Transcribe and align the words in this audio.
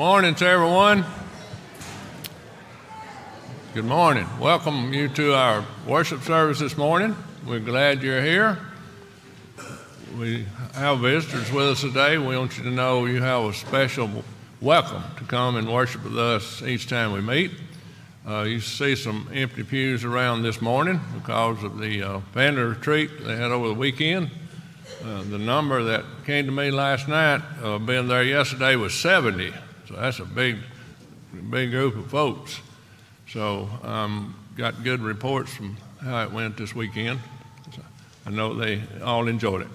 Morning 0.00 0.34
to 0.34 0.46
everyone. 0.46 1.04
Good 3.74 3.84
morning. 3.84 4.26
Welcome 4.40 4.94
you 4.94 5.08
to 5.08 5.34
our 5.34 5.62
worship 5.86 6.22
service 6.22 6.58
this 6.58 6.78
morning. 6.78 7.14
We're 7.46 7.60
glad 7.60 8.02
you're 8.02 8.22
here. 8.22 8.58
We 10.18 10.46
have 10.72 11.00
visitors 11.00 11.52
with 11.52 11.66
us 11.66 11.82
today. 11.82 12.16
We 12.16 12.34
want 12.34 12.56
you 12.56 12.64
to 12.64 12.70
know 12.70 13.04
you 13.04 13.20
have 13.20 13.42
a 13.42 13.52
special 13.52 14.24
welcome 14.62 15.02
to 15.18 15.24
come 15.24 15.56
and 15.56 15.70
worship 15.70 16.02
with 16.04 16.18
us 16.18 16.62
each 16.62 16.88
time 16.88 17.12
we 17.12 17.20
meet. 17.20 17.50
Uh, 18.26 18.44
you 18.44 18.60
see 18.60 18.96
some 18.96 19.28
empty 19.34 19.64
pews 19.64 20.02
around 20.02 20.42
this 20.42 20.62
morning 20.62 20.98
because 21.12 21.62
of 21.62 21.78
the 21.78 22.02
uh, 22.02 22.20
family 22.32 22.62
retreat 22.62 23.10
they 23.22 23.36
had 23.36 23.50
over 23.50 23.68
the 23.68 23.74
weekend. 23.74 24.30
Uh, 25.04 25.24
the 25.24 25.38
number 25.38 25.82
that 25.82 26.06
came 26.24 26.46
to 26.46 26.52
me 26.52 26.70
last 26.70 27.06
night, 27.06 27.42
uh, 27.62 27.76
being 27.76 28.08
there 28.08 28.24
yesterday, 28.24 28.76
was 28.76 28.94
70. 28.94 29.52
So 29.90 29.96
that's 29.96 30.20
a 30.20 30.24
big, 30.24 30.58
big 31.50 31.72
group 31.72 31.96
of 31.96 32.06
folks. 32.06 32.60
So 33.28 33.68
um, 33.82 34.36
got 34.56 34.84
good 34.84 35.00
reports 35.00 35.52
from 35.52 35.76
how 36.00 36.22
it 36.22 36.30
went 36.30 36.56
this 36.56 36.76
weekend. 36.76 37.18
So 37.74 37.82
I 38.24 38.30
know 38.30 38.54
they 38.54 38.82
all 39.02 39.26
enjoyed 39.26 39.62
it. 39.62 39.68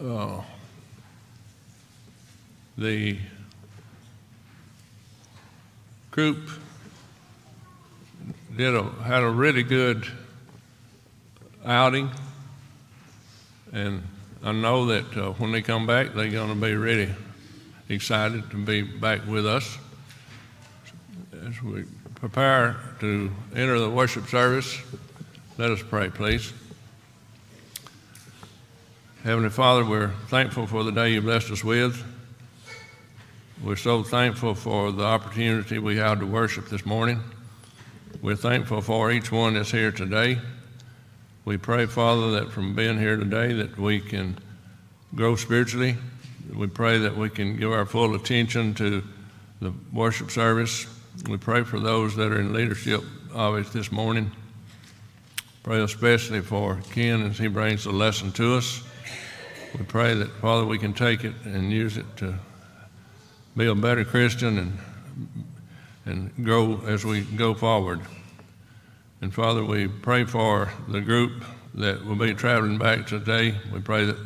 Uh, 0.00 0.40
The 2.80 3.18
group 6.10 6.48
did 8.56 8.74
a, 8.74 8.84
had 9.02 9.22
a 9.22 9.28
really 9.28 9.62
good 9.62 10.06
outing, 11.62 12.08
and 13.74 14.02
I 14.42 14.52
know 14.52 14.86
that 14.86 15.16
uh, 15.16 15.32
when 15.32 15.52
they 15.52 15.60
come 15.60 15.86
back, 15.86 16.14
they're 16.14 16.30
going 16.30 16.48
to 16.48 16.54
be 16.54 16.74
really 16.74 17.10
excited 17.90 18.50
to 18.50 18.56
be 18.56 18.80
back 18.80 19.26
with 19.26 19.46
us. 19.46 19.76
As 21.46 21.62
we 21.62 21.84
prepare 22.14 22.76
to 23.00 23.30
enter 23.54 23.78
the 23.78 23.90
worship 23.90 24.28
service, 24.28 24.78
let 25.58 25.70
us 25.70 25.82
pray, 25.82 26.08
please. 26.08 26.54
Heavenly 29.24 29.50
Father, 29.50 29.84
we're 29.84 30.12
thankful 30.28 30.66
for 30.66 30.84
the 30.84 30.92
day 30.92 31.12
you 31.12 31.20
blessed 31.20 31.50
us 31.50 31.62
with. 31.62 32.02
We're 33.62 33.76
so 33.76 34.02
thankful 34.02 34.54
for 34.54 34.90
the 34.90 35.04
opportunity 35.04 35.78
we 35.78 35.98
had 35.98 36.20
to 36.20 36.26
worship 36.26 36.70
this 36.70 36.86
morning. 36.86 37.20
We're 38.22 38.36
thankful 38.36 38.80
for 38.80 39.12
each 39.12 39.30
one 39.30 39.52
that's 39.52 39.70
here 39.70 39.92
today. 39.92 40.38
We 41.46 41.56
pray, 41.56 41.86
Father, 41.86 42.32
that 42.32 42.52
from 42.52 42.74
being 42.74 42.98
here 42.98 43.16
today 43.16 43.54
that 43.54 43.78
we 43.78 43.98
can 43.98 44.36
grow 45.14 45.36
spiritually. 45.36 45.96
We 46.54 46.66
pray 46.66 46.98
that 46.98 47.16
we 47.16 47.30
can 47.30 47.56
give 47.56 47.72
our 47.72 47.86
full 47.86 48.14
attention 48.14 48.74
to 48.74 49.02
the 49.60 49.72
worship 49.90 50.30
service. 50.30 50.86
We 51.28 51.38
pray 51.38 51.62
for 51.64 51.80
those 51.80 52.14
that 52.16 52.30
are 52.30 52.38
in 52.38 52.52
leadership 52.52 53.02
of 53.32 53.56
it 53.56 53.72
this 53.72 53.90
morning. 53.90 54.30
Pray 55.62 55.80
especially 55.80 56.42
for 56.42 56.78
Ken 56.92 57.22
as 57.22 57.38
he 57.38 57.48
brings 57.48 57.84
the 57.84 57.92
lesson 57.92 58.32
to 58.32 58.56
us. 58.56 58.82
We 59.78 59.84
pray 59.84 60.14
that, 60.14 60.30
Father, 60.42 60.66
we 60.66 60.78
can 60.78 60.92
take 60.92 61.24
it 61.24 61.34
and 61.44 61.72
use 61.72 61.96
it 61.96 62.16
to 62.18 62.34
be 63.56 63.66
a 63.66 63.74
better 63.74 64.04
Christian 64.04 64.58
and, 64.58 64.78
and 66.04 66.44
grow 66.44 66.82
as 66.86 67.04
we 67.04 67.22
go 67.22 67.54
forward. 67.54 68.00
And 69.22 69.34
Father, 69.34 69.62
we 69.62 69.86
pray 69.86 70.24
for 70.24 70.72
the 70.88 71.00
group 71.00 71.44
that 71.74 72.04
will 72.04 72.16
be 72.16 72.32
traveling 72.32 72.78
back 72.78 73.06
today. 73.06 73.54
We 73.72 73.80
pray 73.80 74.06
that 74.06 74.16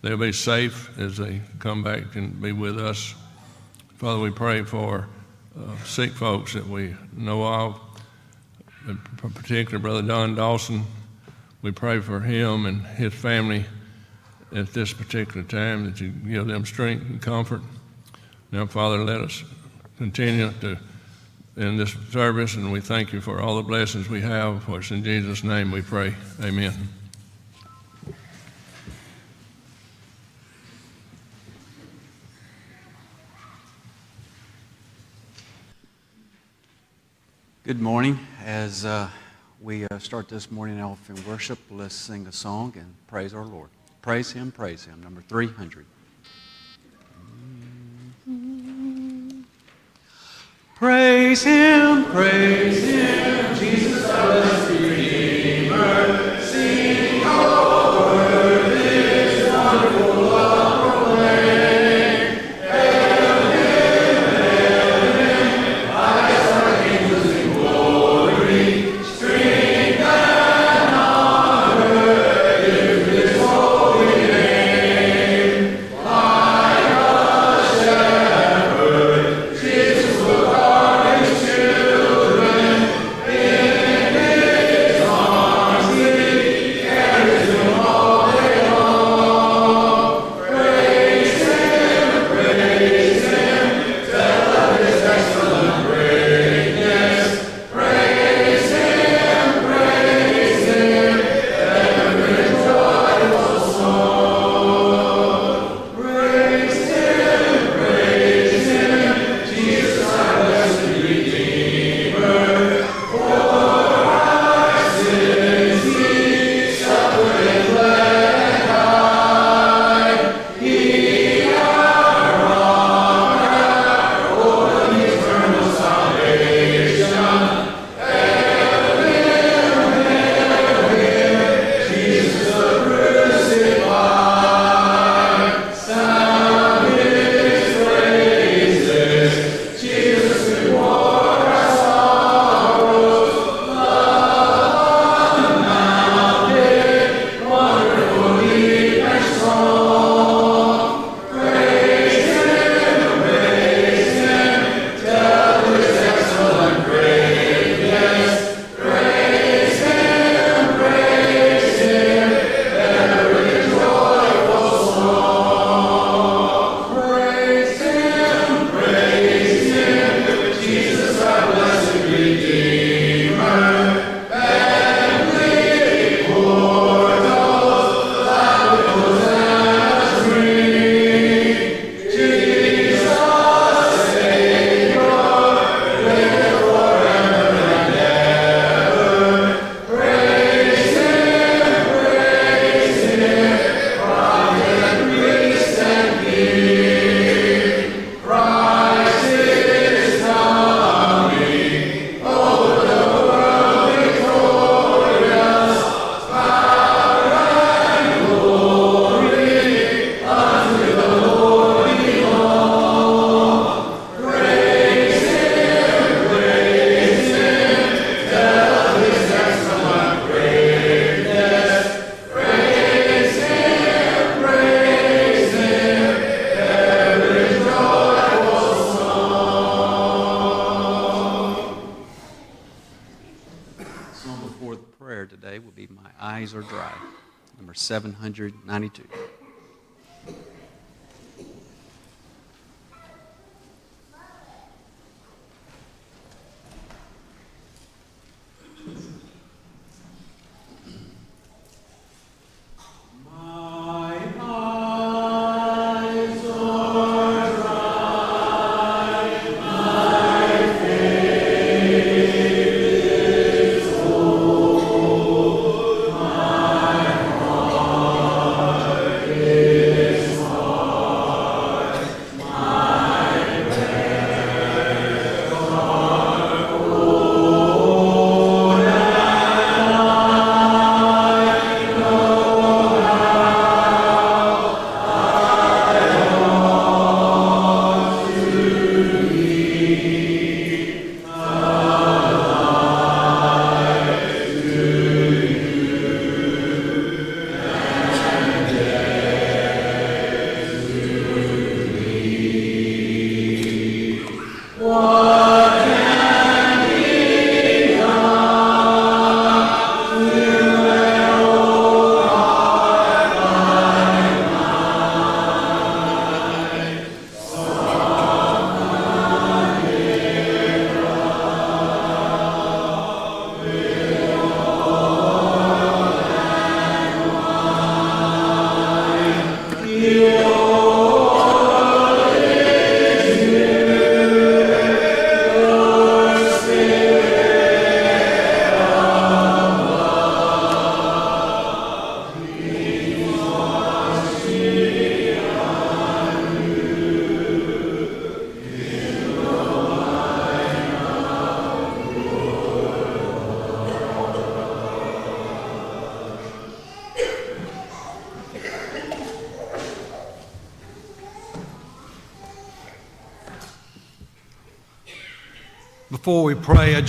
they'll 0.00 0.16
be 0.16 0.32
safe 0.32 0.98
as 0.98 1.18
they 1.18 1.42
come 1.58 1.82
back 1.82 2.16
and 2.16 2.40
be 2.40 2.52
with 2.52 2.78
us. 2.78 3.14
Father, 3.96 4.20
we 4.20 4.30
pray 4.30 4.62
for 4.62 5.06
uh, 5.58 5.76
sick 5.84 6.12
folks 6.12 6.54
that 6.54 6.66
we 6.66 6.96
know 7.14 7.44
of, 7.44 7.80
in 8.88 8.96
particular 9.18 9.78
Brother 9.78 10.02
Don 10.02 10.34
Dawson. 10.34 10.84
We 11.60 11.70
pray 11.70 12.00
for 12.00 12.20
him 12.20 12.64
and 12.66 12.82
his 12.86 13.12
family 13.12 13.66
at 14.54 14.72
this 14.72 14.94
particular 14.94 15.42
time 15.42 15.84
that 15.84 16.00
you 16.00 16.08
give 16.08 16.46
them 16.46 16.64
strength 16.64 17.04
and 17.08 17.20
comfort. 17.20 17.60
Now, 18.50 18.66
Father, 18.66 18.98
let 19.04 19.20
us 19.20 19.44
continue 19.98 20.52
to 20.60 20.78
in 21.56 21.76
this 21.76 21.94
service, 22.10 22.54
and 22.54 22.72
we 22.72 22.80
thank 22.80 23.12
you 23.12 23.20
for 23.20 23.40
all 23.40 23.56
the 23.56 23.62
blessings 23.62 24.08
we 24.08 24.20
have. 24.20 24.64
For 24.64 24.80
it's 24.80 24.90
in 24.90 25.04
Jesus' 25.04 25.44
name 25.44 25.70
we 25.70 25.82
pray. 25.82 26.14
Amen. 26.42 26.72
Good 37.62 37.80
morning. 37.80 38.18
As 38.44 38.84
uh, 38.84 39.08
we 39.62 39.86
uh, 39.86 39.98
start 39.98 40.28
this 40.28 40.50
morning 40.50 40.82
off 40.82 41.08
in 41.08 41.16
worship, 41.24 41.58
let's 41.70 41.94
sing 41.94 42.26
a 42.26 42.32
song 42.32 42.74
and 42.76 42.94
praise 43.06 43.32
our 43.32 43.46
Lord. 43.46 43.70
Praise 44.02 44.32
Him, 44.32 44.52
praise 44.52 44.84
Him. 44.84 45.02
Number 45.02 45.22
300. 45.22 45.86
Praise 50.84 51.44
Him, 51.44 52.04
praise 52.12 52.84
Him, 52.84 53.54
Jesus 53.56 54.02
the 54.02 54.83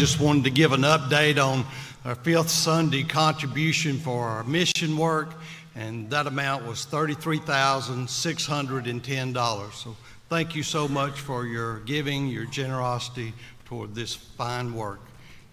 just 0.05 0.19
wanted 0.19 0.43
to 0.43 0.51
give 0.51 0.71
an 0.71 0.81
update 0.81 1.43
on 1.43 1.65
our 2.05 2.13
fifth 2.13 2.51
Sunday 2.51 3.01
contribution 3.01 3.97
for 3.97 4.25
our 4.25 4.43
mission 4.43 4.95
work, 4.95 5.33
and 5.73 6.07
that 6.11 6.27
amount 6.27 6.63
was 6.63 6.85
$33,610. 6.85 9.73
So 9.73 9.95
thank 10.29 10.55
you 10.55 10.61
so 10.61 10.87
much 10.87 11.19
for 11.19 11.47
your 11.47 11.79
giving, 11.79 12.27
your 12.27 12.45
generosity 12.45 13.33
toward 13.65 13.95
this 13.95 14.13
fine 14.13 14.75
work. 14.75 14.99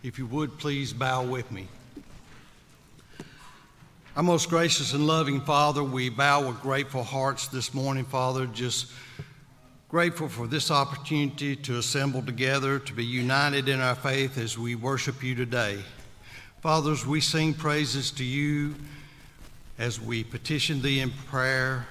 If 0.02 0.18
you 0.18 0.26
would, 0.26 0.58
please 0.58 0.92
bow 0.92 1.24
with 1.24 1.50
me. 1.50 1.66
Our 4.16 4.22
most 4.22 4.50
gracious 4.50 4.92
and 4.92 5.06
loving 5.06 5.40
Father, 5.40 5.82
we 5.82 6.10
bow 6.10 6.46
with 6.46 6.60
grateful 6.60 7.04
hearts 7.04 7.48
this 7.48 7.72
morning, 7.72 8.04
Father, 8.04 8.44
just 8.44 8.92
grateful 9.92 10.26
for 10.26 10.46
this 10.46 10.70
opportunity 10.70 11.54
to 11.54 11.76
assemble 11.76 12.22
together, 12.22 12.78
to 12.78 12.94
be 12.94 13.04
united 13.04 13.68
in 13.68 13.78
our 13.78 13.94
faith 13.94 14.38
as 14.38 14.56
we 14.56 14.74
worship 14.74 15.22
you 15.22 15.34
today. 15.34 15.78
Fathers, 16.62 17.06
we 17.06 17.20
sing 17.20 17.52
praises 17.52 18.10
to 18.10 18.24
you 18.24 18.74
as 19.78 20.00
we 20.00 20.24
petition 20.24 20.80
thee 20.80 21.00
in 21.00 21.10
prayer, 21.26 21.86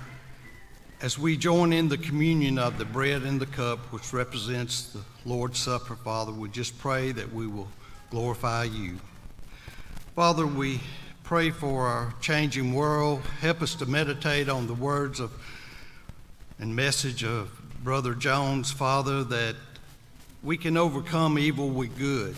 as 1.03 1.19
we 1.19 1.37
join 1.37 1.71
in 1.71 1.89
the 1.89 1.97
communion 1.99 2.57
of 2.57 2.79
the 2.79 2.85
bread 2.85 3.21
and 3.21 3.39
the 3.39 3.45
cup, 3.45 3.77
which 3.93 4.13
represents 4.13 4.93
the 4.93 5.01
Lord's 5.23 5.59
Supper, 5.59 5.95
Father, 5.95 6.31
we 6.31 6.49
just 6.49 6.75
pray 6.79 7.11
that 7.11 7.31
we 7.31 7.45
will 7.45 7.67
glorify 8.09 8.63
you. 8.63 8.97
Father, 10.15 10.47
we 10.47 10.79
pray 11.21 11.51
for 11.51 11.85
our 11.85 12.15
changing 12.19 12.73
world. 12.73 13.21
Help 13.41 13.61
us 13.61 13.75
to 13.75 13.85
meditate 13.85 14.49
on 14.49 14.65
the 14.65 14.73
words 14.73 15.19
of 15.19 15.31
and 16.57 16.75
message 16.75 17.23
of 17.23 17.60
Brother 17.83 18.13
Jones, 18.13 18.69
Father, 18.69 19.23
that 19.23 19.55
we 20.43 20.55
can 20.55 20.77
overcome 20.77 21.39
evil 21.39 21.67
with 21.67 21.97
good. 21.97 22.35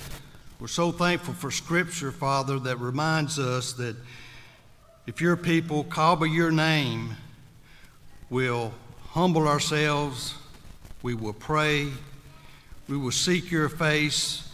We're 0.57 0.67
so 0.67 0.93
thankful 0.93 1.33
for 1.33 1.51
Scripture, 1.51 2.13
Father, 2.13 2.59
that 2.59 2.79
reminds 2.79 3.37
us 3.39 3.73
that 3.73 3.97
if 5.05 5.19
your 5.19 5.35
people 5.35 5.83
call 5.83 6.15
by 6.15 6.27
your 6.27 6.49
name, 6.49 7.17
we'll 8.29 8.73
humble 9.09 9.45
ourselves, 9.45 10.33
we 11.01 11.13
will 11.13 11.33
pray, 11.33 11.89
we 12.87 12.95
will 12.95 13.11
seek 13.11 13.51
your 13.51 13.67
face, 13.67 14.49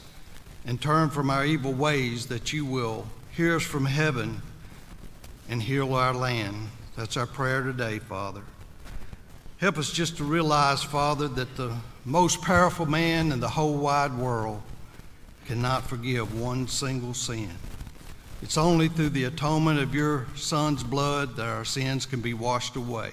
and 0.65 0.81
turn 0.81 1.11
from 1.11 1.29
our 1.29 1.45
evil 1.45 1.71
ways, 1.71 2.25
that 2.25 2.51
you 2.51 2.65
will 2.65 3.05
hear 3.37 3.57
us 3.57 3.63
from 3.63 3.85
heaven 3.85 4.41
and 5.49 5.61
heal 5.61 5.93
our 5.93 6.15
land. 6.15 6.69
That's 6.95 7.15
our 7.15 7.27
prayer 7.27 7.61
today, 7.61 7.99
Father. 7.99 8.41
Help 9.59 9.77
us 9.77 9.91
just 9.91 10.15
to 10.15 10.23
realize, 10.23 10.81
Father, 10.81 11.27
that 11.27 11.57
the 11.57 11.75
most 12.05 12.41
powerful 12.41 12.85
man 12.85 13.33
in 13.33 13.41
the 13.41 13.49
whole 13.49 13.75
wide 13.75 14.17
world 14.17 14.61
cannot 15.47 15.83
forgive 15.83 16.39
one 16.39 16.65
single 16.65 17.13
sin. 17.13 17.49
It's 18.41 18.57
only 18.57 18.87
through 18.87 19.09
the 19.09 19.25
atonement 19.25 19.81
of 19.81 19.93
your 19.93 20.27
Son's 20.35 20.81
blood 20.81 21.35
that 21.35 21.45
our 21.45 21.65
sins 21.65 22.05
can 22.05 22.21
be 22.21 22.33
washed 22.33 22.77
away. 22.77 23.11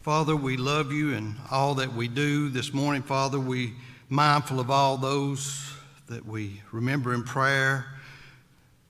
Father, 0.00 0.34
we 0.34 0.56
love 0.56 0.90
you 0.90 1.12
in 1.12 1.36
all 1.48 1.76
that 1.76 1.94
we 1.94 2.08
do. 2.08 2.48
This 2.48 2.74
morning, 2.74 3.02
Father, 3.02 3.38
we 3.38 3.74
mindful 4.08 4.58
of 4.58 4.68
all 4.68 4.96
those 4.96 5.74
that 6.08 6.26
we 6.26 6.60
remember 6.72 7.14
in 7.14 7.22
prayer. 7.22 7.86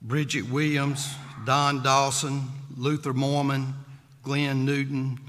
Bridget 0.00 0.49
Williams, 0.49 1.07
Don 1.45 1.83
Dawson, 1.83 2.45
Luther 2.79 3.12
Mormon, 3.12 3.75
Glenn 4.23 4.65
Newton, 4.65 5.21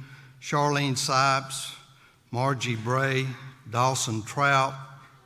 Charlene 0.41 0.93
Sipes, 0.93 1.75
Margie 2.31 2.75
Bray, 2.75 3.27
Dawson 3.69 4.24
Trout, 4.24 4.74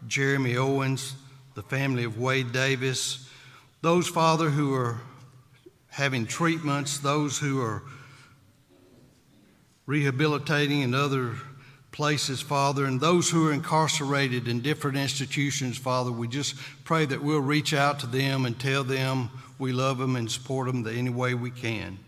Jeremy 0.08 0.58
Owens, 0.58 1.16
the 1.56 1.62
family 1.62 2.04
of 2.04 2.20
Wade 2.20 2.52
Davis, 2.52 3.30
those, 3.82 4.08
Father, 4.08 4.50
who 4.50 4.74
are 4.74 5.02
having 5.90 6.26
treatments, 6.26 6.98
those 6.98 7.38
who 7.38 7.62
are 7.62 7.84
rehabilitating 9.86 10.82
in 10.82 10.94
other 10.96 11.36
places, 11.92 12.42
Father, 12.42 12.86
and 12.86 13.00
those 13.00 13.30
who 13.30 13.48
are 13.48 13.54
incarcerated 13.54 14.48
in 14.48 14.62
different 14.62 14.98
institutions, 14.98 15.78
Father, 15.78 16.12
we 16.12 16.28
just 16.28 16.56
pray 16.84 17.06
that 17.06 17.22
we'll 17.22 17.40
reach 17.40 17.74
out 17.74 18.00
to 18.00 18.08
them 18.08 18.46
and 18.46 18.60
tell 18.60 18.84
them 18.84 19.30
we 19.60 19.72
love 19.72 20.00
them 20.00 20.16
and 20.16 20.32
support 20.32 20.68
them 20.68 20.82
the 20.82 20.92
any 20.92 21.12
way 21.12 21.36
we 21.36 21.52
can. 21.52 22.00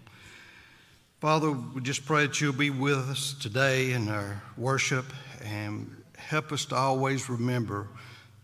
Father, 1.25 1.49
we 1.49 1.81
just 1.81 2.05
pray 2.05 2.27
that 2.27 2.39
you'll 2.39 2.53
be 2.53 2.69
with 2.69 2.99
us 3.09 3.33
today 3.41 3.93
in 3.93 4.09
our 4.09 4.43
worship 4.57 5.05
and 5.43 6.03
help 6.15 6.51
us 6.51 6.65
to 6.65 6.75
always 6.75 7.31
remember 7.31 7.87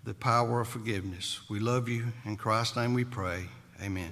the 0.04 0.16
power 0.16 0.62
of 0.62 0.68
forgiveness. 0.68 1.42
We 1.48 1.60
love 1.60 1.88
you. 1.88 2.08
In 2.26 2.38
Christ's 2.38 2.78
name 2.78 2.96
we 2.96 3.04
pray. 3.04 3.46
Amen. 3.84 4.12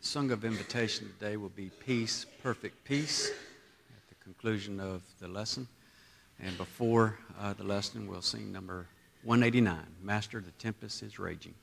Song 0.00 0.32
of 0.32 0.44
invitation 0.44 1.08
today 1.20 1.36
will 1.36 1.50
be 1.50 1.70
Peace, 1.86 2.26
Perfect 2.42 2.82
Peace, 2.82 3.30
at 3.30 4.08
the 4.08 4.16
conclusion 4.24 4.80
of 4.80 5.02
the 5.20 5.28
lesson. 5.28 5.68
And 6.42 6.58
before 6.58 7.16
uh, 7.40 7.52
the 7.52 7.62
lesson, 7.62 8.08
we'll 8.08 8.20
sing 8.20 8.50
number 8.50 8.88
189 9.22 9.78
Master, 10.02 10.40
the 10.40 10.50
Tempest 10.58 11.04
is 11.04 11.20
Raging. 11.20 11.54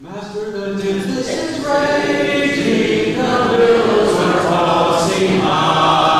Master, 0.00 0.50
the 0.50 0.82
tempest 0.82 1.30
is 1.30 1.64
raging, 1.64 3.16
the 3.16 3.56
billows 3.56 4.16
are 4.18 4.42
tossing 4.42 5.40
high. 5.40 6.13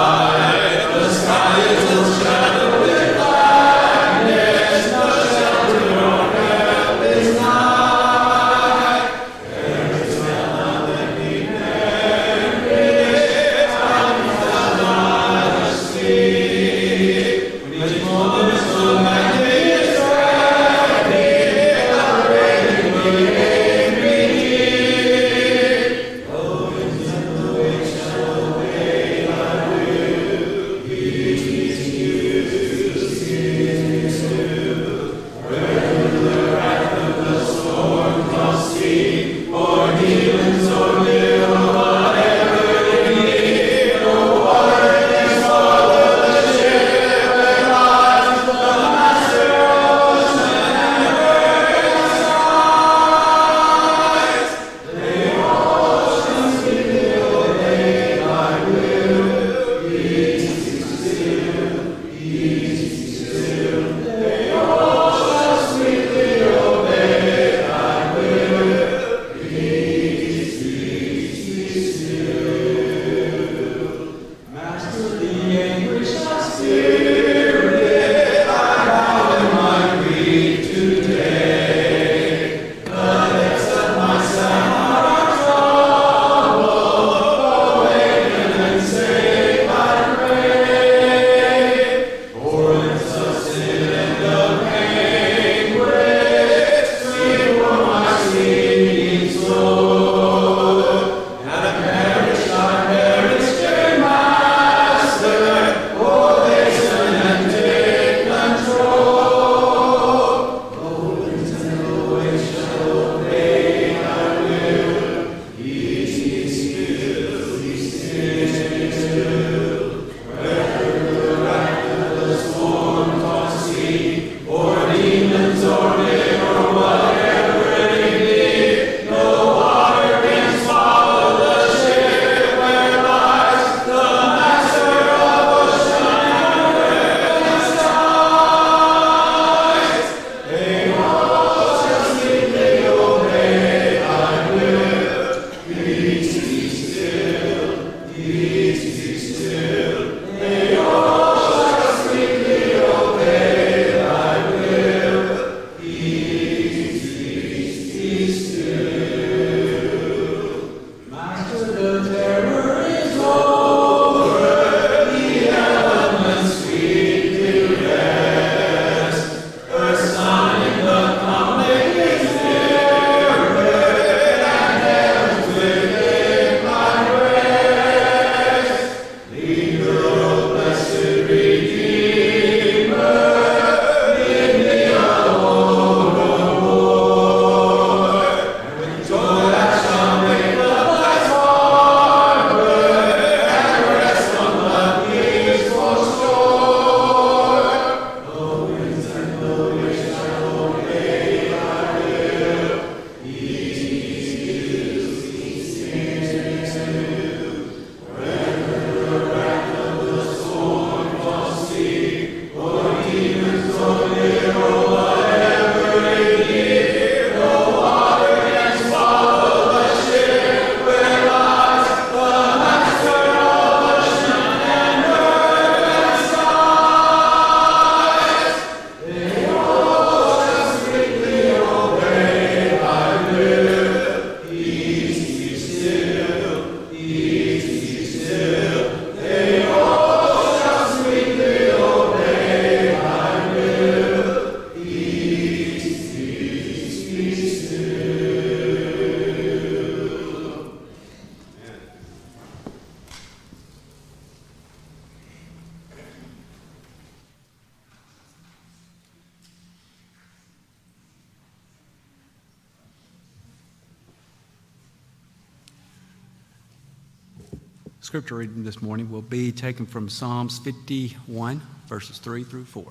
Scripture 268.05 268.35
reading 268.35 268.65
this 268.65 268.83
morning 268.83 269.11
will 269.11 269.23
be 269.23 269.51
taken 269.51 269.87
from 269.87 270.11
Psalms 270.11 270.59
51, 270.59 271.63
verses 271.87 272.19
3 272.19 272.45
through 272.45 272.67
4. 272.67 272.85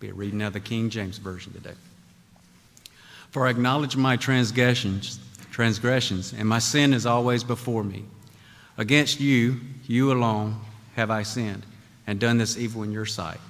Be 0.00 0.10
a 0.10 0.12
reading 0.12 0.42
of 0.42 0.52
the 0.52 0.60
King 0.60 0.90
James 0.90 1.16
Version 1.16 1.54
today. 1.54 1.72
For 3.30 3.46
I 3.46 3.50
acknowledge 3.50 3.96
my 3.96 4.16
transgressions, 4.16 5.18
transgressions, 5.50 6.34
and 6.34 6.46
my 6.46 6.58
sin 6.58 6.92
is 6.92 7.06
always 7.06 7.42
before 7.42 7.82
me. 7.82 8.04
Against 8.76 9.18
you, 9.18 9.62
you 9.86 10.12
alone, 10.12 10.60
have 10.94 11.10
I 11.10 11.22
sinned, 11.22 11.64
and 12.06 12.20
done 12.20 12.36
this 12.36 12.58
evil 12.58 12.82
in 12.82 12.92
your 12.92 13.06
sight, 13.06 13.40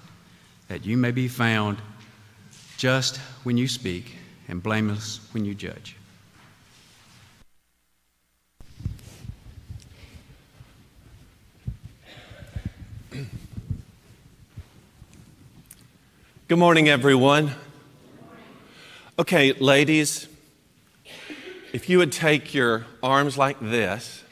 that 0.68 0.86
you 0.86 0.96
may 0.96 1.10
be 1.10 1.26
found 1.26 1.78
just 2.76 3.16
when 3.42 3.56
you 3.56 3.66
speak, 3.66 4.14
and 4.46 4.62
blameless 4.62 5.18
when 5.32 5.44
you 5.44 5.56
judge. 5.56 5.97
Good 16.48 16.58
morning, 16.58 16.88
everyone. 16.88 17.50
Okay, 19.18 19.52
ladies, 19.52 20.28
if 21.74 21.90
you 21.90 21.98
would 21.98 22.10
take 22.10 22.54
your 22.54 22.86
arms 23.02 23.36
like 23.36 23.60
this, 23.60 24.24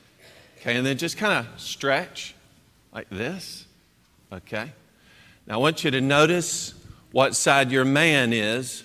okay, 0.58 0.78
and 0.78 0.86
then 0.86 0.96
just 0.96 1.18
kind 1.18 1.34
of 1.34 1.60
stretch 1.60 2.34
like 2.90 3.10
this, 3.10 3.66
okay? 4.32 4.72
Now, 5.46 5.56
I 5.56 5.56
want 5.58 5.84
you 5.84 5.90
to 5.90 6.00
notice 6.00 6.72
what 7.12 7.36
side 7.36 7.70
your 7.70 7.84
man 7.84 8.32
is 8.32 8.82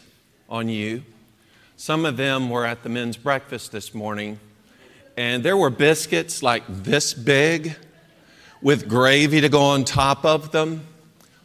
on 0.49 0.67
you. 0.67 1.01
Some 1.77 2.03
of 2.03 2.17
them 2.17 2.49
were 2.49 2.65
at 2.65 2.83
the 2.83 2.89
men's 2.89 3.15
breakfast 3.15 3.71
this 3.71 3.93
morning, 3.93 4.41
and 5.15 5.41
there 5.41 5.55
were 5.55 5.69
biscuits 5.69 6.43
like 6.43 6.63
this 6.67 7.13
big 7.13 7.77
with 8.61 8.89
gravy 8.89 9.39
to 9.39 9.47
go 9.47 9.61
on 9.61 9.85
top 9.85 10.25
of 10.25 10.51
them 10.51 10.85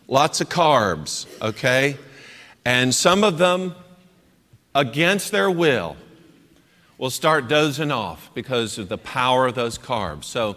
lots 0.09 0.41
of 0.41 0.49
carbs, 0.49 1.27
okay? 1.43 1.97
And 2.65 2.95
some 2.95 3.25
of 3.25 3.39
them, 3.39 3.75
against 4.75 5.33
their 5.33 5.51
will, 5.51 5.97
will 6.99 7.11
start 7.11 7.49
dozing 7.49 7.91
off 7.91 8.31
because 8.35 8.79
of 8.79 8.89
the 8.89 8.99
power 8.99 9.47
of 9.47 9.55
those 9.55 9.79
carbs. 9.79 10.25
So, 10.25 10.57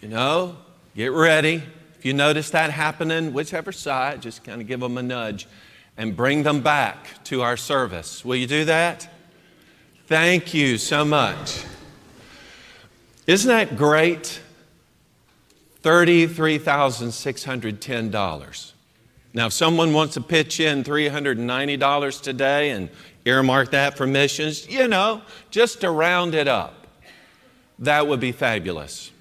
you 0.00 0.08
know, 0.08 0.56
get 0.94 1.12
ready. 1.12 1.62
If 1.98 2.04
you 2.04 2.12
notice 2.12 2.50
that 2.50 2.70
happening, 2.70 3.32
whichever 3.32 3.72
side, 3.72 4.22
just 4.22 4.44
kind 4.44 4.60
of 4.60 4.66
give 4.66 4.80
them 4.80 4.98
a 4.98 5.02
nudge 5.02 5.46
and 5.96 6.14
bring 6.14 6.42
them 6.42 6.60
back 6.60 7.24
to 7.24 7.42
our 7.42 7.56
service. 7.56 8.24
Will 8.24 8.36
you 8.36 8.46
do 8.46 8.66
that? 8.66 9.08
Thank 10.06 10.54
you 10.54 10.78
so 10.78 11.04
much. 11.04 11.64
Isn't 13.26 13.48
that 13.48 13.76
great? 13.76 14.40
$33,610. 15.86 18.72
Now, 19.32 19.46
if 19.46 19.52
someone 19.52 19.92
wants 19.92 20.14
to 20.14 20.20
pitch 20.20 20.58
in 20.58 20.82
$390 20.82 22.22
today 22.22 22.70
and 22.70 22.90
earmark 23.24 23.70
that 23.70 23.96
for 23.96 24.04
missions, 24.04 24.68
you 24.68 24.88
know, 24.88 25.22
just 25.52 25.82
to 25.82 25.90
round 25.92 26.34
it 26.34 26.48
up, 26.48 26.88
that 27.78 28.08
would 28.08 28.18
be 28.18 28.32
fabulous. 28.32 29.12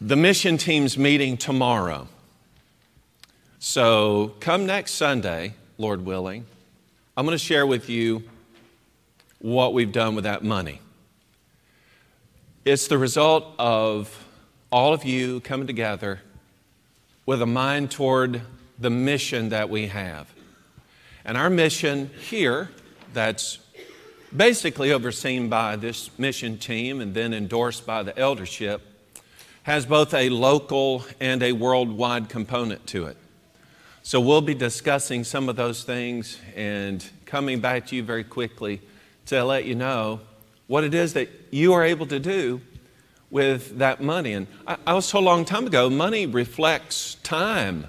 The 0.00 0.16
mission 0.16 0.56
team's 0.56 0.96
meeting 0.96 1.36
tomorrow. 1.36 2.08
So 3.58 4.32
come 4.40 4.64
next 4.64 4.92
Sunday, 4.92 5.52
Lord 5.76 6.06
willing, 6.06 6.46
I'm 7.18 7.26
going 7.26 7.36
to 7.36 7.44
share 7.44 7.66
with 7.66 7.90
you 7.90 8.22
what 9.40 9.74
we've 9.74 9.92
done 9.92 10.14
with 10.14 10.24
that 10.24 10.42
money. 10.42 10.80
It's 12.64 12.88
the 12.88 12.96
result 12.96 13.52
of 13.58 14.22
all 14.70 14.92
of 14.92 15.04
you 15.04 15.40
coming 15.40 15.66
together 15.66 16.20
with 17.24 17.40
a 17.40 17.46
mind 17.46 17.90
toward 17.90 18.42
the 18.78 18.90
mission 18.90 19.50
that 19.50 19.70
we 19.70 19.86
have. 19.86 20.32
And 21.24 21.36
our 21.36 21.50
mission 21.50 22.10
here, 22.28 22.70
that's 23.12 23.58
basically 24.34 24.92
overseen 24.92 25.48
by 25.48 25.76
this 25.76 26.10
mission 26.18 26.58
team 26.58 27.00
and 27.00 27.14
then 27.14 27.32
endorsed 27.32 27.86
by 27.86 28.02
the 28.02 28.16
eldership, 28.18 28.82
has 29.62 29.86
both 29.86 30.14
a 30.14 30.28
local 30.28 31.04
and 31.20 31.42
a 31.42 31.52
worldwide 31.52 32.28
component 32.28 32.86
to 32.88 33.06
it. 33.06 33.16
So 34.02 34.20
we'll 34.20 34.40
be 34.40 34.54
discussing 34.54 35.24
some 35.24 35.48
of 35.48 35.56
those 35.56 35.82
things 35.82 36.38
and 36.54 37.04
coming 37.24 37.60
back 37.60 37.86
to 37.88 37.96
you 37.96 38.02
very 38.04 38.22
quickly 38.22 38.80
to 39.26 39.42
let 39.44 39.64
you 39.64 39.74
know 39.74 40.20
what 40.68 40.84
it 40.84 40.94
is 40.94 41.14
that 41.14 41.28
you 41.50 41.72
are 41.72 41.84
able 41.84 42.06
to 42.06 42.20
do 42.20 42.60
with 43.30 43.78
that 43.78 44.02
money. 44.02 44.32
And 44.32 44.46
I, 44.66 44.76
I 44.86 44.94
was 44.94 45.10
told 45.10 45.24
a 45.24 45.26
long 45.26 45.44
time 45.44 45.66
ago 45.66 45.90
money 45.90 46.26
reflects 46.26 47.16
time. 47.22 47.86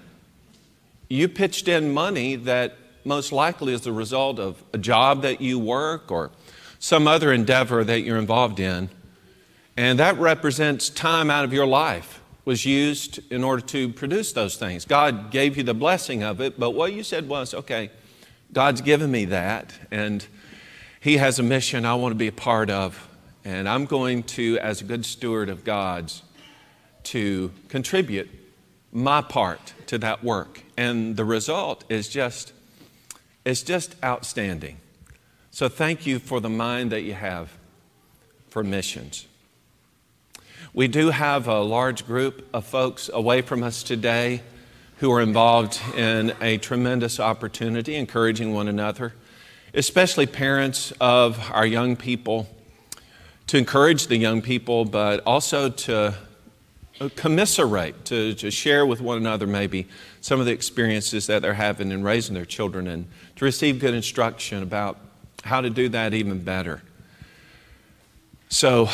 You 1.10 1.28
pitched 1.28 1.68
in 1.68 1.94
money 1.94 2.36
that 2.36 2.78
most 3.06 3.32
likely 3.32 3.74
is 3.74 3.82
the 3.82 3.94
result 3.94 4.40
of 4.40 4.62
a 4.74 4.78
job 4.78 5.22
that 5.22 5.40
you 5.40 5.58
work 5.58 6.12
or 6.12 6.32
some 6.80 7.08
other 7.08 7.32
endeavor 7.32 7.84
that 7.84 8.02
you're 8.02 8.18
involved 8.18 8.60
in. 8.60 8.90
And 9.78 10.00
that 10.00 10.18
represents 10.18 10.90
time 10.90 11.30
out 11.30 11.46
of 11.46 11.54
your 11.54 11.66
life 11.66 12.22
was 12.46 12.66
used 12.66 13.20
in 13.32 13.44
order 13.44 13.62
to 13.62 13.90
produce 13.90 14.32
those 14.32 14.56
things. 14.56 14.86
God 14.86 15.32
gave 15.32 15.58
you 15.58 15.64
the 15.64 15.74
blessing 15.74 16.24
of 16.24 16.40
it, 16.40 16.60
but 16.60 16.72
what 16.72 16.94
you 16.94 17.04
said 17.04 17.28
was, 17.28 17.54
okay, 17.54 17.92
God's 18.54 18.82
given 18.82 19.12
me 19.12 19.26
that, 19.26 19.74
and 19.92 20.26
He 21.02 21.18
has 21.18 21.40
a 21.40 21.44
mission 21.44 21.86
I 21.86 21.96
want 21.96 22.12
to 22.14 22.18
be 22.18 22.28
a 22.28 22.32
part 22.32 22.70
of. 22.70 23.07
And 23.48 23.70
I'm 23.70 23.86
going 23.86 24.24
to, 24.24 24.60
as 24.60 24.82
a 24.82 24.84
good 24.84 25.06
steward 25.06 25.48
of 25.48 25.64
God's, 25.64 26.22
to 27.04 27.50
contribute 27.70 28.30
my 28.92 29.22
part 29.22 29.74
to 29.86 29.98
that 30.00 30.22
work. 30.22 30.64
And 30.76 31.16
the 31.16 31.24
result 31.24 31.86
is 31.88 32.10
just, 32.10 32.52
it's 33.46 33.64
just 33.64 33.96
outstanding. 34.04 34.80
So 35.50 35.70
thank 35.70 36.06
you 36.06 36.20
for 36.20 36.42
the 36.42 36.50
mind 36.50 36.92
that 36.92 37.04
you 37.04 37.14
have 37.14 37.58
for 38.50 38.66
missions. 38.66 39.28
We 40.74 40.90
do 40.90 41.12
have 41.12 41.48
a 41.48 41.62
large 41.62 42.06
group 42.06 42.50
of 42.54 42.66
folks 42.66 43.10
away 43.14 43.42
from 43.44 43.64
us 43.64 43.82
today 43.82 44.42
who 44.98 45.10
are 45.10 45.22
involved 45.22 45.80
in 45.96 46.34
a 46.42 46.58
tremendous 46.58 47.18
opportunity, 47.18 47.96
encouraging 47.96 48.54
one 48.54 48.68
another, 48.68 49.14
especially 49.74 50.26
parents 50.26 50.92
of 51.00 51.50
our 51.54 51.66
young 51.66 51.96
people 51.96 52.50
to 53.48 53.58
encourage 53.58 54.08
the 54.08 54.18
young 54.18 54.42
people, 54.42 54.84
but 54.86 55.22
also 55.26 55.70
to 55.70 56.14
uh, 57.00 57.10
commiserate, 57.16 58.06
to, 58.06 58.34
to 58.34 58.52
share 58.52 58.86
with 58.86 59.00
one 59.00 59.18
another 59.18 59.48
maybe 59.48 59.88
some 60.20 60.40
of 60.40 60.46
the 60.46 60.52
experiences 60.52 61.28
that 61.28 61.42
they're 61.42 61.54
having 61.54 61.92
in 61.92 62.04
raising 62.04 62.36
their 62.36 62.46
children 62.46 62.88
and 62.88 63.08
to 63.38 63.46
receive 63.46 63.80
good 63.80 63.94
instruction 63.94 64.64
about 64.64 64.98
how 65.44 65.62
to 65.62 65.70
do 65.70 65.88
that 65.90 66.14
even 66.14 66.44
better. 66.44 66.82
So, 68.50 68.90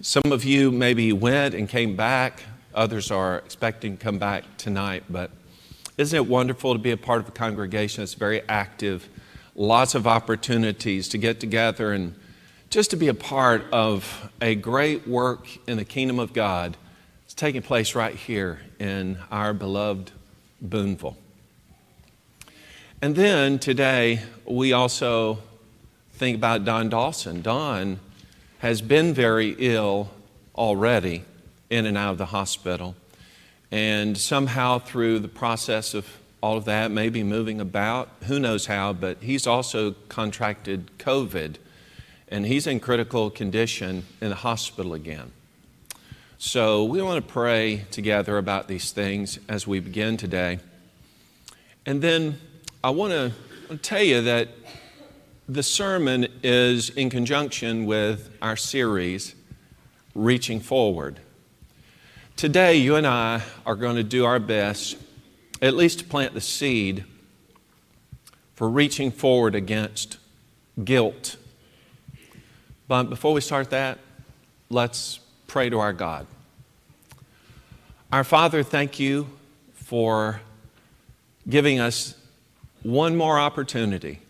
some 0.00 0.30
of 0.30 0.44
you 0.44 0.70
maybe 0.70 1.12
went 1.12 1.54
and 1.54 1.68
came 1.68 1.96
back, 1.96 2.42
others 2.72 3.10
are 3.10 3.38
expecting 3.38 3.96
to 3.96 4.02
come 4.02 4.18
back 4.18 4.44
tonight, 4.56 5.02
but 5.10 5.32
isn't 5.96 6.16
it 6.16 6.26
wonderful 6.28 6.72
to 6.72 6.78
be 6.78 6.92
a 6.92 6.96
part 6.96 7.20
of 7.20 7.28
a 7.28 7.32
congregation 7.32 8.02
that's 8.02 8.14
very 8.14 8.42
active? 8.48 9.08
Lots 9.56 9.96
of 9.96 10.06
opportunities 10.06 11.08
to 11.08 11.18
get 11.18 11.40
together 11.40 11.92
and 11.92 12.14
just 12.70 12.90
to 12.90 12.96
be 12.96 13.08
a 13.08 13.14
part 13.14 13.64
of 13.72 14.30
a 14.42 14.54
great 14.54 15.08
work 15.08 15.48
in 15.66 15.78
the 15.78 15.84
kingdom 15.84 16.18
of 16.18 16.34
God. 16.34 16.76
It's 17.24 17.32
taking 17.32 17.62
place 17.62 17.94
right 17.94 18.14
here 18.14 18.60
in 18.78 19.18
our 19.30 19.54
beloved 19.54 20.12
Boonville. 20.60 21.16
And 23.00 23.16
then 23.16 23.58
today, 23.58 24.20
we 24.44 24.72
also 24.72 25.38
think 26.12 26.36
about 26.36 26.66
Don 26.66 26.90
Dawson. 26.90 27.40
Don 27.40 28.00
has 28.58 28.82
been 28.82 29.14
very 29.14 29.54
ill 29.58 30.10
already, 30.54 31.24
in 31.70 31.86
and 31.86 31.96
out 31.96 32.12
of 32.12 32.18
the 32.18 32.26
hospital. 32.26 32.96
And 33.70 34.18
somehow, 34.18 34.78
through 34.78 35.20
the 35.20 35.28
process 35.28 35.94
of 35.94 36.06
all 36.42 36.58
of 36.58 36.66
that, 36.66 36.90
maybe 36.90 37.22
moving 37.22 37.60
about, 37.60 38.10
who 38.24 38.38
knows 38.38 38.66
how, 38.66 38.92
but 38.92 39.18
he's 39.22 39.46
also 39.46 39.92
contracted 40.08 40.90
COVID 40.98 41.56
and 42.30 42.46
he's 42.46 42.66
in 42.66 42.80
critical 42.80 43.30
condition 43.30 44.04
in 44.20 44.28
the 44.28 44.34
hospital 44.34 44.94
again. 44.94 45.32
So 46.38 46.84
we 46.84 47.02
want 47.02 47.26
to 47.26 47.32
pray 47.32 47.84
together 47.90 48.38
about 48.38 48.68
these 48.68 48.92
things 48.92 49.38
as 49.48 49.66
we 49.66 49.80
begin 49.80 50.16
today. 50.16 50.60
And 51.84 52.00
then 52.00 52.38
I 52.84 52.90
want 52.90 53.12
to 53.68 53.76
tell 53.78 54.02
you 54.02 54.22
that 54.22 54.48
the 55.48 55.62
sermon 55.62 56.28
is 56.42 56.90
in 56.90 57.10
conjunction 57.10 57.86
with 57.86 58.30
our 58.40 58.56
series, 58.56 59.34
Reaching 60.14 60.60
Forward. 60.60 61.20
Today, 62.36 62.76
you 62.76 62.94
and 62.94 63.06
I 63.06 63.42
are 63.66 63.74
going 63.74 63.96
to 63.96 64.04
do 64.04 64.24
our 64.24 64.38
best, 64.38 64.96
at 65.60 65.74
least 65.74 66.00
to 66.00 66.04
plant 66.04 66.34
the 66.34 66.40
seed 66.40 67.04
for 68.54 68.68
reaching 68.68 69.10
forward 69.10 69.54
against 69.54 70.18
guilt 70.84 71.36
but 72.88 73.04
before 73.04 73.34
we 73.34 73.40
start 73.40 73.70
that, 73.70 73.98
let's 74.70 75.20
pray 75.46 75.68
to 75.70 75.78
our 75.78 75.92
God. 75.92 76.26
Our 78.10 78.24
Father, 78.24 78.62
thank 78.62 78.98
you 78.98 79.28
for 79.74 80.40
giving 81.48 81.78
us 81.78 82.14
one 82.82 83.16
more 83.16 83.38
opportunity 83.38 84.20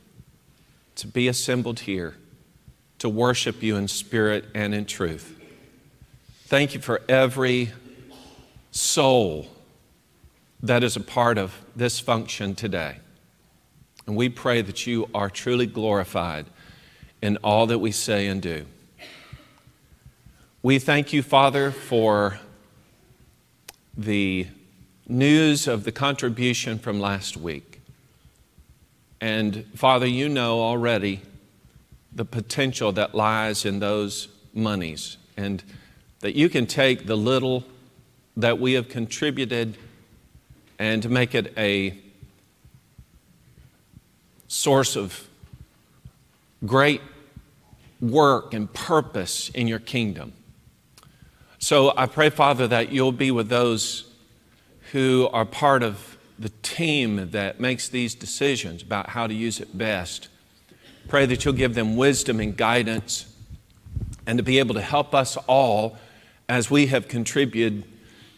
to 0.96 1.06
be 1.06 1.28
assembled 1.28 1.80
here 1.80 2.16
to 2.98 3.08
worship 3.08 3.62
you 3.62 3.76
in 3.76 3.86
spirit 3.86 4.44
and 4.54 4.74
in 4.74 4.84
truth. 4.84 5.38
Thank 6.46 6.74
you 6.74 6.80
for 6.80 7.00
every 7.08 7.70
soul 8.72 9.46
that 10.62 10.82
is 10.82 10.96
a 10.96 11.00
part 11.00 11.38
of 11.38 11.54
this 11.76 12.00
function 12.00 12.54
today. 12.56 12.96
And 14.06 14.16
we 14.16 14.28
pray 14.28 14.62
that 14.62 14.86
you 14.86 15.08
are 15.14 15.30
truly 15.30 15.66
glorified 15.66 16.46
in 17.22 17.36
all 17.38 17.66
that 17.66 17.78
we 17.78 17.90
say 17.90 18.26
and 18.26 18.40
do. 18.40 18.66
We 20.62 20.78
thank 20.78 21.12
you, 21.12 21.22
Father, 21.22 21.70
for 21.70 22.40
the 23.96 24.46
news 25.06 25.66
of 25.66 25.84
the 25.84 25.92
contribution 25.92 26.78
from 26.78 27.00
last 27.00 27.36
week. 27.36 27.80
And 29.20 29.64
Father, 29.74 30.06
you 30.06 30.28
know 30.28 30.60
already 30.60 31.22
the 32.12 32.24
potential 32.24 32.92
that 32.92 33.14
lies 33.14 33.64
in 33.64 33.80
those 33.80 34.28
monies, 34.54 35.16
and 35.36 35.62
that 36.20 36.34
you 36.34 36.48
can 36.48 36.66
take 36.66 37.06
the 37.06 37.16
little 37.16 37.64
that 38.36 38.58
we 38.58 38.72
have 38.72 38.88
contributed 38.88 39.76
and 40.78 41.08
make 41.10 41.34
it 41.34 41.52
a 41.56 41.98
source 44.46 44.96
of 44.96 45.27
great 46.64 47.00
work 48.00 48.54
and 48.54 48.72
purpose 48.72 49.48
in 49.50 49.68
your 49.68 49.78
kingdom. 49.78 50.32
So 51.58 51.92
I 51.96 52.06
pray, 52.06 52.30
Father, 52.30 52.68
that 52.68 52.92
you'll 52.92 53.12
be 53.12 53.30
with 53.30 53.48
those 53.48 54.12
who 54.92 55.28
are 55.32 55.44
part 55.44 55.82
of 55.82 56.16
the 56.38 56.50
team 56.62 57.30
that 57.32 57.58
makes 57.58 57.88
these 57.88 58.14
decisions 58.14 58.82
about 58.82 59.10
how 59.10 59.26
to 59.26 59.34
use 59.34 59.58
it 59.60 59.76
best. 59.76 60.28
Pray 61.08 61.26
that 61.26 61.44
you'll 61.44 61.54
give 61.54 61.74
them 61.74 61.96
wisdom 61.96 62.38
and 62.38 62.56
guidance 62.56 63.34
and 64.26 64.38
to 64.38 64.44
be 64.44 64.58
able 64.58 64.74
to 64.74 64.80
help 64.80 65.14
us 65.14 65.36
all 65.48 65.98
as 66.48 66.70
we 66.70 66.86
have 66.86 67.08
contributed, 67.08 67.84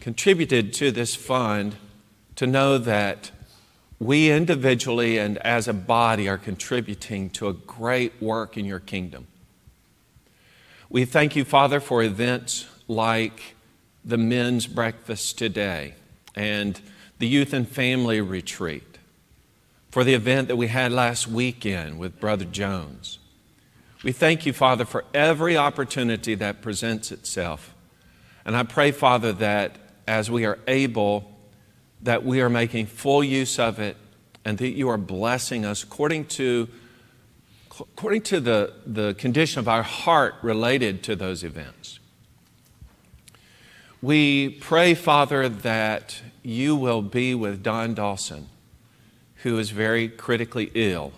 contributed 0.00 0.72
to 0.74 0.90
this 0.90 1.14
fund 1.14 1.76
to 2.36 2.46
know 2.46 2.78
that 2.78 3.30
we 4.00 4.30
individually 4.30 5.18
and 5.18 5.36
as 5.38 5.68
a 5.68 5.74
body 5.74 6.26
are 6.26 6.38
contributing 6.38 7.28
to 7.28 7.48
a 7.48 7.52
great 7.52 8.20
work 8.20 8.56
in 8.56 8.64
your 8.64 8.80
kingdom. 8.80 9.26
We 10.88 11.04
thank 11.04 11.36
you, 11.36 11.44
Father, 11.44 11.78
for 11.78 12.02
events 12.02 12.66
like 12.88 13.54
the 14.04 14.16
men's 14.16 14.66
breakfast 14.66 15.36
today 15.38 15.94
and 16.34 16.80
the 17.18 17.28
youth 17.28 17.52
and 17.52 17.68
family 17.68 18.22
retreat, 18.22 18.98
for 19.90 20.02
the 20.02 20.14
event 20.14 20.48
that 20.48 20.56
we 20.56 20.68
had 20.68 20.90
last 20.90 21.28
weekend 21.28 21.98
with 21.98 22.18
Brother 22.18 22.46
Jones. 22.46 23.18
We 24.02 24.12
thank 24.12 24.46
you, 24.46 24.54
Father, 24.54 24.86
for 24.86 25.04
every 25.12 25.58
opportunity 25.58 26.34
that 26.36 26.62
presents 26.62 27.12
itself. 27.12 27.74
And 28.46 28.56
I 28.56 28.62
pray, 28.62 28.92
Father, 28.92 29.32
that 29.34 29.76
as 30.08 30.30
we 30.30 30.46
are 30.46 30.58
able, 30.66 31.30
that 32.02 32.24
we 32.24 32.40
are 32.40 32.48
making 32.48 32.86
full 32.86 33.22
use 33.22 33.58
of 33.58 33.78
it 33.78 33.96
and 34.44 34.58
that 34.58 34.70
you 34.70 34.88
are 34.88 34.96
blessing 34.96 35.64
us 35.64 35.82
according 35.82 36.24
to, 36.24 36.68
according 37.78 38.22
to 38.22 38.40
the, 38.40 38.72
the 38.86 39.14
condition 39.14 39.58
of 39.58 39.68
our 39.68 39.82
heart 39.82 40.34
related 40.42 41.02
to 41.02 41.14
those 41.14 41.44
events. 41.44 41.98
We 44.02 44.48
pray, 44.48 44.94
Father, 44.94 45.48
that 45.48 46.22
you 46.42 46.74
will 46.74 47.02
be 47.02 47.34
with 47.34 47.62
Don 47.62 47.92
Dawson, 47.92 48.48
who 49.42 49.58
is 49.58 49.70
very 49.70 50.08
critically 50.08 50.70
ill. 50.74 51.12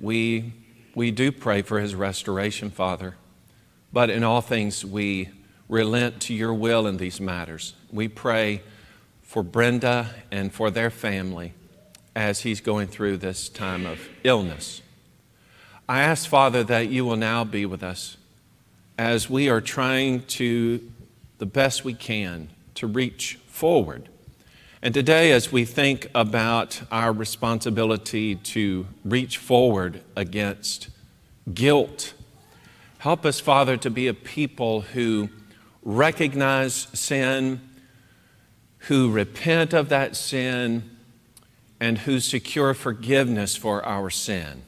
We, 0.00 0.54
we 0.94 1.10
do 1.10 1.30
pray 1.30 1.60
for 1.60 1.80
his 1.80 1.94
restoration, 1.94 2.70
Father, 2.70 3.16
but 3.92 4.08
in 4.08 4.24
all 4.24 4.40
things 4.40 4.86
we 4.86 5.28
relent 5.68 6.20
to 6.22 6.34
your 6.34 6.54
will 6.54 6.86
in 6.86 6.96
these 6.96 7.20
matters. 7.20 7.74
We 7.90 8.08
pray 8.08 8.62
for 9.32 9.42
Brenda 9.42 10.10
and 10.30 10.52
for 10.52 10.70
their 10.70 10.90
family 10.90 11.54
as 12.14 12.40
he's 12.40 12.60
going 12.60 12.86
through 12.86 13.16
this 13.16 13.48
time 13.48 13.86
of 13.86 13.98
illness. 14.24 14.82
I 15.88 16.02
ask, 16.02 16.28
Father, 16.28 16.62
that 16.64 16.90
you 16.90 17.06
will 17.06 17.16
now 17.16 17.42
be 17.42 17.64
with 17.64 17.82
us 17.82 18.18
as 18.98 19.30
we 19.30 19.48
are 19.48 19.62
trying 19.62 20.20
to 20.24 20.86
the 21.38 21.46
best 21.46 21.82
we 21.82 21.94
can 21.94 22.50
to 22.74 22.86
reach 22.86 23.38
forward. 23.46 24.10
And 24.82 24.92
today, 24.92 25.32
as 25.32 25.50
we 25.50 25.64
think 25.64 26.10
about 26.14 26.82
our 26.92 27.10
responsibility 27.10 28.34
to 28.34 28.86
reach 29.02 29.38
forward 29.38 30.02
against 30.14 30.90
guilt, 31.54 32.12
help 32.98 33.24
us, 33.24 33.40
Father, 33.40 33.78
to 33.78 33.88
be 33.88 34.08
a 34.08 34.14
people 34.14 34.82
who 34.82 35.30
recognize 35.82 36.74
sin, 36.92 37.62
who 38.88 39.10
repent 39.10 39.72
of 39.72 39.88
that 39.88 40.16
sin, 40.16 40.90
and 41.80 41.98
who 41.98 42.20
secure 42.20 42.74
forgiveness 42.74 43.56
for 43.56 43.84
our 43.84 44.08
sin. 44.08 44.62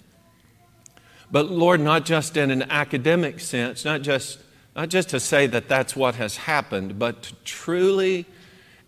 But 1.30 1.50
Lord, 1.50 1.80
not 1.80 2.04
just 2.04 2.36
in 2.36 2.50
an 2.50 2.62
academic 2.70 3.38
sense, 3.40 3.84
not 3.84 4.02
just 4.02 4.40
not 4.74 4.88
just 4.88 5.10
to 5.10 5.20
say 5.20 5.46
that 5.46 5.68
that's 5.68 5.94
what 5.94 6.16
has 6.16 6.36
happened, 6.36 6.98
but 6.98 7.22
to 7.22 7.34
truly 7.44 8.26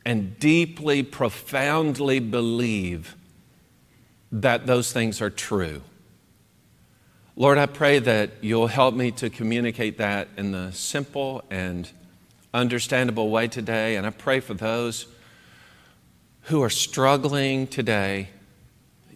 and 0.05 0.39
deeply, 0.39 1.03
profoundly 1.03 2.19
believe 2.19 3.15
that 4.33 4.67
those 4.67 4.93
things 4.93 5.21
are 5.21 5.31
true. 5.31 5.83
Lord, 7.37 7.59
I 7.59 7.67
pray 7.67 8.01
that 8.01 8.31
you'll 8.41 8.67
help 8.67 8.95
me 8.95 9.13
to 9.13 9.31
communicate 9.31 9.99
that 9.99 10.29
in 10.37 10.53
the 10.53 10.73
simple 10.73 11.45
and 11.51 11.89
understandable 12.53 13.31
way 13.31 13.47
today. 13.47 13.97
And 13.97 14.07
I 14.07 14.11
pray 14.11 14.41
for 14.41 14.55
those 14.55 15.07
who 16.47 16.63
are 16.63 16.71
struggling 16.71 17.67
today, 17.67 18.29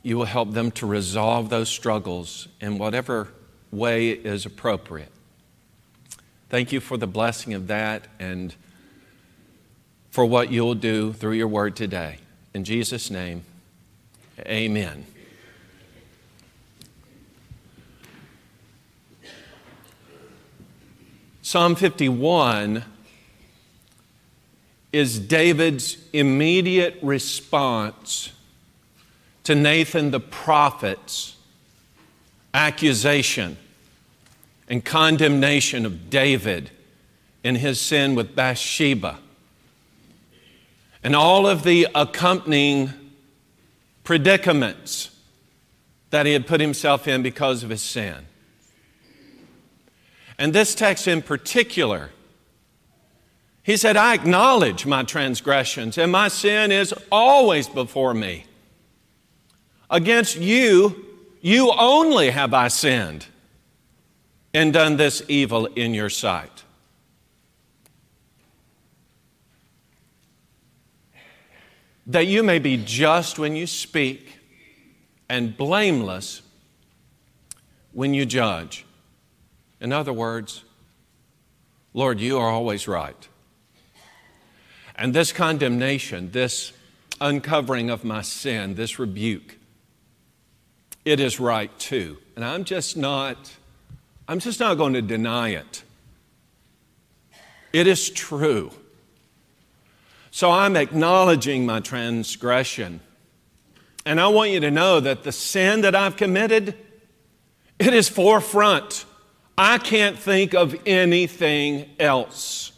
you 0.02 0.16
will 0.16 0.24
help 0.24 0.52
them 0.52 0.70
to 0.72 0.86
resolve 0.86 1.48
those 1.48 1.68
struggles 1.68 2.48
in 2.60 2.76
whatever 2.76 3.28
way 3.70 4.10
is 4.10 4.44
appropriate. 4.44 5.12
Thank 6.48 6.72
you 6.72 6.80
for 6.80 6.96
the 6.96 7.06
blessing 7.06 7.54
of 7.54 7.68
that 7.68 8.08
and 8.18 8.54
for 10.10 10.26
what 10.26 10.50
you'll 10.50 10.74
do 10.74 11.12
through 11.12 11.34
your 11.34 11.46
word 11.46 11.76
today. 11.76 12.18
In 12.52 12.64
Jesus' 12.64 13.10
name, 13.10 13.44
amen. 14.40 15.06
Psalm 21.42 21.76
51 21.76 22.84
is 24.92 25.18
David's 25.18 25.96
immediate 26.12 26.98
response 27.02 28.32
to 29.44 29.54
Nathan 29.54 30.10
the 30.10 30.20
prophet's 30.20 31.36
accusation 32.52 33.56
and 34.68 34.84
condemnation 34.84 35.86
of 35.86 36.10
David 36.10 36.70
in 37.42 37.56
his 37.56 37.80
sin 37.80 38.14
with 38.14 38.34
Bathsheba 38.34 39.18
and 41.02 41.16
all 41.16 41.46
of 41.46 41.62
the 41.62 41.88
accompanying 41.94 42.92
predicaments 44.04 45.16
that 46.10 46.26
he 46.26 46.32
had 46.32 46.46
put 46.46 46.60
himself 46.60 47.08
in 47.08 47.22
because 47.22 47.62
of 47.62 47.70
his 47.70 47.82
sin. 47.82 48.26
And 50.38 50.52
this 50.52 50.74
text 50.74 51.06
in 51.06 51.22
particular, 51.22 52.10
he 53.62 53.76
said, 53.76 53.96
I 53.96 54.14
acknowledge 54.14 54.86
my 54.86 55.02
transgressions, 55.02 55.98
and 55.98 56.10
my 56.10 56.28
sin 56.28 56.72
is 56.72 56.94
always 57.12 57.68
before 57.68 58.14
me. 58.14 58.46
Against 59.90 60.38
you, 60.38 61.04
you 61.40 61.72
only 61.76 62.30
have 62.30 62.54
I 62.54 62.68
sinned 62.68 63.26
and 64.54 64.72
done 64.72 64.96
this 64.96 65.22
evil 65.28 65.66
in 65.66 65.94
your 65.94 66.10
sight. 66.10 66.64
That 72.06 72.26
you 72.26 72.42
may 72.42 72.58
be 72.58 72.76
just 72.76 73.38
when 73.38 73.54
you 73.54 73.66
speak 73.66 74.38
and 75.28 75.56
blameless 75.56 76.42
when 77.92 78.14
you 78.14 78.26
judge. 78.26 78.84
In 79.80 79.92
other 79.92 80.12
words, 80.12 80.64
Lord, 81.94 82.20
you 82.20 82.38
are 82.38 82.48
always 82.48 82.88
right. 82.88 83.28
And 85.00 85.14
this 85.14 85.32
condemnation, 85.32 86.30
this 86.30 86.74
uncovering 87.22 87.88
of 87.88 88.04
my 88.04 88.20
sin, 88.20 88.74
this 88.74 88.98
rebuke, 88.98 89.56
it 91.06 91.20
is 91.20 91.40
right 91.40 91.76
too. 91.78 92.18
And 92.36 92.44
I'm 92.44 92.64
just 92.64 92.98
not 92.98 93.56
I'm 94.28 94.38
just 94.38 94.60
not 94.60 94.74
going 94.76 94.92
to 94.92 95.02
deny 95.02 95.48
it. 95.48 95.82
It 97.72 97.86
is 97.86 98.10
true. 98.10 98.70
So 100.30 100.52
I'm 100.52 100.76
acknowledging 100.76 101.66
my 101.66 101.80
transgression. 101.80 103.00
And 104.06 104.20
I 104.20 104.28
want 104.28 104.50
you 104.50 104.60
to 104.60 104.70
know 104.70 105.00
that 105.00 105.24
the 105.24 105.32
sin 105.32 105.80
that 105.80 105.96
I've 105.96 106.16
committed, 106.16 106.76
it 107.78 107.92
is 107.92 108.08
forefront. 108.08 109.04
I 109.58 109.78
can't 109.78 110.16
think 110.16 110.54
of 110.54 110.76
anything 110.86 111.90
else. 111.98 112.69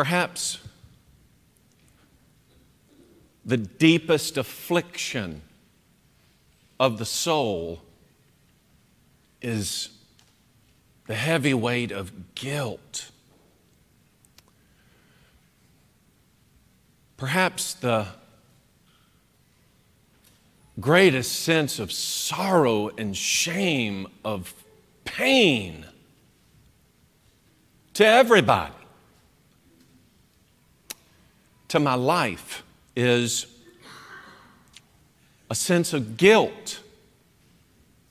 Perhaps 0.00 0.58
the 3.44 3.58
deepest 3.58 4.38
affliction 4.38 5.42
of 6.78 6.96
the 6.96 7.04
soul 7.04 7.82
is 9.42 9.90
the 11.06 11.14
heavy 11.14 11.52
weight 11.52 11.92
of 11.92 12.34
guilt. 12.34 13.10
Perhaps 17.18 17.74
the 17.74 18.06
greatest 20.80 21.42
sense 21.42 21.78
of 21.78 21.92
sorrow 21.92 22.88
and 22.96 23.14
shame, 23.14 24.06
of 24.24 24.54
pain 25.04 25.84
to 27.92 28.06
everybody, 28.06 28.79
to 31.70 31.80
my 31.80 31.94
life, 31.94 32.62
is 32.94 33.46
a 35.48 35.54
sense 35.54 35.92
of 35.92 36.16
guilt 36.16 36.80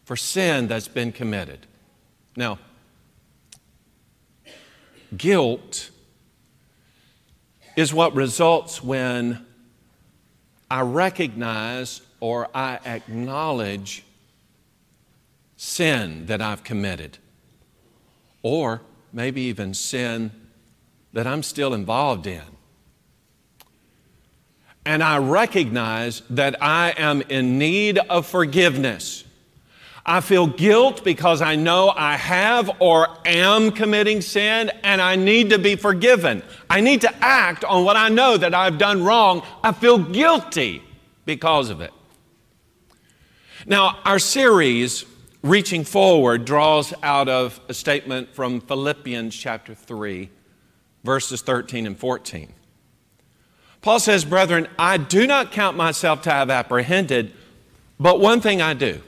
for 0.06 0.16
sin 0.16 0.68
that's 0.68 0.88
been 0.88 1.12
committed. 1.12 1.68
Now, 2.36 2.58
guilt 5.16 5.92
is 7.76 7.94
what 7.94 8.16
results 8.16 8.84
when 8.84 9.46
I 10.72 10.82
recognize 10.82 12.02
or 12.20 12.48
I 12.54 12.80
acknowledge 12.86 14.04
sin 15.58 16.26
that 16.28 16.42
I've 16.42 16.64
committed, 16.64 17.18
or 18.42 18.82
maybe 19.12 19.42
even 19.42 19.74
sin 19.74 20.32
that 21.12 21.28
I'm 21.28 21.44
still 21.44 21.74
involved 21.74 22.26
in. 22.26 22.59
And 24.90 25.04
I 25.04 25.20
recognize 25.20 26.24
that 26.32 26.64
I 26.64 26.96
am 26.98 27.22
in 27.22 27.60
need 27.60 28.00
of 28.00 28.26
forgiveness. 28.26 29.24
I 30.04 30.20
feel 30.20 30.48
guilt 30.48 31.04
because 31.04 31.44
I 31.44 31.56
know 31.58 31.94
I 31.96 32.18
have 32.18 32.72
or 32.80 33.08
am 33.24 33.70
committing 33.70 34.22
sin 34.22 34.72
and 34.84 35.00
I 35.00 35.16
need 35.16 35.52
to 35.52 35.60
be 35.60 35.76
forgiven. 35.76 36.42
I 36.72 36.82
need 36.82 37.02
to 37.02 37.16
act 37.24 37.64
on 37.64 37.86
what 37.86 37.98
I 37.98 38.10
know 38.10 38.36
that 38.36 38.56
I've 38.56 38.80
done 38.80 39.04
wrong. 39.04 39.44
I 39.64 39.74
feel 39.74 40.00
guilty 40.00 40.82
because 41.24 41.70
of 41.70 41.82
it. 41.82 41.94
Now, 43.68 44.00
our 44.06 44.18
series, 44.18 45.06
Reaching 45.44 45.84
Forward, 45.84 46.46
draws 46.46 46.96
out 47.04 47.30
of 47.30 47.60
a 47.70 47.76
statement 47.76 48.34
from 48.34 48.60
Philippians 48.60 49.36
chapter 49.36 49.76
3, 49.76 50.32
verses 51.04 51.44
13 51.44 51.86
and 51.86 51.96
14. 51.96 52.56
Paul 53.82 54.00
says, 54.00 54.26
Brethren, 54.26 54.68
I 54.78 54.98
do 54.98 55.26
not 55.26 55.52
count 55.52 55.78
myself 55.78 56.22
to 56.24 56.32
have 56.32 56.50
apprehended, 56.50 57.34
but 58.00 58.20
one 58.20 58.42
thing 58.42 58.62
I 58.62 58.74
do 58.74 59.02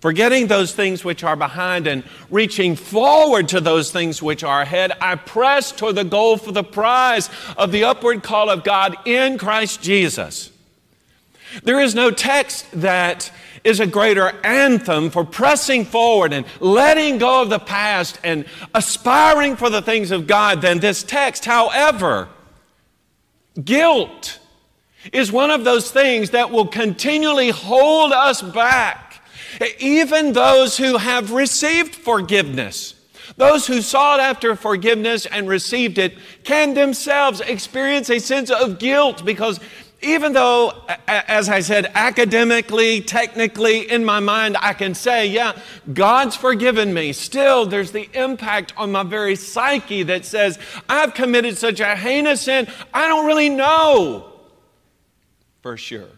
Forgetting 0.00 0.46
those 0.46 0.72
things 0.72 1.04
which 1.04 1.22
are 1.22 1.36
behind 1.36 1.86
and 1.86 2.04
reaching 2.30 2.74
forward 2.74 3.48
to 3.48 3.60
those 3.60 3.90
things 3.90 4.22
which 4.22 4.42
are 4.42 4.62
ahead, 4.62 4.92
I 4.98 5.16
press 5.16 5.72
toward 5.72 5.96
the 5.96 6.04
goal 6.04 6.38
for 6.38 6.52
the 6.52 6.64
prize 6.64 7.28
of 7.58 7.70
the 7.70 7.84
upward 7.84 8.22
call 8.22 8.48
of 8.48 8.64
God 8.64 8.96
in 9.06 9.36
Christ 9.36 9.82
Jesus. 9.82 10.50
There 11.64 11.80
is 11.80 11.94
no 11.94 12.10
text 12.10 12.66
that 12.72 13.30
is 13.62 13.78
a 13.78 13.86
greater 13.86 14.28
anthem 14.42 15.10
for 15.10 15.22
pressing 15.22 15.84
forward 15.84 16.32
and 16.32 16.46
letting 16.60 17.18
go 17.18 17.42
of 17.42 17.50
the 17.50 17.58
past 17.58 18.18
and 18.24 18.46
aspiring 18.74 19.54
for 19.54 19.68
the 19.68 19.82
things 19.82 20.10
of 20.12 20.26
God 20.26 20.62
than 20.62 20.78
this 20.78 21.02
text. 21.02 21.44
However, 21.44 22.28
guilt 23.64 24.38
is 25.12 25.32
one 25.32 25.50
of 25.50 25.64
those 25.64 25.90
things 25.90 26.30
that 26.30 26.50
will 26.50 26.66
continually 26.66 27.50
hold 27.50 28.12
us 28.12 28.42
back. 28.42 29.22
Even 29.78 30.32
those 30.32 30.76
who 30.76 30.96
have 30.96 31.32
received 31.32 31.94
forgiveness, 31.94 32.94
those 33.36 33.66
who 33.66 33.80
sought 33.80 34.20
after 34.20 34.54
forgiveness 34.54 35.26
and 35.26 35.48
received 35.48 35.98
it, 35.98 36.16
can 36.44 36.74
themselves 36.74 37.40
experience 37.40 38.10
a 38.10 38.20
sense 38.20 38.50
of 38.50 38.78
guilt 38.78 39.24
because 39.24 39.58
even 40.02 40.32
though, 40.32 40.72
as 41.06 41.48
I 41.48 41.60
said, 41.60 41.90
academically, 41.94 43.02
technically, 43.02 43.90
in 43.90 44.04
my 44.04 44.20
mind, 44.20 44.56
I 44.60 44.72
can 44.72 44.94
say, 44.94 45.26
yeah, 45.26 45.58
God's 45.92 46.36
forgiven 46.36 46.94
me, 46.94 47.12
still 47.12 47.66
there's 47.66 47.92
the 47.92 48.08
impact 48.14 48.72
on 48.76 48.92
my 48.92 49.02
very 49.02 49.36
psyche 49.36 50.02
that 50.04 50.24
says, 50.24 50.58
I've 50.88 51.12
committed 51.12 51.58
such 51.58 51.80
a 51.80 51.96
heinous 51.96 52.42
sin, 52.42 52.66
I 52.94 53.08
don't 53.08 53.26
really 53.26 53.50
know 53.50 54.32
for 55.62 55.76
sure 55.76 56.08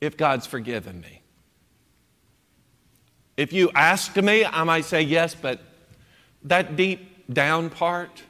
if 0.00 0.16
God's 0.16 0.46
forgiven 0.46 1.00
me. 1.00 1.22
If 3.38 3.54
you 3.54 3.70
asked 3.74 4.16
me, 4.16 4.44
I 4.44 4.64
might 4.64 4.84
say 4.84 5.00
yes, 5.00 5.34
but 5.34 5.60
that 6.42 6.76
deep 6.76 7.32
down 7.32 7.70
part, 7.70 8.22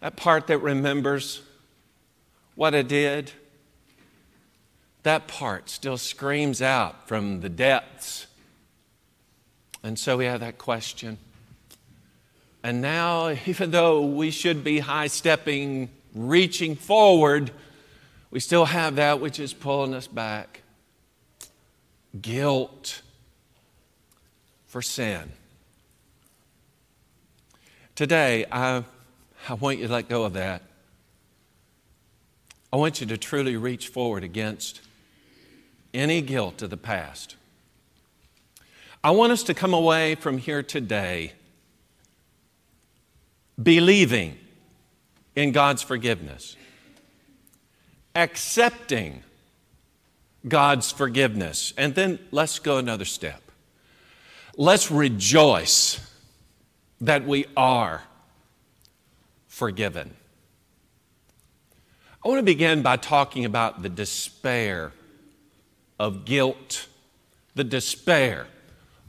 that 0.00 0.14
part 0.16 0.46
that 0.46 0.58
remembers 0.58 1.42
what 2.54 2.74
I 2.74 2.82
did, 2.82 3.32
that 5.02 5.28
part 5.28 5.68
still 5.68 5.98
screams 5.98 6.62
out 6.62 7.08
from 7.08 7.40
the 7.40 7.48
depths. 7.48 8.26
And 9.82 9.98
so 9.98 10.16
we 10.16 10.24
have 10.24 10.40
that 10.40 10.58
question. 10.58 11.18
And 12.62 12.80
now, 12.80 13.28
even 13.46 13.70
though 13.70 14.04
we 14.04 14.30
should 14.30 14.64
be 14.64 14.78
high 14.78 15.08
stepping, 15.08 15.90
reaching 16.14 16.74
forward, 16.74 17.50
we 18.30 18.40
still 18.40 18.64
have 18.64 18.96
that 18.96 19.20
which 19.20 19.38
is 19.38 19.52
pulling 19.52 19.94
us 19.94 20.06
back 20.06 20.62
guilt 22.20 23.02
for 24.66 24.82
sin. 24.82 25.30
Today, 27.94 28.44
I, 28.50 28.84
I 29.48 29.54
want 29.54 29.78
you 29.78 29.86
to 29.86 29.92
let 29.92 30.08
go 30.08 30.24
of 30.24 30.32
that. 30.32 30.62
I 32.74 32.76
want 32.76 33.00
you 33.00 33.06
to 33.06 33.16
truly 33.16 33.56
reach 33.56 33.86
forward 33.86 34.24
against 34.24 34.80
any 35.94 36.20
guilt 36.20 36.60
of 36.60 36.70
the 36.70 36.76
past. 36.76 37.36
I 39.04 39.12
want 39.12 39.30
us 39.30 39.44
to 39.44 39.54
come 39.54 39.72
away 39.72 40.16
from 40.16 40.38
here 40.38 40.60
today 40.60 41.34
believing 43.62 44.36
in 45.36 45.52
God's 45.52 45.82
forgiveness, 45.82 46.56
accepting 48.16 49.22
God's 50.48 50.90
forgiveness, 50.90 51.72
and 51.78 51.94
then 51.94 52.18
let's 52.32 52.58
go 52.58 52.78
another 52.78 53.04
step. 53.04 53.52
Let's 54.56 54.90
rejoice 54.90 56.00
that 57.00 57.24
we 57.24 57.46
are 57.56 58.02
forgiven. 59.46 60.16
I 62.24 62.28
want 62.28 62.38
to 62.38 62.44
begin 62.44 62.80
by 62.80 62.96
talking 62.96 63.44
about 63.44 63.82
the 63.82 63.90
despair 63.90 64.92
of 66.00 66.24
guilt, 66.24 66.86
the 67.54 67.64
despair. 67.64 68.46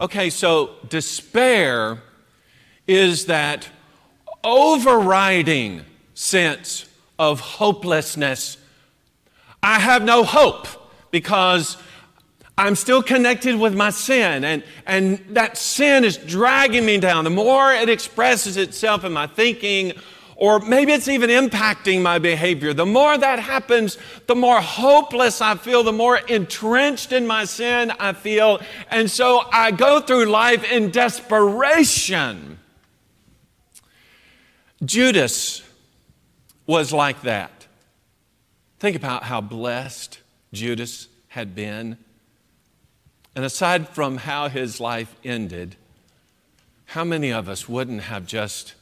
Okay, 0.02 0.30
so 0.30 0.72
despair 0.90 2.02
is 2.88 3.28
that 3.28 3.70
overriding 4.44 5.86
sense 6.14 6.90
of 7.18 7.40
hopelessness. 7.40 8.58
I 9.64 9.80
have 9.80 10.04
no 10.04 10.26
hope 10.26 10.68
because 11.10 11.78
I'm 12.58 12.76
still 12.76 13.02
connected 13.02 13.58
with 13.58 13.74
my 13.74 13.92
sin, 13.92 14.44
and, 14.44 14.62
and 14.86 15.24
that 15.30 15.58
sin 15.58 16.04
is 16.04 16.18
dragging 16.18 16.86
me 16.86 16.98
down. 16.98 17.24
The 17.24 17.30
more 17.30 17.72
it 17.72 17.88
expresses 17.88 18.58
itself 18.58 19.06
in 19.06 19.14
my 19.14 19.28
thinking, 19.28 19.94
or 20.36 20.60
maybe 20.60 20.92
it's 20.92 21.08
even 21.08 21.30
impacting 21.30 22.02
my 22.02 22.20
behavior, 22.20 22.74
the 22.74 22.86
more 22.86 23.18
that 23.18 23.40
happens, 23.40 23.98
the 24.28 24.36
more 24.36 24.60
hopeless 24.60 25.42
I 25.42 25.56
feel, 25.56 25.84
the 25.84 25.94
more 25.94 26.18
entrenched 26.18 27.12
in 27.12 27.26
my 27.26 27.46
sin 27.46 27.92
I 28.00 28.14
feel. 28.14 28.60
And 28.90 29.10
so 29.10 29.44
I 29.52 29.72
go 29.72 30.02
through 30.02 30.26
life 30.26 30.70
in 30.70 30.92
desperation. 30.92 32.60
Judas 34.84 35.62
was 36.68 36.92
like 36.92 37.22
that. 37.22 37.68
Think 38.80 38.98
about 38.98 39.24
how 39.24 39.40
blessed 39.40 40.20
Judas 40.52 41.08
had 41.30 41.56
been 41.56 41.98
and 43.36 43.44
aside 43.44 43.90
from 43.90 44.18
how 44.18 44.48
his 44.48 44.80
life 44.80 45.14
ended, 45.24 45.76
how 46.86 47.04
many 47.04 47.32
of 47.32 47.50
us 47.50 47.68
wouldn't 47.68 48.02
have 48.04 48.26
just 48.26 48.74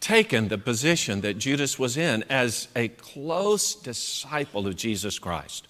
taken 0.00 0.48
the 0.48 0.58
position 0.58 1.20
that 1.22 1.38
Judas 1.38 1.78
was 1.78 1.96
in 1.96 2.24
as 2.30 2.68
a 2.76 2.88
close 2.88 3.74
disciple 3.74 4.66
of 4.66 4.76
Jesus 4.76 5.18
Christ? 5.18 5.68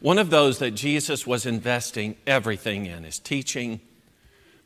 One 0.00 0.18
of 0.18 0.30
those 0.30 0.58
that 0.58 0.72
Jesus 0.72 1.26
was 1.26 1.46
investing 1.46 2.16
everything 2.26 2.86
in 2.86 3.04
his 3.04 3.18
teaching, 3.18 3.80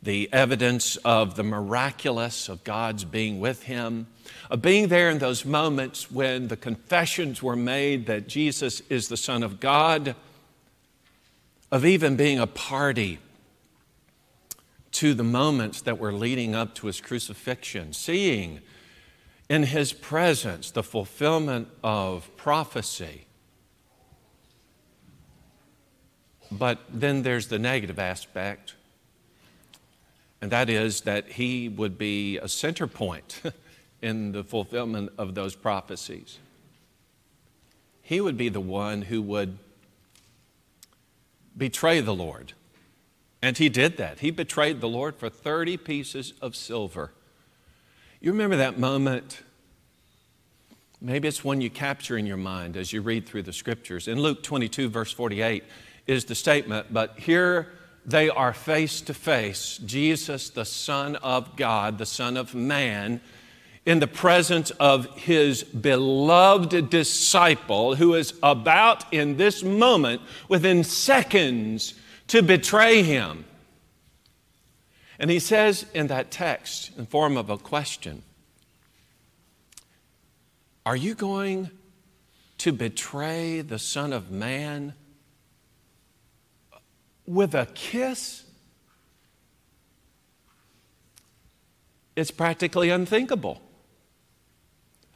the 0.03 0.29
evidence 0.33 0.97
of 0.99 1.37
the 1.37 1.45
miraculous 1.45 2.49
of 2.49 2.65
God's 2.65 3.05
being 3.05 3.39
with 3.39 3.65
him, 3.65 4.07
of 4.51 4.63
being 4.63 4.89
there 4.89 5.11
in 5.11 5.19
those 5.19 5.45
moments 5.45 6.11
when 6.11 6.49
the 6.49 6.57
confessions 6.57 7.43
were 7.43 7.57
made 7.57 8.07
that 8.07 8.27
Jesus 8.27 8.83
is 8.89 9.09
the 9.09 9.17
Son 9.17 9.43
of 9.43 9.61
God, 9.61 10.17
of 11.71 11.85
even 11.85 12.17
being 12.17 12.39
a 12.39 12.47
party 12.47 13.19
to 14.93 15.15
the 15.15 15.23
moments 15.23 15.83
that 15.83 15.99
were 15.99 16.13
leading 16.13 16.55
up 16.55 16.75
to 16.75 16.89
his 16.89 17.01
crucifixion, 17.01 17.93
seeing 17.93 18.61
in 19.51 19.65
his 19.65 19.93
presence 19.93 20.71
the 20.71 20.83
fulfillment 20.83 21.69
of 21.83 22.35
prophecy. 22.37 23.27
But 26.53 26.79
then 26.89 27.23
there's 27.23 27.49
the 27.49 27.59
negative 27.59 27.99
aspect, 27.99 28.75
and 30.41 30.53
that 30.53 30.71
is 30.71 31.03
that 31.03 31.33
he 31.33 31.69
would 31.69 31.99
be 31.99 32.39
a 32.39 32.49
center 32.49 32.87
point 32.87 33.43
in 34.03 34.33
the 34.33 34.45
fulfillment 34.45 35.11
of 35.19 35.35
those 35.35 35.57
prophecies. 35.57 36.39
He 38.03 38.21
would 38.21 38.37
be 38.37 38.49
the 38.49 38.61
one 38.61 39.03
who 39.03 39.21
would 39.21 39.59
betray 41.57 42.01
the 42.01 42.15
Lord. 42.15 42.53
And 43.43 43.59
he 43.59 43.69
did 43.69 43.97
that. 43.97 44.21
He 44.21 44.31
betrayed 44.31 44.81
the 44.81 44.89
Lord 44.89 45.17
for 45.17 45.29
30 45.29 45.77
pieces 45.79 46.35
of 46.41 46.55
silver. 46.55 47.13
You 48.23 48.33
remember 48.33 48.57
that 48.57 48.79
moment? 48.79 49.41
Maybe 51.01 51.27
it's 51.27 51.43
one 51.43 51.63
you 51.63 51.71
capture 51.71 52.19
in 52.19 52.27
your 52.27 52.37
mind 52.37 52.77
as 52.77 52.93
you 52.93 53.01
read 53.01 53.27
through 53.27 53.45
the 53.45 53.53
scriptures. 53.53 54.09
In 54.09 54.21
Luke 54.21 54.43
22, 54.43 54.91
verse 54.91 55.11
48, 55.11 55.65
is 56.07 56.27
the 56.27 56.35
statement, 56.35 56.93
but 56.93 57.19
here 57.19 57.69
they 58.05 58.29
are 58.29 58.53
face 58.53 59.01
to 59.03 59.15
face 59.15 59.79
Jesus, 59.87 60.51
the 60.51 60.67
Son 60.67 61.17
of 61.17 61.57
God, 61.57 61.97
the 61.97 62.05
Son 62.05 62.37
of 62.37 62.55
Man, 62.55 63.23
in 63.87 64.01
the 64.01 64.07
presence 64.07 64.71
of 64.73 65.07
his 65.17 65.65
beloved 65.65 66.91
disciple 66.91 67.95
who 67.95 68.13
is 68.13 68.35
about 68.43 69.11
in 69.15 69.39
this 69.39 69.63
moment, 69.63 70.21
within 70.47 70.85
seconds, 70.85 71.95
to 72.27 72.43
betray 72.43 73.03
him. 73.03 73.47
And 75.21 75.31
he 75.31 75.39
says 75.39 75.85
in 75.93 76.07
that 76.07 76.31
text, 76.31 76.97
in 76.97 77.05
form 77.05 77.37
of 77.37 77.51
a 77.51 77.59
question, 77.59 78.23
Are 80.87 80.97
you 80.97 81.15
going 81.15 81.71
to 82.59 82.73
betray 82.73 83.61
the 83.61 83.79
Son 83.79 84.15
of 84.15 84.31
Man 84.31 84.95
with 87.27 87.55
a 87.55 87.67
kiss? 87.75 88.45
It's 92.17 92.31
practically 92.31 92.89
unthinkable. 92.89 93.61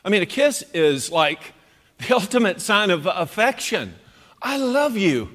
I 0.05 0.11
mean, 0.11 0.21
a 0.21 0.27
kiss 0.27 0.63
is 0.75 1.11
like 1.11 1.55
the 1.97 2.15
ultimate 2.15 2.61
sign 2.61 2.91
of 2.91 3.07
affection. 3.07 3.95
I 4.43 4.59
love 4.59 4.99
you. 4.99 5.31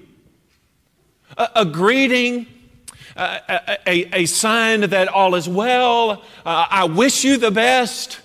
A, 1.37 1.49
a 1.55 1.65
greeting, 1.65 2.45
a, 3.19 4.09
a, 4.13 4.25
sign 4.25 4.81
that 4.81 5.07
all 5.07 5.35
is 5.35 5.47
well. 5.49 6.23
Uh, 6.45 6.65
I 6.69 6.85
wish 6.85 7.23
you 7.23 7.37
the 7.37 7.51
best. 7.51 8.19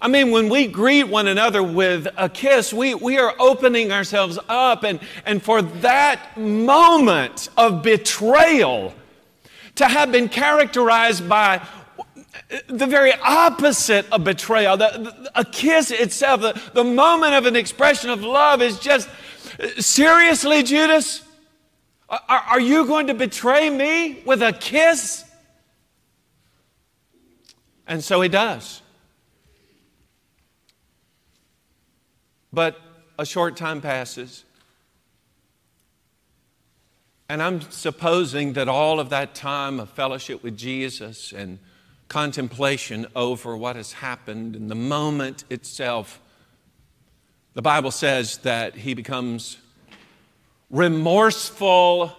I 0.00 0.08
mean, 0.08 0.30
when 0.30 0.48
we 0.48 0.66
greet 0.66 1.04
one 1.04 1.28
another 1.28 1.62
with 1.62 2.06
a 2.16 2.28
kiss, 2.28 2.72
we, 2.72 2.94
we 2.94 3.18
are 3.18 3.34
opening 3.38 3.92
ourselves 3.92 4.38
up. 4.48 4.84
And, 4.84 5.00
and 5.26 5.42
for 5.42 5.60
that 5.62 6.38
moment 6.38 7.48
of 7.56 7.82
betrayal 7.82 8.94
to 9.74 9.86
have 9.86 10.12
been 10.12 10.28
characterized 10.28 11.28
by 11.28 11.66
the 12.68 12.86
very 12.86 13.12
opposite 13.22 14.10
of 14.10 14.24
betrayal. 14.24 14.76
The, 14.76 14.90
the, 15.24 15.40
a 15.40 15.44
kiss 15.44 15.90
itself, 15.90 16.40
the, 16.40 16.60
the 16.74 16.84
moment 16.84 17.34
of 17.34 17.46
an 17.46 17.56
expression 17.56 18.10
of 18.10 18.22
love 18.22 18.62
is 18.62 18.78
just 18.78 19.08
seriously, 19.78 20.62
Judas? 20.62 21.22
Are, 22.10 22.20
are 22.28 22.60
you 22.60 22.86
going 22.86 23.06
to 23.06 23.14
betray 23.14 23.70
me 23.70 24.22
with 24.26 24.42
a 24.42 24.52
kiss? 24.52 25.24
And 27.86 28.02
so 28.02 28.20
he 28.20 28.28
does. 28.28 28.82
But 32.52 32.80
a 33.18 33.24
short 33.24 33.56
time 33.56 33.80
passes. 33.80 34.44
And 37.28 37.40
I'm 37.40 37.60
supposing 37.60 38.54
that 38.54 38.68
all 38.68 38.98
of 38.98 39.10
that 39.10 39.36
time 39.36 39.78
of 39.78 39.88
fellowship 39.90 40.42
with 40.42 40.56
Jesus 40.56 41.32
and 41.32 41.60
contemplation 42.08 43.06
over 43.14 43.56
what 43.56 43.76
has 43.76 43.92
happened 43.92 44.56
in 44.56 44.66
the 44.66 44.74
moment 44.74 45.44
itself, 45.48 46.20
the 47.54 47.62
Bible 47.62 47.92
says 47.92 48.38
that 48.38 48.74
he 48.74 48.94
becomes 48.94 49.58
remorseful 50.70 52.16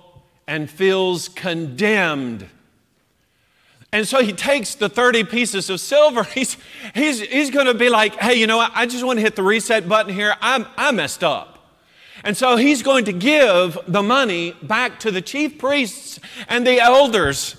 and 0.47 0.69
feels 0.69 1.29
condemned. 1.29 2.47
And 3.93 4.07
so 4.07 4.23
he 4.23 4.31
takes 4.31 4.75
the 4.75 4.87
30 4.87 5.25
pieces 5.25 5.69
of 5.69 5.79
silver. 5.79 6.23
He's, 6.33 6.57
he's, 6.93 7.21
he's 7.21 7.49
going 7.49 7.65
to 7.65 7.73
be 7.73 7.89
like, 7.89 8.15
hey, 8.15 8.35
you 8.35 8.47
know 8.47 8.57
what? 8.57 8.71
I 8.73 8.85
just 8.85 9.05
want 9.05 9.17
to 9.17 9.21
hit 9.21 9.35
the 9.35 9.43
reset 9.43 9.87
button 9.89 10.13
here. 10.13 10.35
I'm, 10.41 10.65
I 10.77 10.91
messed 10.91 11.23
up. 11.23 11.51
And 12.23 12.37
so 12.37 12.55
he's 12.55 12.83
going 12.83 13.05
to 13.05 13.13
give 13.13 13.77
the 13.87 14.03
money 14.03 14.55
back 14.61 14.99
to 14.99 15.11
the 15.11 15.21
chief 15.21 15.57
priests 15.57 16.19
and 16.47 16.65
the 16.65 16.79
elders. 16.79 17.55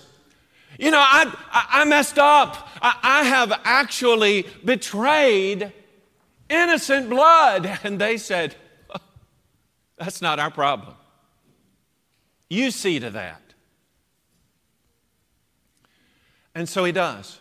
You 0.78 0.90
know, 0.90 1.00
I, 1.00 1.34
I, 1.52 1.84
messed 1.84 2.18
up. 2.18 2.68
I, 2.80 2.96
I 3.02 3.24
have 3.24 3.52
actually 3.64 4.46
betrayed 4.64 5.72
innocent 6.48 7.10
blood. 7.10 7.78
And 7.84 7.98
they 7.98 8.16
said, 8.16 8.54
that's 10.02 10.20
not 10.20 10.40
our 10.40 10.50
problem. 10.50 10.96
You 12.50 12.72
see 12.72 12.98
to 12.98 13.08
that. 13.10 13.40
And 16.56 16.68
so 16.68 16.82
he 16.84 16.90
does. 16.90 17.38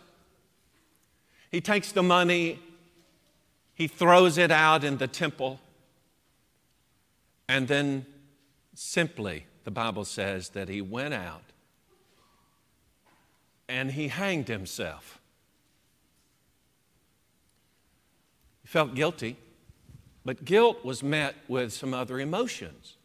He 1.50 1.60
takes 1.60 1.90
the 1.90 2.04
money, 2.04 2.60
he 3.74 3.88
throws 3.88 4.38
it 4.38 4.52
out 4.52 4.84
in 4.84 4.98
the 4.98 5.08
temple, 5.08 5.58
and 7.48 7.66
then 7.66 8.06
simply, 8.74 9.46
the 9.64 9.72
Bible 9.72 10.04
says 10.04 10.50
that 10.50 10.68
he 10.68 10.80
went 10.80 11.14
out 11.14 11.42
and 13.68 13.90
he 13.90 14.06
hanged 14.06 14.46
himself. 14.46 15.20
He 18.62 18.68
felt 18.68 18.94
guilty. 18.94 19.36
But 20.24 20.44
guilt 20.44 20.84
was 20.84 21.02
met 21.02 21.34
with 21.48 21.72
some 21.72 21.92
other 21.94 22.20
emotions. 22.20 22.96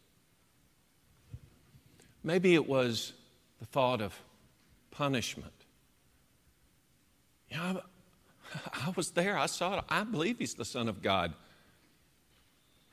Maybe 2.23 2.53
it 2.53 2.67
was 2.67 3.13
the 3.59 3.65
thought 3.65 4.01
of 4.01 4.19
punishment. 4.91 5.53
You 7.49 7.57
know, 7.57 7.81
I, 8.53 8.59
I 8.87 8.93
was 8.95 9.11
there, 9.11 9.37
I 9.37 9.47
saw 9.47 9.77
it, 9.79 9.83
I 9.89 10.03
believe 10.03 10.37
he's 10.37 10.53
the 10.53 10.65
Son 10.65 10.89
of 10.89 11.01
God. 11.01 11.33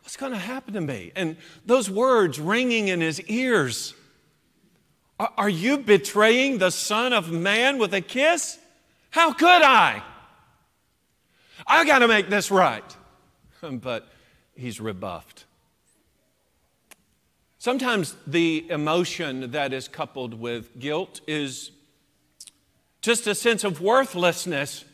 What's 0.03 0.17
going 0.17 0.33
to 0.33 0.39
happen 0.39 0.75
to 0.75 0.81
me? 0.81 1.13
And 1.17 1.37
those 1.65 1.91
words 1.91 2.39
ringing 2.39 2.89
in 2.89 3.01
his 3.01 3.21
ears 3.23 3.95
Are, 5.19 5.33
are 5.37 5.49
you 5.49 5.79
betraying 5.79 6.59
the 6.59 6.71
Son 6.71 7.13
of 7.13 7.31
Man 7.31 7.79
with 7.79 7.95
a 7.95 8.01
kiss? 8.01 8.59
How 9.11 9.33
could 9.33 9.63
I? 9.63 10.03
I 11.67 11.85
got 11.85 12.01
to 12.01 12.09
make 12.09 12.29
this 12.29 12.51
right. 12.51 12.85
but 13.73 14.09
he's 14.57 14.81
rebuffed. 14.81 15.45
Sometimes 17.59 18.15
the 18.27 18.67
emotion 18.69 19.53
that 19.53 19.73
is 19.73 19.89
coupled 19.89 20.35
with 20.35 20.79
guilt 20.79 21.23
is 21.27 21.71
just 23.01 23.27
a 23.27 23.35
sense 23.35 23.65
of 23.65 23.81
worthlessness. 23.81 24.85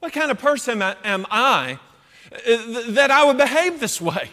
What 0.00 0.12
kind 0.12 0.30
of 0.30 0.38
person 0.38 0.82
am 0.82 1.26
I 1.30 1.78
uh, 2.32 2.90
that 2.90 3.10
I 3.10 3.24
would 3.24 3.38
behave 3.38 3.80
this 3.80 4.00
way? 4.00 4.30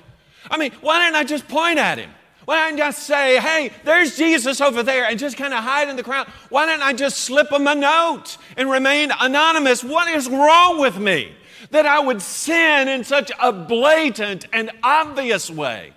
I 0.49 0.57
mean, 0.57 0.71
why 0.81 1.03
didn't 1.03 1.15
I 1.15 1.23
just 1.23 1.47
point 1.47 1.79
at 1.79 1.97
him? 1.97 2.09
Why 2.45 2.67
didn't 2.67 2.79
I 2.79 2.87
just 2.87 3.03
say, 3.03 3.39
hey, 3.39 3.71
there's 3.83 4.17
Jesus 4.17 4.61
over 4.61 4.83
there 4.83 5.05
and 5.05 5.17
just 5.17 5.35
kind 5.35 5.53
of 5.53 5.63
hide 5.63 5.89
in 5.89 5.95
the 5.95 6.03
crowd? 6.03 6.27
Why 6.49 6.67
didn't 6.67 6.83
I 6.83 6.93
just 6.93 7.17
slip 7.17 7.51
him 7.51 7.65
a 7.65 7.73
note 7.73 8.37
and 8.55 8.69
remain 8.69 9.11
anonymous? 9.19 9.83
What 9.83 10.07
is 10.07 10.29
wrong 10.29 10.79
with 10.79 10.97
me? 10.99 11.35
That 11.71 11.85
I 11.85 11.99
would 11.99 12.21
sin 12.21 12.87
in 12.87 13.03
such 13.03 13.31
a 13.39 13.51
blatant 13.51 14.47
and 14.53 14.71
obvious 14.83 15.49
way? 15.49 15.93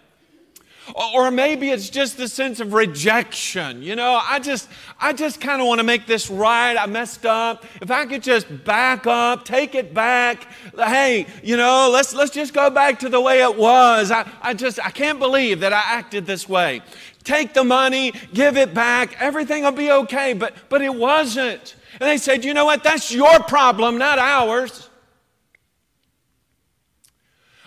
Or 0.94 1.30
maybe 1.30 1.70
it's 1.70 1.90
just 1.90 2.16
the 2.16 2.28
sense 2.28 2.60
of 2.60 2.72
rejection. 2.72 3.82
You 3.82 3.96
know, 3.96 4.20
I 4.22 4.38
just, 4.38 4.68
I 5.00 5.12
just 5.12 5.40
kind 5.40 5.60
of 5.60 5.66
want 5.66 5.80
to 5.80 5.84
make 5.84 6.06
this 6.06 6.30
right. 6.30 6.76
I 6.76 6.86
messed 6.86 7.26
up. 7.26 7.66
If 7.80 7.90
I 7.90 8.06
could 8.06 8.22
just 8.22 8.64
back 8.64 9.06
up, 9.06 9.44
take 9.44 9.74
it 9.74 9.92
back. 9.92 10.46
Hey, 10.74 11.26
you 11.42 11.56
know, 11.56 11.90
let's, 11.92 12.14
let's 12.14 12.30
just 12.30 12.54
go 12.54 12.70
back 12.70 13.00
to 13.00 13.08
the 13.08 13.20
way 13.20 13.42
it 13.42 13.56
was. 13.56 14.10
I, 14.10 14.28
I 14.40 14.54
just, 14.54 14.84
I 14.84 14.90
can't 14.90 15.18
believe 15.18 15.60
that 15.60 15.72
I 15.72 15.82
acted 15.84 16.26
this 16.26 16.48
way. 16.48 16.82
Take 17.24 17.52
the 17.52 17.64
money, 17.64 18.12
give 18.32 18.56
it 18.56 18.72
back. 18.72 19.20
Everything 19.20 19.64
will 19.64 19.72
be 19.72 19.90
okay. 19.90 20.32
But, 20.32 20.54
but 20.70 20.80
it 20.80 20.94
wasn't. 20.94 21.74
And 22.00 22.08
they 22.08 22.16
said, 22.16 22.44
you 22.44 22.54
know 22.54 22.64
what? 22.64 22.82
That's 22.82 23.12
your 23.12 23.40
problem, 23.40 23.98
not 23.98 24.18
ours. 24.18 24.87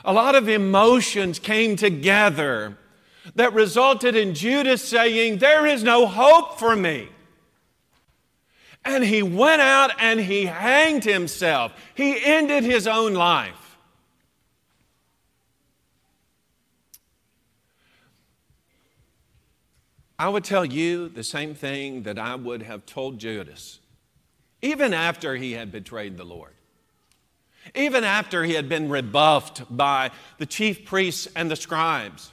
A 0.04 0.14
lot 0.14 0.36
of 0.36 0.50
emotions 0.50 1.40
came 1.40 1.76
together 1.76 2.78
that 3.36 3.54
resulted 3.54 4.16
in 4.16 4.34
Judas 4.34 4.84
saying, 4.84 5.38
There 5.38 5.66
is 5.66 5.84
no 5.84 6.08
hope 6.08 6.58
for 6.58 6.76
me. 6.76 7.10
And 8.84 9.04
he 9.04 9.22
went 9.22 9.62
out 9.62 9.92
and 10.00 10.20
he 10.20 10.46
hanged 10.46 11.04
himself. 11.04 11.72
He 11.94 12.24
ended 12.24 12.64
his 12.64 12.88
own 12.88 13.14
life. 13.14 13.78
I 20.18 20.30
would 20.30 20.44
tell 20.44 20.66
you 20.66 21.10
the 21.10 21.24
same 21.24 21.56
thing 21.56 22.04
that 22.04 22.20
I 22.20 22.36
would 22.36 22.62
have 22.64 22.86
told 22.86 23.18
Judas, 23.18 23.80
even 24.62 24.94
after 24.94 25.36
he 25.36 25.54
had 25.54 25.72
betrayed 25.72 26.18
the 26.18 26.24
Lord. 26.24 26.54
Even 27.76 28.04
after 28.04 28.44
he 28.44 28.54
had 28.54 28.68
been 28.68 28.90
rebuffed 28.90 29.76
by 29.76 30.12
the 30.38 30.46
chief 30.46 30.86
priests 30.86 31.28
and 31.36 31.50
the 31.50 31.56
scribes 31.56 32.32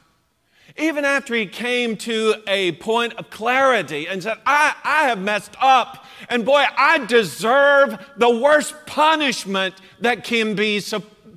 even 0.79 1.05
after 1.05 1.35
he 1.35 1.47
came 1.47 1.97
to 1.97 2.35
a 2.47 2.73
point 2.73 3.13
of 3.15 3.31
clarity 3.31 4.07
and 4.07 4.23
said, 4.23 4.39
I, 4.47 4.75
I 4.85 5.09
have 5.09 5.19
messed 5.21 5.57
up, 5.61 6.07
and 6.29 6.45
boy, 6.45 6.65
I 6.77 7.05
deserve 7.07 7.99
the 8.17 8.31
worst 8.31 8.75
punishment 8.87 9.75
that 10.01 10.25
can 10.25 10.55
be 10.55 10.81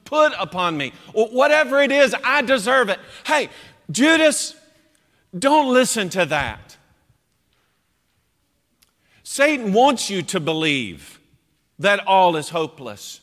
put 0.05 0.33
upon 0.39 0.77
me. 0.77 0.93
Whatever 1.13 1.81
it 1.81 1.91
is, 1.91 2.15
I 2.23 2.43
deserve 2.43 2.89
it. 2.89 2.99
Hey, 3.25 3.49
Judas, 3.89 4.55
don't 5.37 5.73
listen 5.73 6.09
to 6.09 6.25
that. 6.27 6.77
Satan 9.23 9.73
wants 9.73 10.09
you 10.09 10.21
to 10.23 10.39
believe 10.39 11.19
that 11.79 12.05
all 12.05 12.35
is 12.35 12.49
hopeless. 12.49 13.20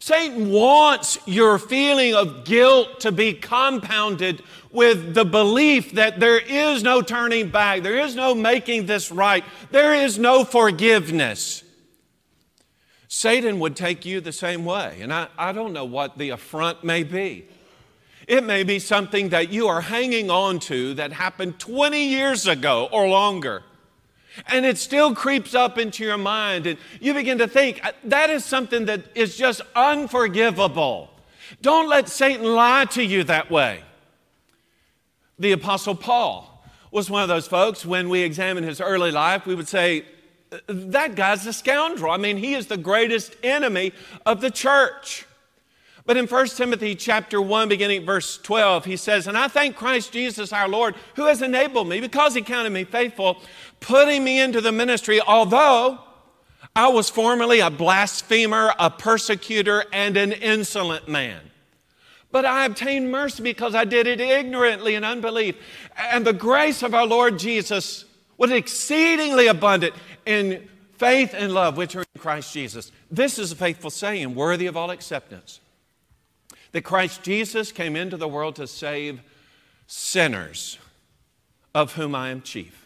Satan 0.00 0.50
wants 0.50 1.18
your 1.26 1.58
feeling 1.58 2.14
of 2.14 2.44
guilt 2.44 3.00
to 3.00 3.12
be 3.12 3.34
compounded 3.34 4.42
with 4.72 5.14
the 5.14 5.26
belief 5.26 5.92
that 5.92 6.18
there 6.18 6.38
is 6.38 6.82
no 6.82 7.02
turning 7.02 7.50
back, 7.50 7.82
there 7.82 7.98
is 7.98 8.16
no 8.16 8.34
making 8.34 8.86
this 8.86 9.12
right, 9.12 9.44
there 9.70 9.94
is 9.94 10.18
no 10.18 10.42
forgiveness. 10.42 11.62
Satan 13.08 13.60
would 13.60 13.76
take 13.76 14.06
you 14.06 14.22
the 14.22 14.32
same 14.32 14.64
way. 14.64 15.00
And 15.02 15.12
I, 15.12 15.28
I 15.36 15.52
don't 15.52 15.74
know 15.74 15.84
what 15.84 16.16
the 16.16 16.30
affront 16.30 16.82
may 16.82 17.02
be. 17.02 17.46
It 18.26 18.44
may 18.44 18.62
be 18.62 18.78
something 18.78 19.30
that 19.30 19.50
you 19.50 19.66
are 19.66 19.82
hanging 19.82 20.30
on 20.30 20.60
to 20.60 20.94
that 20.94 21.12
happened 21.12 21.58
20 21.58 22.08
years 22.08 22.46
ago 22.46 22.88
or 22.90 23.06
longer. 23.06 23.64
And 24.46 24.64
it 24.64 24.78
still 24.78 25.14
creeps 25.14 25.54
up 25.54 25.78
into 25.78 26.04
your 26.04 26.18
mind, 26.18 26.66
and 26.66 26.78
you 27.00 27.14
begin 27.14 27.38
to 27.38 27.48
think 27.48 27.84
uh, 27.84 27.92
that 28.04 28.30
is 28.30 28.44
something 28.44 28.84
that 28.86 29.02
is 29.14 29.36
just 29.36 29.60
unforgivable. 29.74 31.10
Don't 31.62 31.88
let 31.88 32.08
Satan 32.08 32.44
lie 32.44 32.84
to 32.90 33.02
you 33.02 33.24
that 33.24 33.50
way. 33.50 33.82
The 35.38 35.52
Apostle 35.52 35.94
Paul 35.94 36.64
was 36.90 37.08
one 37.10 37.22
of 37.22 37.28
those 37.28 37.46
folks, 37.46 37.86
when 37.86 38.08
we 38.08 38.20
examine 38.20 38.64
his 38.64 38.80
early 38.80 39.10
life, 39.10 39.46
we 39.46 39.54
would 39.54 39.68
say, 39.68 40.04
that 40.66 41.14
guy's 41.14 41.46
a 41.46 41.52
scoundrel. 41.52 42.12
I 42.12 42.16
mean, 42.16 42.36
he 42.36 42.54
is 42.54 42.66
the 42.66 42.76
greatest 42.76 43.36
enemy 43.42 43.92
of 44.26 44.40
the 44.40 44.50
church. 44.50 45.24
But 46.10 46.16
in 46.16 46.26
1 46.26 46.46
Timothy 46.48 46.96
chapter 46.96 47.40
1, 47.40 47.68
beginning 47.68 48.04
verse 48.04 48.36
12, 48.38 48.84
he 48.84 48.96
says, 48.96 49.28
And 49.28 49.38
I 49.38 49.46
thank 49.46 49.76
Christ 49.76 50.12
Jesus 50.12 50.52
our 50.52 50.68
Lord, 50.68 50.96
who 51.14 51.26
has 51.26 51.40
enabled 51.40 51.88
me, 51.88 52.00
because 52.00 52.34
he 52.34 52.42
counted 52.42 52.70
me 52.70 52.82
faithful, 52.82 53.40
putting 53.78 54.24
me 54.24 54.40
into 54.40 54.60
the 54.60 54.72
ministry, 54.72 55.20
although 55.20 56.00
I 56.74 56.88
was 56.88 57.08
formerly 57.08 57.60
a 57.60 57.70
blasphemer, 57.70 58.74
a 58.76 58.90
persecutor, 58.90 59.84
and 59.92 60.16
an 60.16 60.32
insolent 60.32 61.08
man. 61.08 61.42
But 62.32 62.44
I 62.44 62.64
obtained 62.64 63.12
mercy 63.12 63.44
because 63.44 63.76
I 63.76 63.84
did 63.84 64.08
it 64.08 64.20
ignorantly 64.20 64.96
in 64.96 65.04
unbelief. 65.04 65.54
And 65.96 66.26
the 66.26 66.32
grace 66.32 66.82
of 66.82 66.92
our 66.92 67.06
Lord 67.06 67.38
Jesus 67.38 68.04
was 68.36 68.50
exceedingly 68.50 69.46
abundant 69.46 69.94
in 70.26 70.68
faith 70.98 71.34
and 71.34 71.54
love 71.54 71.76
which 71.76 71.94
are 71.94 72.04
in 72.16 72.20
Christ 72.20 72.52
Jesus. 72.52 72.90
This 73.12 73.38
is 73.38 73.52
a 73.52 73.54
faithful 73.54 73.90
saying, 73.90 74.34
worthy 74.34 74.66
of 74.66 74.76
all 74.76 74.90
acceptance 74.90 75.60
that 76.72 76.82
Christ 76.82 77.22
Jesus 77.22 77.72
came 77.72 77.96
into 77.96 78.16
the 78.16 78.28
world 78.28 78.56
to 78.56 78.66
save 78.66 79.20
sinners, 79.86 80.78
of 81.74 81.94
whom 81.94 82.14
I 82.14 82.30
am 82.30 82.42
chief. 82.42 82.80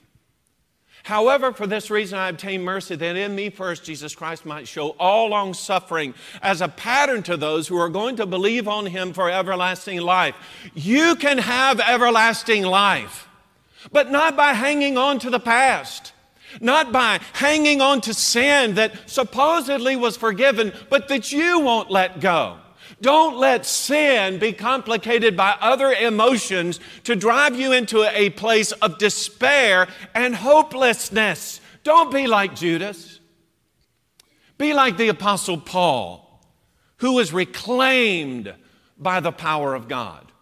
However, 1.04 1.52
for 1.52 1.66
this 1.66 1.90
reason 1.90 2.18
I 2.18 2.30
obtain 2.30 2.62
mercy, 2.62 2.96
that 2.96 3.16
in 3.16 3.34
me 3.34 3.50
first 3.50 3.84
Jesus 3.84 4.14
Christ 4.14 4.46
might 4.46 4.66
show 4.66 4.90
all 4.98 5.28
long 5.28 5.52
suffering 5.52 6.14
as 6.40 6.62
a 6.62 6.68
pattern 6.68 7.22
to 7.24 7.36
those 7.36 7.68
who 7.68 7.76
are 7.76 7.90
going 7.90 8.16
to 8.16 8.24
believe 8.24 8.66
on 8.66 8.86
him 8.86 9.12
for 9.12 9.30
everlasting 9.30 10.00
life. 10.00 10.34
You 10.72 11.14
can 11.16 11.36
have 11.36 11.78
everlasting 11.78 12.62
life, 12.62 13.28
but 13.92 14.10
not 14.10 14.34
by 14.34 14.54
hanging 14.54 14.96
on 14.96 15.18
to 15.18 15.30
the 15.30 15.40
past. 15.40 16.12
Not 16.60 16.92
by 16.92 17.18
hanging 17.32 17.80
on 17.80 18.00
to 18.02 18.14
sin 18.14 18.76
that 18.76 19.10
supposedly 19.10 19.96
was 19.96 20.16
forgiven, 20.16 20.72
but 20.88 21.08
that 21.08 21.32
you 21.32 21.58
won't 21.58 21.90
let 21.90 22.20
go. 22.20 22.58
Don't 23.04 23.36
let 23.36 23.66
sin 23.66 24.38
be 24.38 24.54
complicated 24.54 25.36
by 25.36 25.54
other 25.60 25.92
emotions 25.92 26.80
to 27.02 27.14
drive 27.14 27.54
you 27.54 27.70
into 27.70 28.02
a 28.02 28.30
place 28.30 28.72
of 28.72 28.96
despair 28.96 29.88
and 30.14 30.34
hopelessness. 30.34 31.60
Don't 31.82 32.10
be 32.10 32.26
like 32.26 32.56
Judas. 32.56 33.20
Be 34.56 34.72
like 34.72 34.96
the 34.96 35.08
Apostle 35.08 35.58
Paul, 35.58 36.40
who 36.96 37.12
was 37.12 37.30
reclaimed 37.30 38.54
by 38.96 39.20
the 39.20 39.32
power 39.32 39.74
of 39.74 39.86
God. 39.86 40.32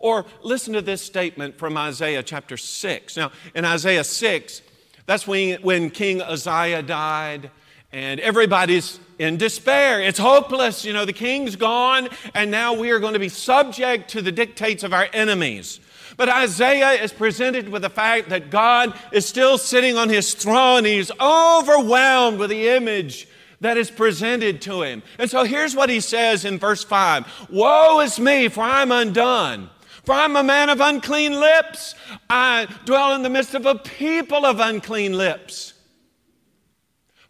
Or 0.00 0.26
listen 0.42 0.72
to 0.72 0.82
this 0.82 1.00
statement 1.00 1.58
from 1.58 1.76
Isaiah 1.76 2.24
chapter 2.24 2.56
6. 2.56 3.16
Now, 3.16 3.30
in 3.54 3.64
Isaiah 3.64 4.02
6, 4.02 4.62
that's 5.06 5.28
when, 5.28 5.62
when 5.62 5.90
King 5.90 6.22
Uzziah 6.22 6.82
died 6.82 7.52
and 7.92 8.18
everybody's 8.18 8.98
in 9.18 9.36
despair. 9.36 10.00
It's 10.00 10.18
hopeless. 10.18 10.84
You 10.84 10.92
know, 10.92 11.04
the 11.04 11.12
king's 11.12 11.56
gone, 11.56 12.08
and 12.34 12.50
now 12.50 12.74
we 12.74 12.90
are 12.90 12.98
going 12.98 13.14
to 13.14 13.18
be 13.18 13.28
subject 13.28 14.10
to 14.10 14.22
the 14.22 14.32
dictates 14.32 14.82
of 14.82 14.92
our 14.92 15.08
enemies. 15.12 15.80
But 16.16 16.28
Isaiah 16.28 17.02
is 17.02 17.12
presented 17.12 17.68
with 17.68 17.82
the 17.82 17.90
fact 17.90 18.30
that 18.30 18.50
God 18.50 18.98
is 19.12 19.26
still 19.26 19.56
sitting 19.56 19.96
on 19.96 20.08
his 20.08 20.34
throne. 20.34 20.84
He's 20.84 21.12
overwhelmed 21.20 22.38
with 22.38 22.50
the 22.50 22.68
image 22.68 23.28
that 23.60 23.76
is 23.76 23.90
presented 23.90 24.60
to 24.62 24.82
him. 24.82 25.02
And 25.18 25.30
so 25.30 25.44
here's 25.44 25.74
what 25.74 25.90
he 25.90 26.00
says 26.00 26.44
in 26.44 26.58
verse 26.58 26.84
5 26.84 27.48
Woe 27.50 28.00
is 28.00 28.18
me, 28.18 28.48
for 28.48 28.62
I'm 28.62 28.92
undone. 28.92 29.70
For 30.04 30.14
I'm 30.14 30.36
a 30.36 30.42
man 30.42 30.70
of 30.70 30.80
unclean 30.80 31.38
lips. 31.38 31.94
I 32.30 32.66
dwell 32.86 33.14
in 33.14 33.22
the 33.22 33.28
midst 33.28 33.54
of 33.54 33.66
a 33.66 33.74
people 33.74 34.46
of 34.46 34.58
unclean 34.58 35.12
lips. 35.12 35.74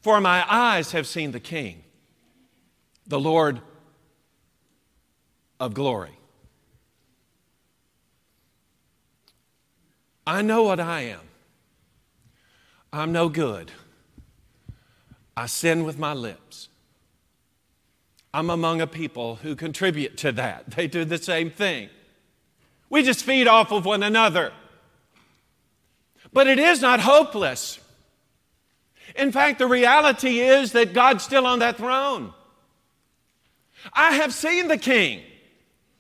For 0.01 0.21
my 0.21 0.45
eyes 0.49 0.93
have 0.93 1.07
seen 1.07 1.33
the 1.33 1.41
King, 1.41 1.83
the 3.07 3.21
Lord 3.21 3.61
of 5.59 5.75
glory. 5.75 6.19
I 10.27 10.43
know 10.43 10.63
what 10.63 10.79
I 10.79 11.01
am. 11.01 11.21
I'm 12.93 13.13
no 13.13 13.29
good. 13.29 13.73
I 15.37 15.47
sin 15.47 15.85
with 15.85 15.99
my 15.99 16.13
lips. 16.13 16.69
I'm 18.33 18.51
among 18.51 18.81
a 18.81 18.87
people 18.87 19.37
who 19.37 19.57
contribute 19.57 20.17
to 20.19 20.33
that. 20.33 20.71
They 20.71 20.87
do 20.87 21.05
the 21.05 21.19
same 21.19 21.51
thing. 21.51 21.89
We 22.91 23.03
just 23.03 23.25
feed 23.25 23.47
off 23.47 23.73
of 23.73 23.85
one 23.85 24.03
another. 24.03 24.53
But 26.33 26.47
it 26.47 26.59
is 26.59 26.81
not 26.81 27.01
hopeless. 27.01 27.79
In 29.19 29.33
fact, 29.33 29.59
the 29.59 29.67
reality 29.67 30.39
is 30.39 30.73
that 30.73 30.95
God's 30.95 31.25
still 31.25 31.45
on 31.45 31.59
that 31.59 31.77
throne. 31.77 32.33
I 33.93 34.13
have 34.13 34.33
seen 34.33 34.69
the 34.69 34.79
King, 34.79 35.23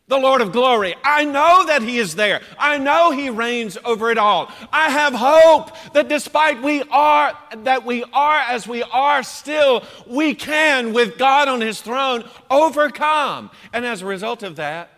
the 0.06 0.18
Lord 0.18 0.40
of 0.40 0.52
glory. 0.52 0.94
I 1.02 1.24
know 1.24 1.66
that 1.66 1.82
He 1.82 1.98
is 1.98 2.14
there. 2.14 2.40
I 2.58 2.78
know 2.78 3.10
He 3.10 3.28
reigns 3.28 3.76
over 3.84 4.10
it 4.10 4.18
all. 4.18 4.52
I 4.72 4.90
have 4.90 5.14
hope 5.14 5.76
that 5.94 6.08
despite 6.08 6.62
we 6.62 6.82
are 6.84 7.36
that 7.64 7.84
we 7.84 8.04
are 8.04 8.38
as 8.38 8.68
we 8.68 8.84
are 8.84 9.24
still, 9.24 9.84
we 10.06 10.34
can, 10.34 10.92
with 10.92 11.18
God 11.18 11.48
on 11.48 11.60
His 11.60 11.80
throne, 11.80 12.24
overcome. 12.50 13.50
And 13.72 13.84
as 13.84 14.02
a 14.02 14.06
result 14.06 14.44
of 14.44 14.56
that, 14.56 14.90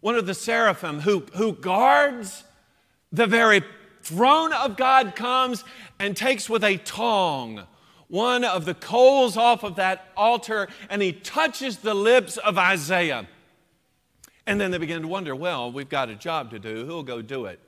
one 0.00 0.16
of 0.16 0.26
the 0.26 0.34
seraphim 0.34 1.00
who, 1.00 1.20
who 1.34 1.54
guards 1.54 2.44
the 3.10 3.26
very 3.26 3.62
throne 4.04 4.52
of 4.52 4.76
God 4.76 5.16
comes 5.16 5.64
and 5.98 6.16
takes 6.16 6.48
with 6.48 6.62
a 6.62 6.76
tong 6.76 7.66
one 8.08 8.44
of 8.44 8.64
the 8.64 8.74
coals 8.74 9.36
off 9.36 9.64
of 9.64 9.76
that 9.76 10.12
altar 10.16 10.68
and 10.88 11.02
he 11.02 11.12
touches 11.12 11.78
the 11.78 11.94
lips 11.94 12.36
of 12.36 12.58
Isaiah. 12.58 13.26
And 14.46 14.60
then 14.60 14.70
they 14.70 14.78
begin 14.78 15.02
to 15.02 15.08
wonder 15.08 15.34
well, 15.34 15.72
we've 15.72 15.88
got 15.88 16.10
a 16.10 16.14
job 16.14 16.50
to 16.50 16.58
do. 16.58 16.84
Who'll 16.86 17.02
go 17.02 17.22
do 17.22 17.46
it? 17.46 17.60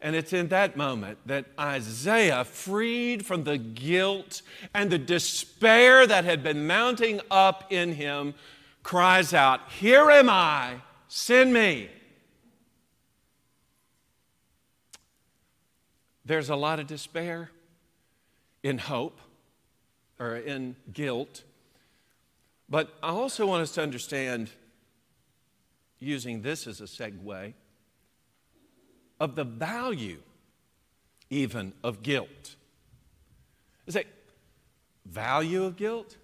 And 0.00 0.14
it's 0.14 0.32
in 0.32 0.48
that 0.48 0.76
moment 0.76 1.18
that 1.26 1.46
Isaiah, 1.58 2.44
freed 2.44 3.24
from 3.24 3.44
the 3.44 3.56
guilt 3.56 4.42
and 4.74 4.90
the 4.90 4.98
despair 4.98 6.06
that 6.06 6.24
had 6.24 6.42
been 6.42 6.66
mounting 6.66 7.20
up 7.30 7.72
in 7.72 7.92
him, 7.92 8.34
cries 8.82 9.32
out, 9.32 9.60
Here 9.70 10.10
am 10.10 10.28
I, 10.28 10.76
send 11.08 11.52
me. 11.52 11.88
There's 16.24 16.48
a 16.48 16.56
lot 16.56 16.80
of 16.80 16.86
despair 16.86 17.50
in 18.62 18.78
hope 18.78 19.20
or 20.18 20.36
in 20.36 20.76
guilt. 20.92 21.44
But 22.68 22.94
I 23.02 23.08
also 23.08 23.46
want 23.46 23.62
us 23.62 23.72
to 23.72 23.82
understand, 23.82 24.50
using 25.98 26.42
this 26.42 26.66
as 26.66 26.80
a 26.80 26.84
segue, 26.84 27.52
of 29.20 29.34
the 29.36 29.44
value 29.44 30.20
even 31.30 31.72
of 31.82 32.02
guilt. 32.02 32.56
Is 33.86 33.94
that 33.94 34.06
value 35.04 35.64
of 35.64 35.76
guilt? 35.76 36.16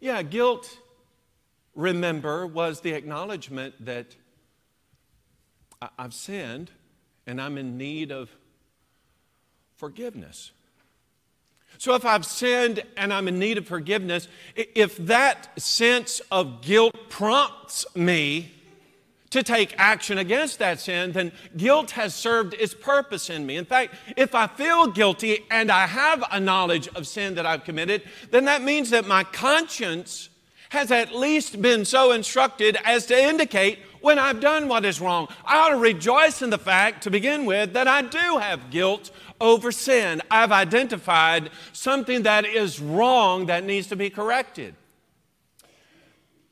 Yeah, 0.00 0.22
guilt, 0.22 0.78
remember, 1.74 2.46
was 2.46 2.80
the 2.80 2.92
acknowledgement 2.92 3.84
that 3.84 4.14
I've 5.98 6.14
sinned 6.14 6.70
and 7.26 7.40
I'm 7.40 7.56
in 7.56 7.78
need 7.78 8.12
of 8.12 8.30
forgiveness. 9.84 10.52
So 11.76 11.94
if 11.94 12.06
I've 12.06 12.24
sinned 12.24 12.82
and 12.96 13.12
I'm 13.12 13.28
in 13.28 13.38
need 13.38 13.58
of 13.58 13.66
forgiveness, 13.66 14.28
if 14.56 14.96
that 14.96 15.60
sense 15.60 16.22
of 16.30 16.62
guilt 16.62 16.96
prompts 17.10 17.84
me 17.94 18.50
to 19.28 19.42
take 19.42 19.74
action 19.76 20.16
against 20.16 20.58
that 20.60 20.80
sin, 20.80 21.12
then 21.12 21.32
guilt 21.54 21.90
has 21.90 22.14
served 22.14 22.54
its 22.54 22.72
purpose 22.72 23.28
in 23.28 23.44
me. 23.44 23.56
In 23.58 23.66
fact, 23.66 23.94
if 24.16 24.34
I 24.34 24.46
feel 24.46 24.86
guilty 24.86 25.44
and 25.50 25.70
I 25.70 25.86
have 25.86 26.24
a 26.32 26.40
knowledge 26.40 26.88
of 26.94 27.06
sin 27.06 27.34
that 27.34 27.44
I've 27.44 27.64
committed, 27.64 28.04
then 28.30 28.46
that 28.46 28.62
means 28.62 28.88
that 28.88 29.06
my 29.06 29.22
conscience 29.22 30.30
has 30.70 30.90
at 30.90 31.14
least 31.14 31.60
been 31.60 31.84
so 31.84 32.12
instructed 32.12 32.78
as 32.86 33.04
to 33.06 33.22
indicate 33.22 33.80
when 34.00 34.18
I've 34.18 34.40
done 34.40 34.68
what 34.68 34.84
is 34.84 35.00
wrong. 35.00 35.28
I 35.44 35.58
ought 35.58 35.68
to 35.70 35.76
rejoice 35.76 36.42
in 36.42 36.50
the 36.50 36.58
fact, 36.58 37.04
to 37.04 37.10
begin 37.10 37.46
with, 37.46 37.72
that 37.72 37.88
I 37.88 38.02
do 38.02 38.38
have 38.38 38.70
guilt 38.70 39.10
over 39.44 39.70
sin. 39.70 40.22
I've 40.30 40.52
identified 40.52 41.50
something 41.74 42.22
that 42.22 42.46
is 42.46 42.80
wrong 42.80 43.46
that 43.46 43.62
needs 43.62 43.88
to 43.88 43.96
be 43.96 44.08
corrected. 44.08 44.74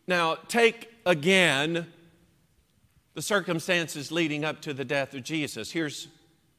Now, 0.07 0.36
take 0.47 0.90
again 1.07 1.86
the 3.14 3.22
circumstances 3.22 4.12
leading 4.12 4.45
up 4.45 4.61
to 4.62 4.74
the 4.74 4.84
death 4.84 5.14
of 5.14 5.22
Jesus. 5.22 5.70
Here's 5.72 6.09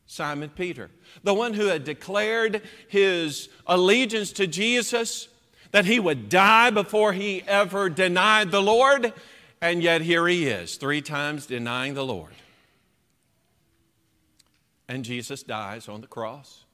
Simon 0.07 0.49
Peter, 0.49 0.89
the 1.23 1.33
one 1.33 1.53
who 1.53 1.67
had 1.67 1.83
declared 1.83 2.61
his 2.87 3.49
allegiance 3.67 4.31
to 4.33 4.47
Jesus, 4.47 5.27
that 5.71 5.85
he 5.85 5.99
would 5.99 6.29
die 6.29 6.71
before 6.71 7.13
he 7.13 7.43
ever 7.47 7.89
denied 7.89 8.49
the 8.51 8.61
Lord, 8.61 9.13
and 9.61 9.83
yet 9.83 10.01
here 10.01 10.27
he 10.27 10.47
is, 10.47 10.77
three 10.77 11.01
times 11.01 11.45
denying 11.45 11.93
the 11.93 12.05
Lord. 12.05 12.33
And 14.87 15.05
Jesus 15.05 15.43
dies 15.43 15.87
on 15.87 16.01
the 16.01 16.07
cross. 16.07 16.65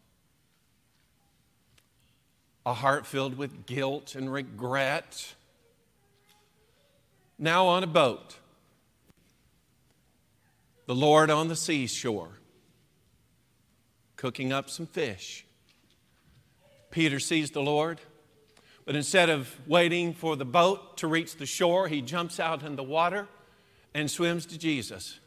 A 2.65 2.73
heart 2.73 3.05
filled 3.05 3.37
with 3.37 3.65
guilt 3.65 4.15
and 4.15 4.31
regret. 4.31 5.33
Now 7.37 7.67
on 7.67 7.83
a 7.83 7.87
boat 7.87 8.35
the 10.89 10.95
Lord 10.95 11.29
on 11.29 11.49
the 11.49 11.55
seashore, 11.55 12.39
cooking 14.15 14.51
up 14.51 14.71
some 14.71 14.87
fish. 14.87 15.45
Peter 16.89 17.19
sees 17.19 17.51
the 17.51 17.61
Lord, 17.61 18.01
but 18.85 18.95
instead 18.95 19.29
of 19.29 19.55
waiting 19.67 20.15
for 20.15 20.35
the 20.35 20.45
boat 20.45 20.97
to 20.97 21.07
reach 21.07 21.35
the 21.35 21.45
shore, 21.45 21.87
he 21.87 22.01
jumps 22.01 22.39
out 22.39 22.63
in 22.63 22.75
the 22.75 22.81
water 22.81 23.27
and 23.93 24.09
swims 24.09 24.47
to 24.47 24.57
Jesus. 24.57 25.19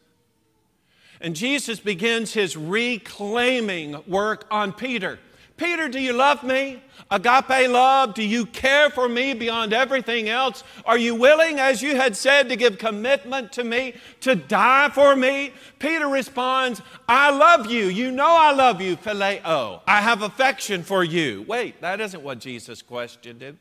And 1.22 1.36
Jesus 1.36 1.78
begins 1.78 2.34
his 2.34 2.56
reclaiming 2.56 3.96
work 4.08 4.44
on 4.50 4.72
Peter. 4.72 5.20
Peter, 5.56 5.88
do 5.88 6.00
you 6.00 6.12
love 6.12 6.42
me? 6.42 6.82
Agape 7.08 7.70
love, 7.70 8.14
do 8.14 8.24
you 8.24 8.44
care 8.46 8.90
for 8.90 9.08
me 9.08 9.32
beyond 9.32 9.72
everything 9.72 10.28
else? 10.28 10.64
Are 10.84 10.98
you 10.98 11.14
willing, 11.14 11.60
as 11.60 11.80
you 11.80 11.94
had 11.94 12.16
said, 12.16 12.48
to 12.48 12.56
give 12.56 12.78
commitment 12.78 13.52
to 13.52 13.62
me, 13.62 13.94
to 14.22 14.34
die 14.34 14.88
for 14.88 15.14
me? 15.14 15.52
Peter 15.78 16.08
responds, 16.08 16.82
I 17.08 17.30
love 17.30 17.70
you. 17.70 17.84
You 17.84 18.10
know 18.10 18.26
I 18.28 18.52
love 18.52 18.80
you, 18.80 18.96
phileo. 18.96 19.82
I 19.86 20.00
have 20.00 20.22
affection 20.22 20.82
for 20.82 21.04
you. 21.04 21.44
Wait, 21.46 21.80
that 21.82 22.00
isn't 22.00 22.22
what 22.24 22.40
Jesus 22.40 22.82
questioned 22.82 23.42
him. 23.42 23.60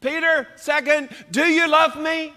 Peter, 0.00 0.46
second, 0.54 1.08
do 1.32 1.46
you 1.46 1.66
love 1.66 1.96
me? 1.96 2.32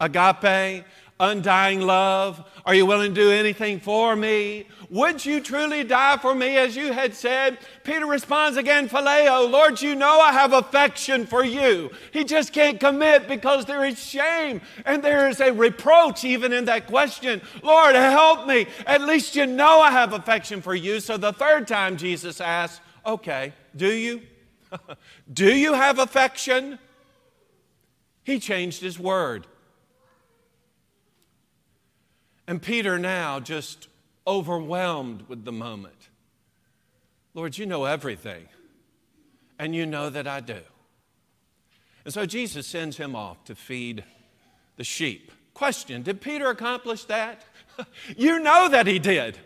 Agape, 0.00 0.84
undying 1.20 1.80
love? 1.80 2.44
Are 2.64 2.74
you 2.74 2.86
willing 2.86 3.14
to 3.14 3.20
do 3.20 3.30
anything 3.30 3.80
for 3.80 4.14
me? 4.14 4.66
Would 4.90 5.24
you 5.24 5.40
truly 5.40 5.84
die 5.84 6.16
for 6.16 6.34
me 6.34 6.56
as 6.56 6.74
you 6.74 6.92
had 6.92 7.14
said? 7.14 7.58
Peter 7.84 8.06
responds 8.06 8.56
again, 8.56 8.88
Phileo, 8.88 9.50
Lord, 9.50 9.82
you 9.82 9.94
know 9.94 10.20
I 10.20 10.32
have 10.32 10.52
affection 10.52 11.26
for 11.26 11.44
you. 11.44 11.90
He 12.12 12.24
just 12.24 12.52
can't 12.52 12.80
commit 12.80 13.28
because 13.28 13.66
there 13.66 13.84
is 13.84 14.02
shame 14.02 14.62
and 14.86 15.02
there 15.02 15.28
is 15.28 15.40
a 15.40 15.52
reproach 15.52 16.24
even 16.24 16.52
in 16.52 16.64
that 16.66 16.86
question. 16.86 17.42
Lord, 17.62 17.94
help 17.94 18.46
me. 18.46 18.66
At 18.86 19.02
least 19.02 19.36
you 19.36 19.46
know 19.46 19.80
I 19.80 19.90
have 19.90 20.14
affection 20.14 20.62
for 20.62 20.74
you. 20.74 21.00
So 21.00 21.16
the 21.16 21.32
third 21.32 21.68
time 21.68 21.96
Jesus 21.96 22.40
asks, 22.40 22.80
Okay, 23.04 23.52
do 23.76 23.90
you? 23.90 24.22
do 25.32 25.54
you 25.54 25.74
have 25.74 25.98
affection? 25.98 26.78
He 28.24 28.38
changed 28.38 28.82
his 28.82 28.98
word. 28.98 29.46
And 32.48 32.62
Peter 32.62 32.98
now 32.98 33.40
just 33.40 33.88
overwhelmed 34.26 35.28
with 35.28 35.44
the 35.44 35.52
moment. 35.52 36.08
Lord, 37.34 37.58
you 37.58 37.66
know 37.66 37.84
everything, 37.84 38.48
and 39.58 39.74
you 39.74 39.84
know 39.84 40.08
that 40.08 40.26
I 40.26 40.40
do. 40.40 40.60
And 42.06 42.14
so 42.14 42.24
Jesus 42.24 42.66
sends 42.66 42.96
him 42.96 43.14
off 43.14 43.44
to 43.44 43.54
feed 43.54 44.02
the 44.76 44.82
sheep. 44.82 45.30
Question 45.52 46.02
Did 46.02 46.22
Peter 46.22 46.48
accomplish 46.48 47.04
that? 47.04 47.44
you 48.16 48.40
know 48.40 48.70
that 48.70 48.86
he 48.86 48.98
did. 48.98 49.38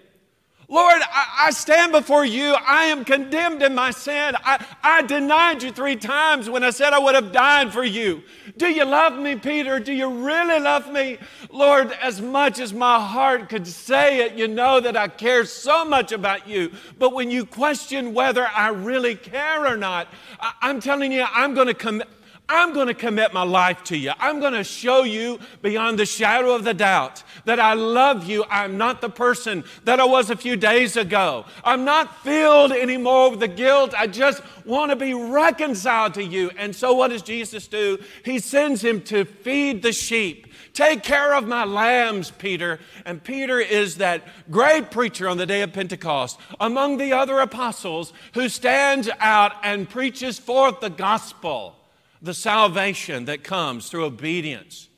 Lord, 0.73 1.03
I, 1.03 1.49
I, 1.49 1.51
stand 1.51 1.93
before 1.93 2.25
you. 2.25 2.55
I 2.55 2.85
am 2.85 3.05
condemned 3.05 3.63
in 3.63 3.75
my 3.75 3.91
sin. 3.91 4.35
I, 4.43 4.65
I 4.83 5.03
denied 5.03 5.63
you 5.63 5.71
three 5.71 5.97
times 5.97 6.49
when 6.49 6.65
I 6.65 6.71
said 6.71 6.95
I 6.95 6.99
would 6.99 7.15
have 7.15 7.31
died 7.31 7.75
for 7.75 7.85
you. 7.85 8.23
Do 8.57 8.69
you 8.69 8.87
love 8.87 9.19
me, 9.19 9.37
Peter? 9.37 9.79
Do 9.81 9.93
you 9.93 10.09
really 10.09 10.59
love 10.59 10.91
me? 10.91 11.19
Lord, 11.51 11.93
as 12.01 12.23
much 12.23 12.59
as 12.59 12.73
my 12.73 12.99
heart 12.99 13.51
could 13.51 13.67
say 13.67 14.25
it, 14.25 14.33
you 14.33 14.49
know 14.49 14.81
that 14.81 14.97
I 14.97 15.09
care 15.09 15.45
so 15.45 15.85
much 15.85 16.11
about 16.11 16.49
you. 16.49 16.73
But 16.99 17.13
when 17.13 17.31
you 17.31 17.45
question 17.45 18.15
whether 18.15 18.47
I 18.47 18.69
really 18.69 19.15
care 19.15 19.67
or 19.67 19.77
not, 19.77 20.09
I, 20.41 20.55
I'm 20.63 20.81
telling 20.81 21.13
you, 21.13 21.27
I'm 21.35 21.53
going 21.53 21.67
to 21.69 21.75
commit. 21.75 22.09
I'm 22.49 22.75
going 22.75 22.89
to 22.89 22.95
commit 22.95 23.33
my 23.33 23.45
life 23.45 23.83
to 23.85 23.97
you. 23.97 24.13
I'm 24.19 24.41
going 24.41 24.53
to 24.53 24.65
show 24.65 25.05
you 25.05 25.39
beyond 25.63 25.99
the 25.99 26.05
shadow 26.05 26.55
of 26.55 26.65
the 26.65 26.75
doubt 26.75 27.23
that 27.45 27.59
I 27.59 27.75
love 27.75 28.29
you. 28.29 28.45
I'm 28.51 28.77
not 28.77 29.01
the 29.01 29.09
person 29.09 29.65
that 29.85 30.01
I 30.01 30.05
was 30.05 30.29
a 30.29 30.37
few 30.37 30.57
days 30.57 30.97
ago. 30.97 31.47
I'm 31.65 31.85
not 31.85 32.23
filled 32.23 32.73
anymore 32.73 33.31
with 33.31 33.41
the 33.41 33.49
guilt. 33.49 33.95
I 33.97 34.07
just 34.07 34.43
want 34.67 34.91
to 34.91 34.97
be 34.97 35.15
reconciled 35.15 36.15
to 36.15 36.25
you. 36.25 36.51
And 36.59 36.75
so, 36.77 36.93
what 36.93 37.09
does 37.09 37.23
Jesus 37.23 37.69
do? 37.69 37.99
He 38.25 38.39
sends 38.39 38.83
him 38.85 39.01
to 39.03 39.25
feed 39.25 39.83
the 39.83 39.93
sheep. 39.93 40.49
Take 40.75 41.03
care 41.03 41.35
of 41.35 41.47
my 41.47 41.65
lambs, 41.65 42.31
Peter. 42.33 42.81
And 43.07 43.23
Peter 43.23 43.61
is 43.61 43.97
that 43.97 44.23
great 44.51 44.91
preacher 44.91 45.29
on 45.29 45.39
the 45.39 45.47
day 45.47 45.63
of 45.63 45.73
Pentecost, 45.73 46.39
among 46.61 46.99
the 46.99 47.13
other 47.13 47.39
apostles, 47.39 48.13
who 48.35 48.49
stands 48.49 49.09
out 49.21 49.53
and 49.63 49.89
preaches 49.89 50.39
forth 50.39 50.81
the 50.81 50.91
gospel 50.91 51.77
the 52.23 52.33
salvation 52.33 53.25
that 53.25 53.43
comes 53.43 53.91
through 53.91 54.05
obedience 54.05 54.89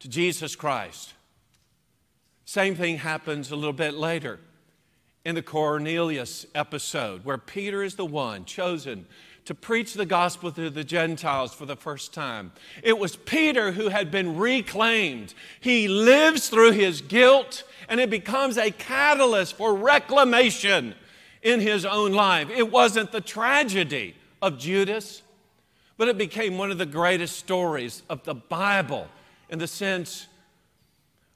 to 0.00 0.08
Jesus 0.08 0.56
Christ. 0.56 1.14
Same 2.44 2.74
thing 2.74 2.98
happens 2.98 3.52
a 3.52 3.56
little 3.56 3.72
bit 3.72 3.94
later 3.94 4.40
in 5.24 5.36
the 5.36 5.42
Cornelius 5.42 6.46
episode, 6.54 7.24
where 7.24 7.38
Peter 7.38 7.82
is 7.82 7.94
the 7.94 8.04
one 8.04 8.44
chosen 8.44 9.06
to 9.44 9.54
preach 9.54 9.94
the 9.94 10.06
gospel 10.06 10.50
to 10.52 10.70
the 10.70 10.84
Gentiles 10.84 11.54
for 11.54 11.66
the 11.66 11.76
first 11.76 12.12
time. 12.12 12.52
It 12.82 12.98
was 12.98 13.16
Peter 13.16 13.72
who 13.72 13.88
had 13.88 14.10
been 14.10 14.36
reclaimed. 14.36 15.34
He 15.60 15.88
lives 15.88 16.48
through 16.48 16.72
his 16.72 17.00
guilt 17.00 17.62
and 17.88 18.00
it 18.00 18.10
becomes 18.10 18.56
a 18.56 18.70
catalyst 18.70 19.56
for 19.56 19.74
reclamation 19.74 20.94
in 21.42 21.60
his 21.60 21.84
own 21.84 22.12
life. 22.12 22.50
It 22.50 22.70
wasn't 22.70 23.12
the 23.12 23.20
tragedy 23.20 24.14
of 24.42 24.58
Judas, 24.58 25.22
but 26.00 26.08
it 26.08 26.16
became 26.16 26.56
one 26.56 26.70
of 26.70 26.78
the 26.78 26.86
greatest 26.86 27.36
stories 27.36 28.02
of 28.08 28.24
the 28.24 28.34
Bible 28.34 29.06
in 29.50 29.58
the 29.58 29.66
sense 29.66 30.28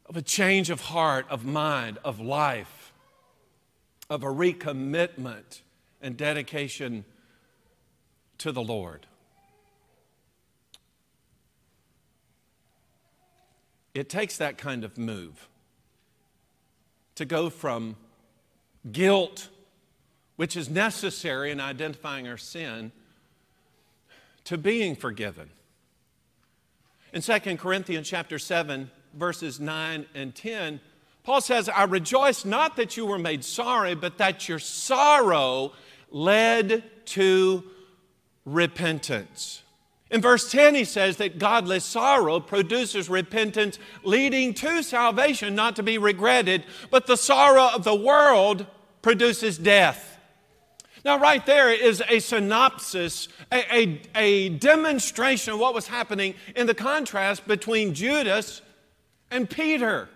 of 0.06 0.16
a 0.16 0.22
change 0.22 0.70
of 0.70 0.80
heart, 0.80 1.26
of 1.28 1.44
mind, 1.44 1.98
of 2.02 2.18
life, 2.18 2.94
of 4.08 4.22
a 4.22 4.26
recommitment 4.26 5.60
and 6.00 6.16
dedication 6.16 7.04
to 8.38 8.52
the 8.52 8.62
Lord. 8.62 9.06
It 13.92 14.08
takes 14.08 14.38
that 14.38 14.56
kind 14.56 14.82
of 14.82 14.96
move 14.96 15.46
to 17.16 17.26
go 17.26 17.50
from 17.50 17.96
guilt, 18.90 19.50
which 20.36 20.56
is 20.56 20.70
necessary 20.70 21.50
in 21.50 21.60
identifying 21.60 22.26
our 22.26 22.38
sin, 22.38 22.92
to 24.44 24.58
being 24.58 24.94
forgiven. 24.94 25.50
In 27.12 27.22
2 27.22 27.56
Corinthians 27.56 28.08
chapter 28.08 28.38
7, 28.38 28.90
verses 29.14 29.60
9 29.60 30.06
and 30.14 30.34
10, 30.34 30.80
Paul 31.22 31.40
says, 31.40 31.68
I 31.68 31.84
rejoice 31.84 32.44
not 32.44 32.76
that 32.76 32.96
you 32.96 33.06
were 33.06 33.18
made 33.18 33.44
sorry, 33.44 33.94
but 33.94 34.18
that 34.18 34.48
your 34.48 34.58
sorrow 34.58 35.72
led 36.10 36.84
to 37.06 37.64
repentance. 38.44 39.62
In 40.10 40.20
verse 40.20 40.50
10, 40.52 40.74
he 40.74 40.84
says 40.84 41.16
that 41.16 41.38
godly 41.38 41.80
sorrow 41.80 42.40
produces 42.40 43.08
repentance 43.08 43.78
leading 44.02 44.52
to 44.54 44.82
salvation, 44.82 45.54
not 45.54 45.76
to 45.76 45.82
be 45.82 45.98
regretted, 45.98 46.64
but 46.90 47.06
the 47.06 47.16
sorrow 47.16 47.70
of 47.74 47.84
the 47.84 47.94
world 47.94 48.66
produces 49.02 49.58
death. 49.58 50.13
Now, 51.04 51.18
right 51.18 51.44
there 51.44 51.70
is 51.70 52.02
a 52.08 52.18
synopsis, 52.18 53.28
a, 53.52 53.76
a, 53.76 54.00
a, 54.14 54.48
demonstration 54.48 55.52
of 55.52 55.58
what 55.58 55.74
was 55.74 55.86
happening 55.86 56.34
in 56.56 56.66
the 56.66 56.74
contrast 56.74 57.46
between 57.46 57.92
Judas 57.92 58.62
and 59.30 59.48
Peter. 59.48 60.08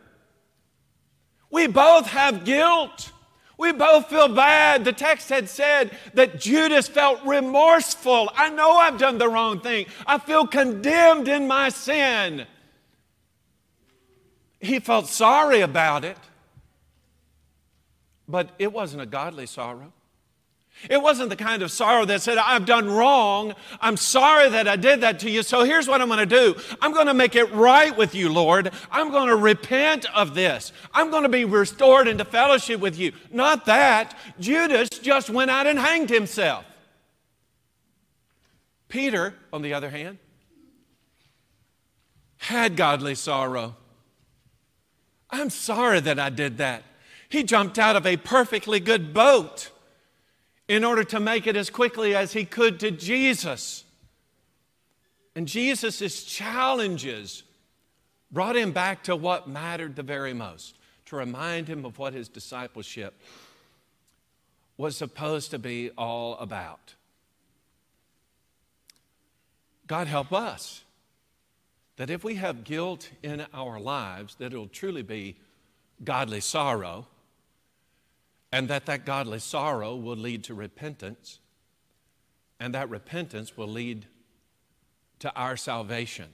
We 1.51 1.67
both 1.67 2.07
have 2.07 2.47
guilt. 2.47 3.13
We 3.59 3.73
both 3.73 4.09
feel 4.09 4.29
bad. 4.29 4.87
The 4.87 4.95
text 4.95 5.29
had 5.29 5.51
said 5.51 5.91
that 6.15 6.41
Judas 6.41 6.89
felt 6.89 7.21
remorseful. 7.27 8.31
I 8.35 8.49
know 8.49 8.73
I've 8.73 8.99
done 8.99 9.19
the 9.19 9.29
wrong 9.29 9.61
thing. 9.61 9.87
I 10.07 10.17
feel 10.17 10.47
condemned 10.47 11.29
in 11.29 11.47
my 11.47 11.69
sin. 11.69 12.47
He 14.59 14.81
felt 14.81 15.07
sorry 15.07 15.61
about 15.61 16.05
it, 16.05 16.17
but 18.27 18.51
it 18.59 18.73
wasn't 18.73 19.03
a 19.03 19.07
godly 19.07 19.47
sorrow. 19.47 19.93
It 20.89 21.03
wasn't 21.03 21.31
the 21.31 21.37
kind 21.37 21.63
of 21.63 21.73
sorrow 21.73 22.05
that 22.05 22.23
said, 22.23 22.39
I've 22.39 22.65
done 22.65 22.89
wrong. 22.89 23.55
I'm 23.81 23.97
sorry 23.97 24.49
that 24.51 24.69
I 24.69 24.77
did 24.77 25.01
that 25.01 25.19
to 25.21 25.31
you. 25.31 25.43
So 25.43 25.65
here's 25.65 25.89
what 25.89 26.01
I'm 26.01 26.09
going 26.09 26.21
to 26.21 26.27
do 26.27 26.55
I'm 26.81 26.93
going 26.93 27.09
to 27.09 27.15
make 27.15 27.35
it 27.35 27.51
right 27.53 27.97
with 27.97 28.15
you, 28.15 28.33
Lord. 28.33 28.71
I'm 28.91 29.11
going 29.11 29.29
to 29.29 29.37
repent 29.37 30.07
of 30.15 30.35
this. 30.35 30.73
I'm 30.95 31.11
going 31.11 31.25
to 31.25 31.29
be 31.29 31.45
restored 31.45 32.07
into 32.07 32.25
fellowship 32.25 32.81
with 32.81 32.99
you. 32.99 33.13
Not 33.33 33.67
that. 33.67 34.17
Judas 34.39 34.89
just 34.89 35.31
went 35.31 35.51
out 35.51 35.67
and 35.67 35.79
hanged 35.79 36.11
himself. 36.11 36.65
Peter, 38.89 39.35
on 39.53 39.63
the 39.63 39.75
other 39.75 39.91
hand, 39.91 40.19
had 42.39 42.77
godly 42.77 43.15
sorrow. 43.15 43.77
I'm 45.29 45.51
sorry 45.51 46.01
that 46.01 46.19
I 46.19 46.31
did 46.31 46.59
that. 46.59 46.85
He 47.29 47.43
jumped 47.43 47.79
out 47.79 47.97
of 47.97 48.07
a 48.07 48.17
perfectly 48.17 48.81
good 48.81 49.13
boat 49.13 49.71
in 50.69 50.85
order 50.85 51.03
to 51.03 51.19
make 51.19 51.47
it 51.47 51.57
as 51.57 51.71
quickly 51.71 52.15
as 52.15 52.35
he 52.35 52.45
could 52.45 52.79
to 52.81 52.91
Jesus. 52.91 53.85
And 55.35 55.49
Jesus' 55.49 56.25
challenges 56.25 57.43
brought 58.31 58.57
him 58.57 58.73
back 58.73 59.05
to 59.05 59.17
what 59.17 59.49
mattered 59.49 59.97
the 59.97 60.03
very 60.03 60.35
most, 60.35 60.77
to 61.07 61.17
remind 61.17 61.69
him 61.69 61.87
of 61.87 61.99
what 61.99 62.13
his 62.13 62.29
discipleship 62.29 63.15
was 64.77 64.97
supposed 64.97 65.51
to 65.51 65.59
be 65.59 65.91
all 65.97 66.37
about. 66.37 66.95
God 69.87 70.07
help 70.07 70.33
us 70.33 70.85
that 71.97 72.11
if 72.11 72.23
we 72.23 72.35
have 72.35 72.63
guilt 72.63 73.11
in 73.23 73.47
our 73.55 73.81
lives, 73.81 74.37
that 74.37 74.53
it'll 74.53 74.69
truly 74.69 75.03
be 75.03 75.37
godly 76.05 76.41
sorrow 76.41 77.07
and 78.53 78.69
that 78.69 78.87
that 78.87 79.05
godly 79.05 79.39
sorrow 79.39 79.95
will 79.95 80.17
lead 80.17 80.45
to 80.45 80.55
repentance, 80.55 81.39
and 82.59 82.75
that 82.75 82.89
repentance 82.89 83.57
will 83.57 83.69
lead 83.69 84.07
to 85.19 85.35
our 85.35 85.57
salvation. 85.57 86.27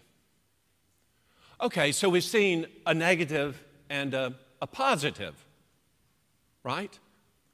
Okay, 1.60 1.92
so 1.92 2.08
we've 2.08 2.24
seen 2.24 2.66
a 2.86 2.94
negative 2.94 3.62
and 3.88 4.14
a, 4.14 4.34
a 4.60 4.66
positive, 4.66 5.34
right? 6.62 6.98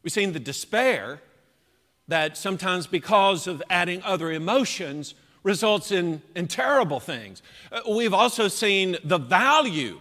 We've 0.03 0.13
seen 0.13 0.33
the 0.33 0.41
despair 0.41 1.21
that 2.09 2.37
sometimes, 2.37 2.87
because 2.87 3.47
of 3.47 3.63
adding 3.71 4.03
other 4.03 4.33
emotions, 4.33 5.15
results 5.43 5.93
in, 5.93 6.23
in 6.35 6.49
terrible 6.49 7.01
things. 7.01 7.43
Uh, 7.71 7.81
we've 7.89 8.15
also 8.15 8.49
seen 8.49 8.97
the 9.05 9.19
value 9.19 10.01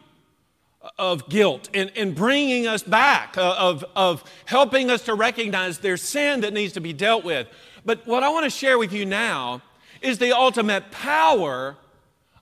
of 0.98 1.28
guilt 1.30 1.70
and, 1.74 1.90
in 1.96 2.14
bringing 2.14 2.68
us 2.68 2.84
back, 2.84 3.38
uh, 3.38 3.56
of, 3.58 3.84
of 3.96 4.24
helping 4.46 4.90
us 4.90 5.04
to 5.04 5.14
recognize 5.14 5.80
there's 5.80 6.02
sin 6.02 6.42
that 6.42 6.54
needs 6.54 6.74
to 6.74 6.82
be 6.82 6.94
dealt 6.94 7.24
with. 7.24 7.48
But 7.86 8.06
what 8.08 8.24
I 8.24 8.30
want 8.30 8.46
to 8.46 8.50
share 8.50 8.78
with 8.78 8.94
you 8.94 9.06
now 9.06 9.62
is 10.02 10.18
the 10.18 10.36
ultimate 10.36 10.92
power 10.92 11.78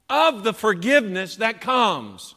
of 0.09 0.43
the 0.43 0.53
forgiveness 0.53 1.35
that 1.37 1.61
comes. 1.61 2.35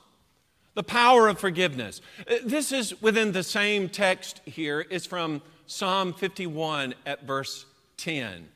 The 0.74 0.82
power 0.82 1.28
of 1.28 1.38
forgiveness. 1.38 2.01
Uh, 2.28 2.36
this 2.44 2.72
is 2.72 3.01
within 3.03 3.32
the 3.32 3.42
same 3.42 3.88
text 3.88 4.40
here. 4.46 4.86
It's 4.90 5.05
from 5.05 5.42
Psalm 5.66 6.14
51 6.14 6.94
at 7.05 7.26
verse 7.26 7.66
10. 7.98 8.48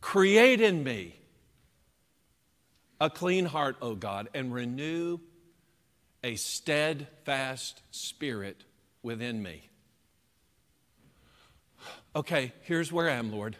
Create 0.00 0.60
in 0.60 0.82
me 0.82 1.16
a 3.02 3.10
clean 3.10 3.46
heart, 3.46 3.76
O 3.82 3.96
God, 3.96 4.28
and 4.32 4.54
renew 4.54 5.18
a 6.22 6.36
steadfast 6.36 7.82
spirit 7.90 8.62
within 9.02 9.42
me. 9.42 9.68
Okay, 12.14 12.52
here's 12.62 12.92
where 12.92 13.10
I 13.10 13.14
am, 13.14 13.32
Lord. 13.32 13.56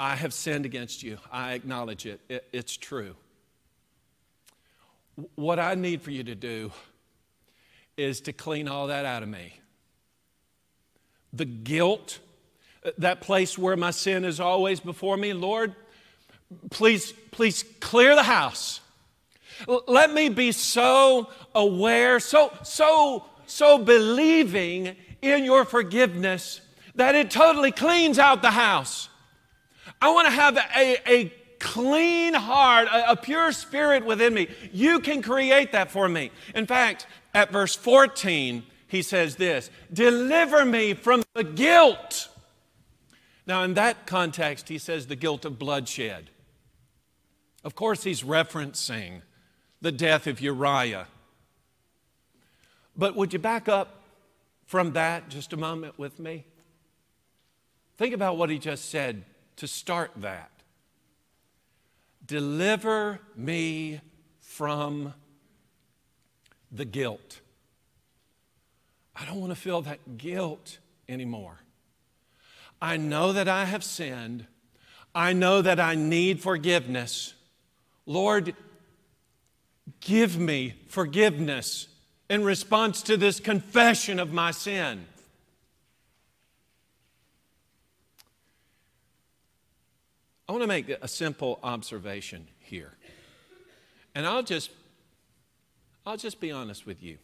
I 0.00 0.16
have 0.16 0.32
sinned 0.32 0.64
against 0.64 1.02
you. 1.02 1.18
I 1.30 1.52
acknowledge 1.52 2.06
it. 2.06 2.22
it. 2.30 2.48
It's 2.54 2.74
true. 2.74 3.16
What 5.34 5.58
I 5.58 5.74
need 5.74 6.00
for 6.00 6.10
you 6.10 6.24
to 6.24 6.34
do 6.34 6.72
is 7.98 8.22
to 8.22 8.32
clean 8.32 8.66
all 8.66 8.86
that 8.86 9.04
out 9.04 9.22
of 9.22 9.28
me. 9.28 9.60
The 11.34 11.44
guilt, 11.44 12.20
uh, 12.82 12.92
that 12.96 13.20
place 13.20 13.58
where 13.58 13.76
my 13.76 13.90
sin 13.90 14.24
is 14.24 14.40
always 14.40 14.80
before 14.80 15.18
me, 15.18 15.34
Lord, 15.34 15.74
please, 16.70 17.12
please 17.30 17.64
clear 17.80 18.14
the 18.14 18.22
house. 18.22 18.80
Let 19.86 20.12
me 20.12 20.28
be 20.28 20.52
so 20.52 21.30
aware, 21.54 22.20
so, 22.20 22.52
so, 22.62 23.24
so 23.46 23.78
believing 23.78 24.96
in 25.22 25.44
your 25.44 25.64
forgiveness 25.64 26.60
that 26.94 27.14
it 27.14 27.30
totally 27.30 27.72
cleans 27.72 28.18
out 28.18 28.42
the 28.42 28.50
house. 28.50 29.08
I 30.00 30.10
want 30.12 30.26
to 30.26 30.32
have 30.32 30.56
a, 30.56 31.10
a 31.10 31.32
clean 31.58 32.34
heart, 32.34 32.88
a, 32.88 33.12
a 33.12 33.16
pure 33.16 33.52
spirit 33.52 34.04
within 34.04 34.34
me. 34.34 34.48
You 34.72 35.00
can 35.00 35.22
create 35.22 35.72
that 35.72 35.90
for 35.90 36.08
me. 36.08 36.30
In 36.54 36.66
fact, 36.66 37.06
at 37.34 37.50
verse 37.50 37.74
14, 37.74 38.62
he 38.88 39.02
says 39.02 39.36
this 39.36 39.70
Deliver 39.92 40.64
me 40.64 40.94
from 40.94 41.22
the 41.34 41.44
guilt. 41.44 42.28
Now, 43.46 43.62
in 43.62 43.74
that 43.74 44.06
context, 44.06 44.68
he 44.68 44.78
says 44.78 45.06
the 45.06 45.16
guilt 45.16 45.44
of 45.44 45.58
bloodshed. 45.58 46.30
Of 47.66 47.74
course, 47.74 48.04
he's 48.04 48.22
referencing 48.22 49.22
the 49.80 49.90
death 49.90 50.28
of 50.28 50.40
Uriah. 50.40 51.08
But 52.96 53.16
would 53.16 53.32
you 53.32 53.40
back 53.40 53.68
up 53.68 54.02
from 54.66 54.92
that 54.92 55.28
just 55.30 55.52
a 55.52 55.56
moment 55.56 55.98
with 55.98 56.20
me? 56.20 56.44
Think 57.96 58.14
about 58.14 58.36
what 58.36 58.50
he 58.50 58.60
just 58.60 58.88
said 58.88 59.24
to 59.56 59.66
start 59.66 60.12
that. 60.18 60.52
Deliver 62.24 63.18
me 63.34 64.00
from 64.38 65.12
the 66.70 66.84
guilt. 66.84 67.40
I 69.16 69.24
don't 69.24 69.40
want 69.40 69.50
to 69.50 69.60
feel 69.60 69.82
that 69.82 70.18
guilt 70.18 70.78
anymore. 71.08 71.58
I 72.80 72.96
know 72.96 73.32
that 73.32 73.48
I 73.48 73.64
have 73.64 73.82
sinned. 73.82 74.46
I 75.16 75.32
know 75.32 75.62
that 75.62 75.80
I 75.80 75.96
need 75.96 76.40
forgiveness. 76.40 77.32
Lord, 78.06 78.54
give 80.00 80.38
me 80.38 80.74
forgiveness 80.86 81.88
in 82.30 82.44
response 82.44 83.02
to 83.02 83.16
this 83.16 83.40
confession 83.40 84.18
of 84.18 84.32
my 84.32 84.52
sin. 84.52 85.06
I 90.48 90.52
want 90.52 90.62
to 90.62 90.68
make 90.68 90.88
a 90.88 91.08
simple 91.08 91.58
observation 91.62 92.46
here. 92.60 92.92
And 94.14 94.24
I'll 94.24 94.44
just 94.44 94.70
I'll 96.06 96.16
just 96.16 96.40
be 96.40 96.52
honest 96.52 96.86
with 96.86 97.02
you. 97.02 97.18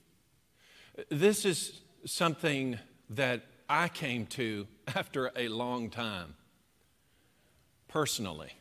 This 1.08 1.44
is 1.44 1.80
something 2.04 2.80
that 3.10 3.42
I 3.68 3.88
came 3.88 4.26
to 4.26 4.66
after 4.94 5.30
a 5.36 5.46
long 5.48 5.88
time 5.88 6.34
personally. 7.86 8.52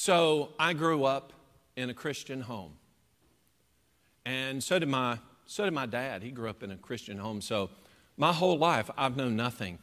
So 0.00 0.50
I 0.60 0.74
grew 0.74 1.02
up 1.02 1.32
in 1.74 1.90
a 1.90 1.94
Christian 1.94 2.42
home. 2.42 2.74
And 4.24 4.62
so 4.62 4.78
did 4.78 4.88
my 4.88 5.18
so 5.44 5.64
did 5.64 5.74
my 5.74 5.86
dad. 5.86 6.22
He 6.22 6.30
grew 6.30 6.48
up 6.48 6.62
in 6.62 6.70
a 6.70 6.76
Christian 6.76 7.18
home. 7.18 7.40
So 7.40 7.68
my 8.16 8.32
whole 8.32 8.56
life 8.56 8.88
I've 8.96 9.16
known 9.16 9.34
nothing 9.34 9.80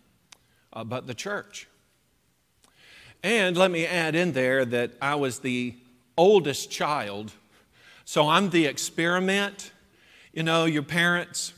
uh, 0.72 0.86
but 0.86 1.06
the 1.06 1.14
church. 1.14 1.68
And 3.24 3.58
let 3.58 3.72
me 3.72 3.86
add 3.86 4.16
in 4.16 4.32
there 4.32 4.64
that 4.64 4.92
I 5.02 5.16
was 5.16 5.40
the 5.40 5.76
oldest 6.18 6.72
child. 6.72 7.34
So 8.06 8.30
I'm 8.30 8.52
the 8.52 8.68
experiment. 8.68 9.74
You 10.32 10.44
know, 10.44 10.64
your 10.64 10.84
parents, 10.84 11.52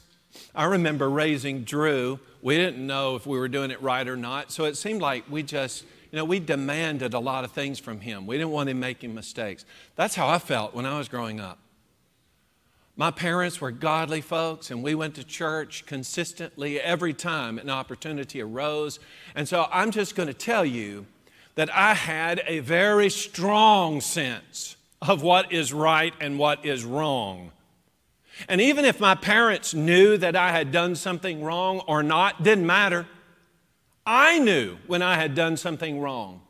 I 0.56 0.66
remember 0.66 1.08
raising 1.12 1.64
Drew. 1.64 2.20
We 2.42 2.58
didn't 2.58 2.88
know 2.88 3.16
if 3.16 3.28
we 3.28 3.38
were 3.38 3.50
doing 3.50 3.70
it 3.70 3.84
right 3.84 4.08
or 4.08 4.18
not. 4.18 4.52
So 4.52 4.64
it 4.64 4.78
seemed 4.78 5.04
like 5.04 5.26
we 5.30 5.44
just, 5.44 5.86
you 6.12 6.18
know, 6.18 6.26
we 6.26 6.40
demanded 6.40 7.14
a 7.14 7.20
lot 7.20 7.44
of 7.44 7.52
things 7.52 7.80
from 7.80 8.00
him. 8.00 8.26
We 8.26 8.38
didn't 8.38 8.52
want 8.52 8.70
him 8.70 8.80
making 8.80 9.14
mistakes. 9.14 9.66
That's 9.96 10.16
how 10.16 10.28
I 10.28 10.40
felt 10.40 10.74
when 10.74 10.86
I 10.86 10.98
was 10.98 11.08
growing 11.08 11.40
up. 11.40 11.60
My 12.96 13.12
parents 13.12 13.62
were 13.62 13.70
godly 13.70 14.22
folks, 14.22 14.72
and 14.72 14.82
we 14.82 14.96
went 14.96 15.16
to 15.16 15.24
church 15.24 15.86
consistently 15.86 16.82
every 16.82 17.14
time 17.14 17.60
an 17.60 17.70
opportunity 17.70 18.42
arose. 18.42 19.00
And 19.36 19.48
so 19.48 19.68
I'm 19.72 19.92
just 19.92 20.16
going 20.16 20.28
to 20.28 20.34
tell 20.34 20.66
you 20.66 21.06
that 21.56 21.74
I 21.76 21.94
had 21.94 22.42
a 22.48 22.60
very 22.60 23.10
strong 23.10 24.02
sense 24.02 24.78
of 25.02 25.22
what 25.22 25.52
is 25.52 25.74
right 25.74 26.14
and 26.20 26.40
what 26.40 26.66
is 26.66 26.84
wrong. 26.86 27.52
And 28.48 28.62
even 28.62 28.86
if 28.86 29.00
my 29.00 29.16
parents 29.16 29.74
knew 29.74 30.18
that 30.18 30.36
I 30.36 30.52
had 30.52 30.72
done 30.72 30.96
something 30.96 31.44
wrong 31.44 31.82
or 31.88 32.04
not, 32.04 32.44
didn't 32.44 32.66
matter. 32.66 33.08
I 34.08 34.40
knew 34.40 34.78
when 34.88 35.02
I 35.02 35.16
had 35.16 35.36
done 35.36 35.58
something 35.58 36.00
wrong. 36.00 36.42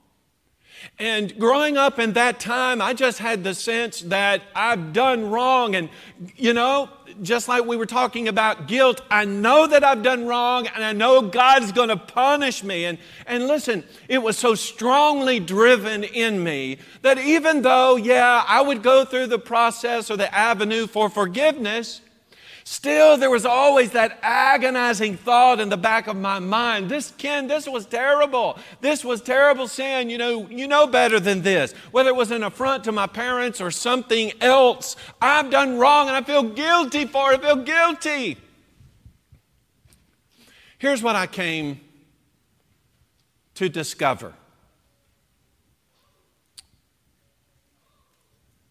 And 0.99 1.37
growing 1.39 1.75
up 1.75 1.97
in 1.97 2.13
that 2.13 2.39
time, 2.39 2.83
I 2.83 2.93
just 2.93 3.17
had 3.17 3.43
the 3.43 3.55
sense 3.55 4.01
that 4.01 4.43
I've 4.55 4.93
done 4.93 5.31
wrong. 5.31 5.75
And, 5.75 5.89
you 6.35 6.53
know, 6.53 6.89
just 7.23 7.47
like 7.47 7.65
we 7.65 7.75
were 7.75 7.87
talking 7.87 8.27
about 8.27 8.67
guilt, 8.67 9.01
I 9.09 9.25
know 9.25 9.65
that 9.65 9.83
I've 9.83 10.03
done 10.03 10.27
wrong 10.27 10.67
and 10.67 10.83
I 10.83 10.93
know 10.93 11.23
God's 11.23 11.71
going 11.71 11.89
to 11.89 11.97
punish 11.97 12.63
me. 12.63 12.85
And, 12.85 12.99
and 13.25 13.47
listen, 13.47 13.83
it 14.07 14.19
was 14.19 14.37
so 14.37 14.53
strongly 14.53 15.39
driven 15.39 16.03
in 16.03 16.43
me 16.43 16.77
that 17.01 17.17
even 17.17 17.63
though, 17.63 17.95
yeah, 17.95 18.43
I 18.47 18.61
would 18.61 18.83
go 18.83 19.03
through 19.03 19.27
the 19.27 19.39
process 19.39 20.11
or 20.11 20.17
the 20.17 20.33
avenue 20.33 20.85
for 20.85 21.09
forgiveness, 21.09 22.01
Still, 22.69 23.15
there 23.15 23.29
was 23.29 23.45
always 23.45 23.91
that 23.91 24.19
agonizing 24.21 25.15
thought 25.15 25.61
in 25.61 25.69
the 25.69 25.77
back 25.77 26.07
of 26.07 26.17
my 26.17 26.39
mind. 26.39 26.89
This, 26.89 27.13
Ken, 27.17 27.47
this 27.47 27.65
was 27.65 27.85
terrible. 27.85 28.59
This 28.81 29.05
was 29.05 29.21
terrible 29.21 29.69
sin. 29.69 30.09
You 30.09 30.17
know, 30.17 30.49
you 30.49 30.67
know 30.67 30.85
better 30.85 31.17
than 31.17 31.43
this. 31.43 31.71
Whether 31.91 32.09
it 32.09 32.17
was 32.17 32.29
an 32.29 32.43
affront 32.43 32.83
to 32.83 32.91
my 32.91 33.07
parents 33.07 33.61
or 33.61 33.71
something 33.71 34.33
else, 34.41 34.97
I've 35.21 35.49
done 35.49 35.77
wrong 35.77 36.09
and 36.09 36.17
I 36.17 36.21
feel 36.23 36.43
guilty 36.43 37.05
for 37.05 37.31
it. 37.31 37.39
I 37.39 37.53
feel 37.53 37.63
guilty. 37.63 38.37
Here's 40.77 41.01
what 41.01 41.15
I 41.15 41.25
came 41.25 41.79
to 43.55 43.69
discover. 43.69 44.33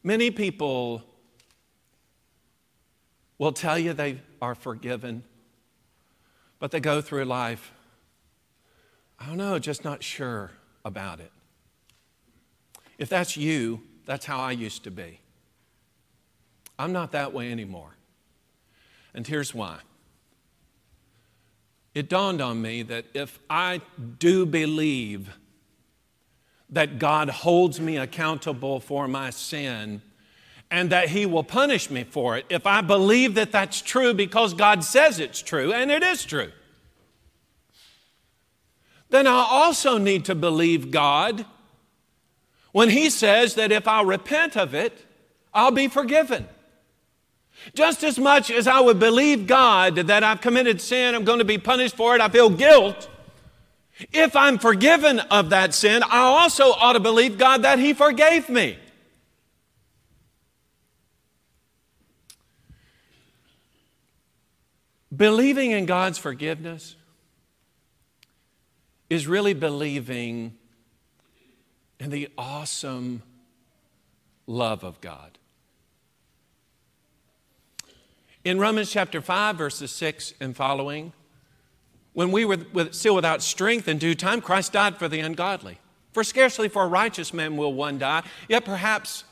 Many 0.03 0.31
people 0.31 1.03
will 3.39 3.53
tell 3.53 3.79
you 3.79 3.93
they 3.93 4.21
are 4.41 4.55
forgiven, 4.55 5.23
but 6.59 6.71
they 6.71 6.81
go 6.81 7.01
through 7.01 7.25
life, 7.25 7.73
I 9.19 9.27
don't 9.27 9.37
know, 9.37 9.59
just 9.59 9.85
not 9.85 10.03
sure 10.03 10.51
about 10.85 11.21
it. 11.21 11.33
If 12.99 13.09
that's 13.09 13.37
you, 13.37 13.83
that's 14.07 14.25
how 14.25 14.39
I 14.39 14.53
used 14.53 14.85
to 14.85 14.91
be. 14.91 15.21
I'm 16.79 16.93
not 16.93 17.13
that 17.13 17.33
way 17.33 17.51
anymore. 17.51 17.97
And 19.15 19.27
here's 19.27 19.55
why. 19.55 19.79
It 21.95 22.11
dawned 22.11 22.43
on 22.43 22.61
me 22.61 22.83
that 22.83 23.07
if 23.15 23.39
I 23.49 23.81
do 24.19 24.45
believe 24.45 25.31
that 26.69 26.99
God 26.99 27.31
holds 27.31 27.81
me 27.81 27.97
accountable 27.97 28.81
for 28.81 29.09
my 29.09 29.31
sin, 29.31 30.03
and 30.71 30.91
that 30.91 31.11
He 31.11 31.27
will 31.27 31.45
punish 31.45 31.91
me 31.91 32.05
for 32.05 32.37
it 32.37 32.47
if 32.49 32.67
I 32.67 32.81
believe 32.81 33.35
that 33.35 33.53
that's 33.53 33.81
true 33.81 34.15
because 34.15 34.55
God 34.55 34.85
says 34.85 35.21
it's 35.21 35.41
true, 35.41 35.73
and 35.73 35.91
it 35.91 36.03
is 36.03 36.25
true. 36.25 36.51
Then 39.11 39.27
I 39.27 39.47
also 39.49 39.99
need 39.99 40.25
to 40.25 40.35
believe 40.35 40.91
God 40.91 41.47
when 42.73 42.91
He 42.91 43.11
says 43.11 43.55
that 43.55 43.73
if 43.73 43.87
I 43.87 44.03
repent 44.03 44.57
of 44.57 44.75
it, 44.75 45.05
I'll 45.55 45.71
be 45.71 45.89
forgiven. 45.89 46.47
Just 47.75 48.05
as 48.05 48.19
much 48.19 48.51
as 48.51 48.67
I 48.67 48.81
would 48.81 48.99
believe 48.99 49.47
God 49.47 49.97
that 49.97 50.23
I've 50.23 50.41
committed 50.41 50.81
sin, 50.81 51.15
I'm 51.15 51.25
going 51.25 51.39
to 51.39 51.45
be 51.45 51.59
punished 51.59 51.97
for 51.97 52.15
it, 52.15 52.21
I 52.21 52.29
feel 52.29 52.51
guilt. 52.51 53.09
If 54.13 54.37
I'm 54.37 54.59
forgiven 54.59 55.21
of 55.21 55.51
that 55.51 55.73
sin, 55.73 56.03
I 56.03 56.19
also 56.19 56.65
ought 56.65 56.93
to 56.93 57.01
believe 57.01 57.39
God 57.39 57.63
that 57.63 57.79
He 57.79 57.95
forgave 57.95 58.49
me. 58.49 58.79
Believing 65.17 65.71
in 65.71 65.87
God's 65.87 66.19
forgiveness 66.19 66.97
is 69.09 69.27
really 69.27 69.55
believing 69.55 70.55
in 71.99 72.11
the 72.11 72.29
awesome 72.37 73.23
love 74.47 74.85
of 74.85 75.01
God. 75.01 75.39
In 78.45 78.59
Romans 78.59 78.91
chapter 78.91 79.21
5, 79.21 79.57
verses 79.57 79.91
6 79.93 80.35
and 80.41 80.57
following, 80.57 81.13
when 82.13 82.33
we 82.33 82.45
were 82.45 82.59
still 82.93 83.15
without 83.15 83.43
strength 83.43 83.89
in 83.89 83.99
due 83.99 84.15
time, 84.15 84.41
Christ 84.41 84.73
died 84.73 84.97
for 84.97 85.09
the 85.09 85.21
ungodly. 85.21 85.79
For 86.13 86.25
scarcely 86.25 86.69
for 86.69 86.85
a 86.85 86.89
righteous 86.89 87.35
man 87.35 87.57
will 87.57 87.75
one 87.75 87.99
die, 87.99 88.23
yet 88.49 88.65
perhaps 88.65 89.25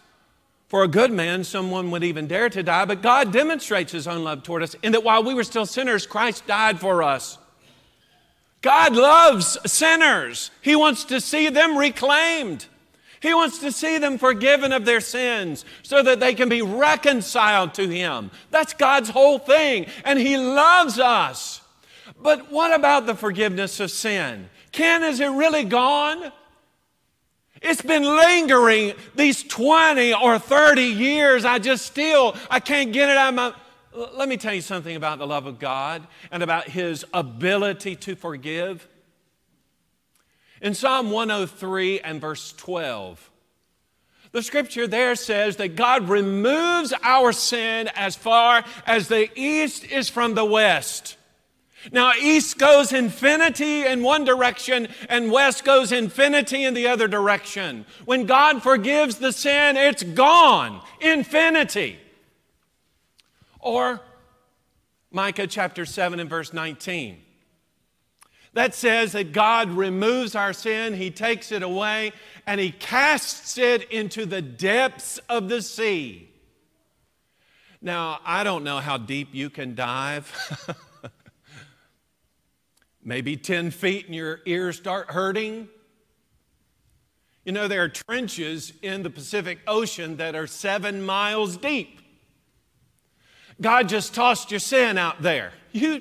for 0.75 0.83
a 0.83 0.89
good 0.89 1.13
man, 1.13 1.45
someone 1.45 1.93
would 1.93 2.03
even 2.03 2.27
dare 2.27 2.51
to 2.51 2.61
die, 2.61 2.85
but 2.85 3.01
God 3.01 3.33
demonstrates 3.33 3.93
his 3.93 4.09
own 4.09 4.25
love 4.25 4.43
toward 4.43 4.61
us 4.61 4.75
in 4.83 4.91
that 4.91 5.05
while 5.05 5.23
we 5.23 5.33
were 5.33 5.45
still 5.45 5.67
sinners, 5.67 6.05
Christ 6.05 6.49
died 6.49 6.81
for 6.81 7.01
us. 7.01 7.39
God 8.61 8.97
loves 8.97 9.57
sinners. 9.71 10.51
He 10.63 10.75
wants 10.75 11.05
to 11.05 11.21
see 11.21 11.49
them 11.49 11.79
reclaimed. 11.79 12.67
He 13.21 13.33
wants 13.33 13.61
to 13.61 13.71
see 13.71 13.99
them 13.99 14.19
forgiven 14.19 14.73
of 14.73 14.85
their 14.85 15.01
sins 15.01 15.65
so 15.85 16.03
that 16.03 16.19
they 16.19 16.35
can 16.35 16.49
be 16.49 16.61
reconciled 16.61 17.75
to 17.75 17.87
Him. 17.87 18.33
That's 18.51 18.73
God's 18.73 19.11
whole 19.11 19.39
thing, 19.39 19.87
and 20.05 20.19
He 20.19 20.37
loves 20.37 20.99
us. 20.99 21.61
But 22.21 22.51
what 22.51 22.75
about 22.75 23.07
the 23.07 23.15
forgiveness 23.15 23.79
of 23.79 23.93
sin? 23.93 24.49
Ken, 24.73 25.05
is 25.05 25.21
it 25.21 25.29
really 25.29 25.63
gone? 25.63 26.33
It's 27.65 27.81
been 27.81 28.05
lingering 28.05 28.93
these 29.15 29.43
20 29.43 30.13
or 30.13 30.39
30 30.39 30.83
years. 30.83 31.47
I 31.47 31.59
just 31.59 31.87
still, 31.87 32.37
I 32.51 32.61
can't 32.61 32.93
get 32.93 33.09
it 33.09 33.17
out 33.17 33.31
of 33.31 33.35
my. 33.35 33.55
Let 34.15 34.29
me 34.29 34.37
tell 34.37 34.53
you 34.53 34.61
something 34.61 34.95
about 34.95 35.19
the 35.19 35.27
love 35.27 35.47
of 35.47 35.59
God 35.59 36.07
and 36.31 36.43
about 36.43 36.69
His 36.69 37.07
ability 37.15 37.97
to 37.97 38.17
forgive. 38.17 38.87
In 40.61 40.75
Psalm 40.75 41.11
103 41.11 42.01
and 42.01 42.21
verse 42.21 42.53
12, 42.53 43.31
the 44.33 44.43
scripture 44.43 44.87
there 44.87 45.15
says 45.15 45.57
that 45.57 45.75
God 45.75 46.09
removes 46.09 46.93
our 47.03 47.33
sin 47.33 47.89
as 47.95 48.15
far 48.15 48.65
as 48.87 49.09
the 49.09 49.31
east 49.41 49.85
is 49.85 50.11
from 50.11 50.35
the 50.35 50.45
west. 50.45 51.17
Now, 51.93 52.13
east 52.15 52.59
goes 52.59 52.93
infinity 52.93 53.85
in 53.87 54.03
one 54.03 54.25
direction, 54.25 54.89
and 55.09 55.31
west 55.31 55.65
goes 55.65 55.93
infinity 55.93 56.65
in 56.65 56.75
the 56.75 56.87
other 56.87 57.09
direction. 57.09 57.85
When 58.05 58.27
God 58.27 58.63
forgives 58.63 59.17
the 59.17 59.33
sin, 59.33 59.77
it's 59.77 60.03
gone, 60.03 60.81
infinity. 61.01 61.99
Or 63.61 64.01
Micah 65.11 65.47
chapter 65.47 65.85
7 65.85 66.21
and 66.21 66.29
verse 66.29 66.53
19. 66.53 67.21
that 68.55 68.75
says 68.75 69.13
that 69.13 69.33
God 69.33 69.71
removes 69.71 70.35
our 70.37 70.53
sin, 70.53 70.95
He 70.95 71.11
takes 71.11 71.51
it 71.51 71.63
away, 71.63 72.13
and 72.47 72.61
He 72.61 72.71
casts 72.71 73.59
it 73.59 73.91
into 73.91 74.27
the 74.27 74.41
depths 74.43 75.19
of 75.29 75.49
the 75.49 75.61
sea. 75.61 76.31
Now, 77.83 78.21
I 78.25 78.45
don't 78.45 78.65
know 78.65 78.79
how 78.79 78.97
deep 78.97 79.35
you 79.35 79.51
can 79.51 79.75
dive. 79.75 80.33
Maybe 83.05 83.37
10 83.37 83.71
feet 83.71 84.07
and 84.07 84.15
your 84.15 84.41
ears 84.47 84.77
start 84.77 85.11
hurting. 85.11 85.69
You 87.45 87.53
know, 87.53 87.69
there 87.69 87.83
are 87.83 87.89
trenches 87.91 88.73
in 88.81 89.03
the 89.03 89.11
Pacific 89.11 89.59
Ocean 89.67 90.17
that 90.17 90.35
are 90.35 90.47
seven 90.47 91.05
miles 91.05 91.59
deep. 91.59 92.01
God 93.61 93.89
just 93.89 94.15
tossed 94.15 94.51
your 94.51 94.61
sin 94.61 94.97
out 94.97 95.21
there. 95.21 95.53
You 95.73 96.01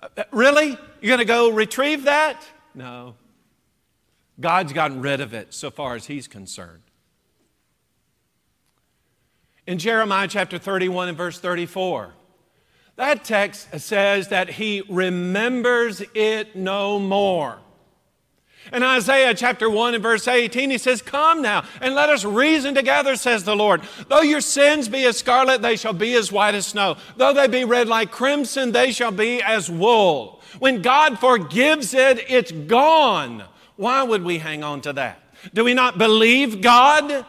uh, 0.00 0.24
really? 0.32 0.78
You're 1.00 1.08
going 1.08 1.18
to 1.18 1.24
go 1.24 1.50
retrieve 1.50 2.04
that? 2.04 2.42
No. 2.74 3.14
God's 4.40 4.72
gotten 4.72 5.02
rid 5.02 5.20
of 5.20 5.34
it 5.34 5.52
so 5.52 5.70
far 5.70 5.94
as 5.94 6.06
He's 6.06 6.26
concerned. 6.26 6.82
In 9.66 9.78
Jeremiah 9.78 10.26
chapter 10.26 10.58
31 10.58 11.08
and 11.08 11.18
verse 11.18 11.38
34, 11.38 12.14
that 13.00 13.24
text 13.24 13.80
says 13.80 14.28
that 14.28 14.50
He 14.50 14.82
remembers 14.88 16.02
it 16.14 16.54
no 16.54 16.98
more. 16.98 17.58
In 18.74 18.82
Isaiah 18.82 19.34
chapter 19.34 19.68
1 19.68 19.94
and 19.94 20.02
verse 20.02 20.28
18, 20.28 20.70
he 20.70 20.78
says, 20.78 21.00
Come 21.00 21.40
now 21.40 21.64
and 21.80 21.94
let 21.94 22.10
us 22.10 22.24
reason 22.24 22.74
together, 22.74 23.16
says 23.16 23.42
the 23.42 23.56
Lord. 23.56 23.80
Though 24.08 24.20
your 24.20 24.42
sins 24.42 24.88
be 24.88 25.06
as 25.06 25.16
scarlet, 25.16 25.62
they 25.62 25.76
shall 25.76 25.94
be 25.94 26.14
as 26.14 26.30
white 26.30 26.54
as 26.54 26.66
snow. 26.66 26.96
Though 27.16 27.32
they 27.32 27.48
be 27.48 27.64
red 27.64 27.88
like 27.88 28.10
crimson, 28.10 28.72
they 28.72 28.92
shall 28.92 29.12
be 29.12 29.42
as 29.42 29.70
wool. 29.70 30.40
When 30.58 30.82
God 30.82 31.18
forgives 31.18 31.94
it, 31.94 32.24
it's 32.28 32.52
gone. 32.52 33.44
Why 33.76 34.02
would 34.02 34.22
we 34.22 34.38
hang 34.38 34.62
on 34.62 34.82
to 34.82 34.92
that? 34.92 35.22
Do 35.54 35.64
we 35.64 35.74
not 35.74 35.96
believe 35.96 36.60
God 36.60 37.24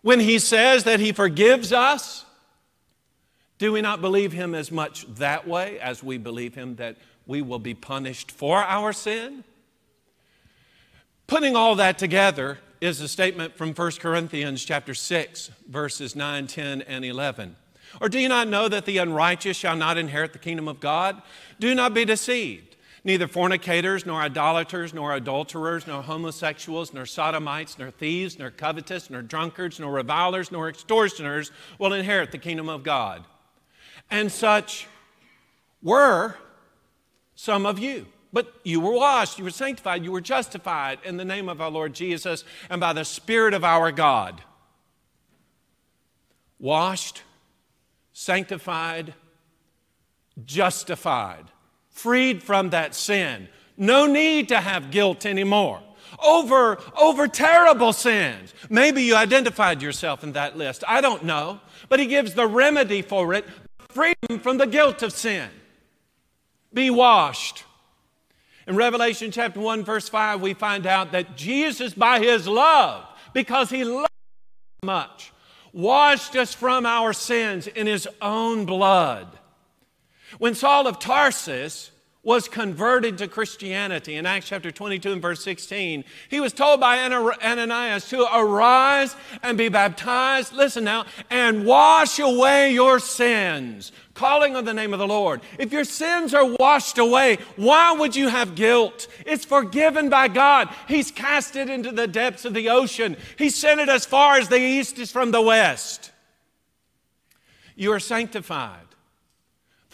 when 0.00 0.20
He 0.20 0.38
says 0.38 0.84
that 0.84 1.00
He 1.00 1.12
forgives 1.12 1.70
us? 1.72 2.25
Do 3.58 3.72
we 3.72 3.80
not 3.80 4.00
believe 4.00 4.32
Him 4.32 4.54
as 4.54 4.70
much 4.70 5.06
that 5.14 5.48
way 5.48 5.78
as 5.80 6.02
we 6.02 6.18
believe 6.18 6.54
Him 6.54 6.76
that 6.76 6.96
we 7.26 7.42
will 7.42 7.58
be 7.58 7.74
punished 7.74 8.30
for 8.30 8.58
our 8.58 8.92
sin? 8.92 9.44
Putting 11.26 11.56
all 11.56 11.74
that 11.76 11.98
together 11.98 12.58
is 12.80 13.00
a 13.00 13.08
statement 13.08 13.56
from 13.56 13.72
1 13.72 13.92
Corinthians 13.92 14.64
chapter 14.64 14.94
6 14.94 15.50
verses 15.68 16.14
9, 16.14 16.46
10 16.46 16.82
and 16.82 17.04
11. 17.04 17.56
Or 18.00 18.08
do 18.08 18.18
you 18.18 18.28
not 18.28 18.48
know 18.48 18.68
that 18.68 18.84
the 18.84 18.98
unrighteous 18.98 19.56
shall 19.56 19.76
not 19.76 19.96
inherit 19.96 20.32
the 20.32 20.38
kingdom 20.38 20.68
of 20.68 20.80
God? 20.80 21.22
Do 21.58 21.74
not 21.74 21.94
be 21.94 22.04
deceived. 22.04 22.76
Neither 23.04 23.28
fornicators, 23.28 24.04
nor 24.04 24.20
idolaters, 24.20 24.92
nor 24.92 25.14
adulterers, 25.14 25.86
nor 25.86 26.02
homosexuals, 26.02 26.92
nor 26.92 27.06
sodomites, 27.06 27.78
nor 27.78 27.92
thieves, 27.92 28.36
nor 28.36 28.50
covetous, 28.50 29.08
nor 29.08 29.22
drunkards, 29.22 29.78
nor 29.78 29.92
revilers, 29.92 30.50
nor 30.50 30.68
extortioners 30.68 31.52
will 31.78 31.92
inherit 31.92 32.32
the 32.32 32.38
kingdom 32.38 32.68
of 32.68 32.82
God. 32.82 33.24
And 34.10 34.30
such 34.30 34.86
were 35.82 36.36
some 37.34 37.66
of 37.66 37.78
you. 37.78 38.06
But 38.32 38.52
you 38.64 38.80
were 38.80 38.92
washed, 38.92 39.38
you 39.38 39.44
were 39.44 39.50
sanctified, 39.50 40.04
you 40.04 40.12
were 40.12 40.20
justified 40.20 40.98
in 41.04 41.16
the 41.16 41.24
name 41.24 41.48
of 41.48 41.60
our 41.60 41.70
Lord 41.70 41.94
Jesus 41.94 42.44
and 42.68 42.80
by 42.80 42.92
the 42.92 43.04
Spirit 43.04 43.54
of 43.54 43.64
our 43.64 43.90
God. 43.92 44.42
Washed, 46.58 47.22
sanctified, 48.12 49.14
justified, 50.44 51.44
freed 51.88 52.42
from 52.42 52.70
that 52.70 52.94
sin. 52.94 53.48
No 53.76 54.06
need 54.06 54.48
to 54.48 54.60
have 54.60 54.90
guilt 54.90 55.24
anymore. 55.24 55.80
Over, 56.24 56.78
over 56.98 57.28
terrible 57.28 57.92
sins. 57.92 58.54
Maybe 58.70 59.02
you 59.02 59.16
identified 59.16 59.82
yourself 59.82 60.22
in 60.22 60.32
that 60.32 60.56
list. 60.56 60.84
I 60.86 61.00
don't 61.00 61.24
know. 61.24 61.60
But 61.88 62.00
he 62.00 62.06
gives 62.06 62.34
the 62.34 62.46
remedy 62.46 63.02
for 63.02 63.34
it 63.34 63.44
freedom 63.96 64.38
from 64.40 64.58
the 64.58 64.66
guilt 64.66 65.02
of 65.02 65.12
sin. 65.12 65.48
Be 66.72 66.90
washed 66.90 67.64
in 68.66 68.74
Revelation 68.74 69.30
chapter 69.30 69.60
1, 69.60 69.84
verse 69.84 70.08
5, 70.08 70.40
we 70.40 70.52
find 70.52 70.86
out 70.86 71.12
that 71.12 71.36
Jesus, 71.36 71.94
by 71.94 72.18
his 72.18 72.48
love, 72.48 73.06
because 73.32 73.70
he 73.70 73.84
loved 73.84 74.06
us 74.06 74.84
much, 74.84 75.32
washed 75.72 76.34
us 76.34 76.52
from 76.52 76.84
our 76.84 77.12
sins 77.12 77.68
in 77.68 77.86
his 77.86 78.08
own 78.20 78.66
blood. 78.66 79.38
When 80.38 80.56
Saul 80.56 80.88
of 80.88 80.98
Tarsus 80.98 81.92
was 82.26 82.48
converted 82.48 83.16
to 83.16 83.28
Christianity. 83.28 84.16
In 84.16 84.26
Acts 84.26 84.48
chapter 84.48 84.72
22 84.72 85.12
and 85.12 85.22
verse 85.22 85.44
16, 85.44 86.02
he 86.28 86.40
was 86.40 86.52
told 86.52 86.80
by 86.80 86.98
Ananias 86.98 88.08
to 88.08 88.26
arise 88.36 89.14
and 89.44 89.56
be 89.56 89.68
baptized, 89.68 90.52
listen 90.52 90.82
now, 90.82 91.06
and 91.30 91.64
wash 91.64 92.18
away 92.18 92.72
your 92.72 92.98
sins, 92.98 93.92
calling 94.14 94.56
on 94.56 94.64
the 94.64 94.74
name 94.74 94.92
of 94.92 94.98
the 94.98 95.06
Lord. 95.06 95.40
If 95.56 95.72
your 95.72 95.84
sins 95.84 96.34
are 96.34 96.44
washed 96.44 96.98
away, 96.98 97.38
why 97.54 97.92
would 97.92 98.16
you 98.16 98.26
have 98.26 98.56
guilt? 98.56 99.06
It's 99.24 99.44
forgiven 99.44 100.10
by 100.10 100.26
God. 100.26 100.68
He's 100.88 101.12
cast 101.12 101.54
it 101.54 101.70
into 101.70 101.92
the 101.92 102.08
depths 102.08 102.44
of 102.44 102.54
the 102.54 102.70
ocean, 102.70 103.16
He 103.38 103.50
sent 103.50 103.78
it 103.78 103.88
as 103.88 104.04
far 104.04 104.34
as 104.34 104.48
the 104.48 104.58
east 104.58 104.98
is 104.98 105.12
from 105.12 105.30
the 105.30 105.42
west. 105.42 106.10
You 107.76 107.92
are 107.92 108.00
sanctified. 108.00 108.85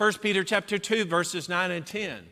1 0.03 0.15
Peter 0.15 0.43
chapter 0.43 0.79
2 0.79 1.05
verses 1.05 1.49
9 1.49 1.71
and 1.71 1.87
10. 1.87 2.25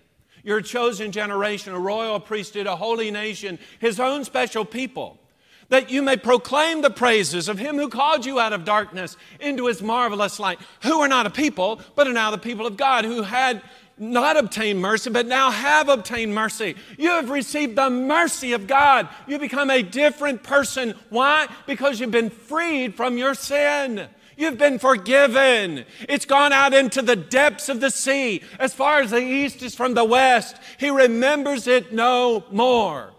You're 0.42 0.58
a 0.58 0.62
chosen 0.62 1.12
generation, 1.12 1.72
a 1.72 1.78
royal 1.78 2.18
priesthood, 2.18 2.66
a 2.66 2.74
holy 2.74 3.12
nation, 3.12 3.60
his 3.78 4.00
own 4.00 4.24
special 4.24 4.64
people, 4.64 5.20
that 5.68 5.88
you 5.88 6.02
may 6.02 6.16
proclaim 6.16 6.82
the 6.82 6.90
praises 6.90 7.48
of 7.48 7.60
him 7.60 7.76
who 7.76 7.88
called 7.88 8.26
you 8.26 8.40
out 8.40 8.52
of 8.52 8.64
darkness 8.64 9.16
into 9.38 9.68
his 9.68 9.82
marvelous 9.82 10.40
light, 10.40 10.58
who 10.82 10.98
are 10.98 11.06
not 11.06 11.26
a 11.26 11.30
people, 11.30 11.80
but 11.94 12.08
are 12.08 12.12
now 12.12 12.32
the 12.32 12.38
people 12.38 12.66
of 12.66 12.76
God, 12.76 13.04
who 13.04 13.22
had 13.22 13.62
not 13.96 14.36
obtained 14.36 14.80
mercy, 14.80 15.08
but 15.08 15.28
now 15.28 15.52
have 15.52 15.88
obtained 15.88 16.34
mercy. 16.34 16.74
You 16.98 17.10
have 17.10 17.30
received 17.30 17.76
the 17.76 17.88
mercy 17.88 18.52
of 18.52 18.66
God. 18.66 19.08
You 19.28 19.38
become 19.38 19.70
a 19.70 19.80
different 19.80 20.42
person. 20.42 20.96
Why? 21.08 21.46
Because 21.68 22.00
you've 22.00 22.10
been 22.10 22.30
freed 22.30 22.96
from 22.96 23.16
your 23.16 23.34
sin. 23.34 24.08
You've 24.41 24.57
been 24.57 24.78
forgiven. 24.78 25.84
It's 26.09 26.24
gone 26.24 26.55
out 26.55 26.72
into 26.72 27.03
the 27.03 27.14
depths 27.14 27.68
of 27.68 27.80
the 27.80 27.91
sea. 27.91 28.43
As 28.59 28.72
far 28.72 29.03
as 29.03 29.11
the 29.11 29.20
east 29.20 29.62
is 29.62 29.74
from 29.74 29.93
the 29.93 30.05
west, 30.05 30.57
He 30.78 30.88
remembers 30.88 31.66
it 31.66 31.93
no 31.93 32.47
more. 32.51 33.12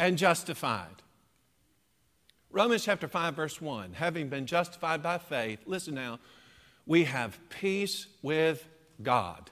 And 0.00 0.18
justified. 0.18 1.02
Romans 2.50 2.84
chapter 2.84 3.06
5, 3.06 3.36
verse 3.36 3.60
1 3.60 3.92
having 3.92 4.28
been 4.28 4.44
justified 4.44 5.04
by 5.04 5.18
faith, 5.18 5.60
listen 5.66 5.94
now, 5.94 6.18
we 6.84 7.04
have 7.04 7.38
peace 7.48 8.08
with 8.22 8.66
God 9.00 9.50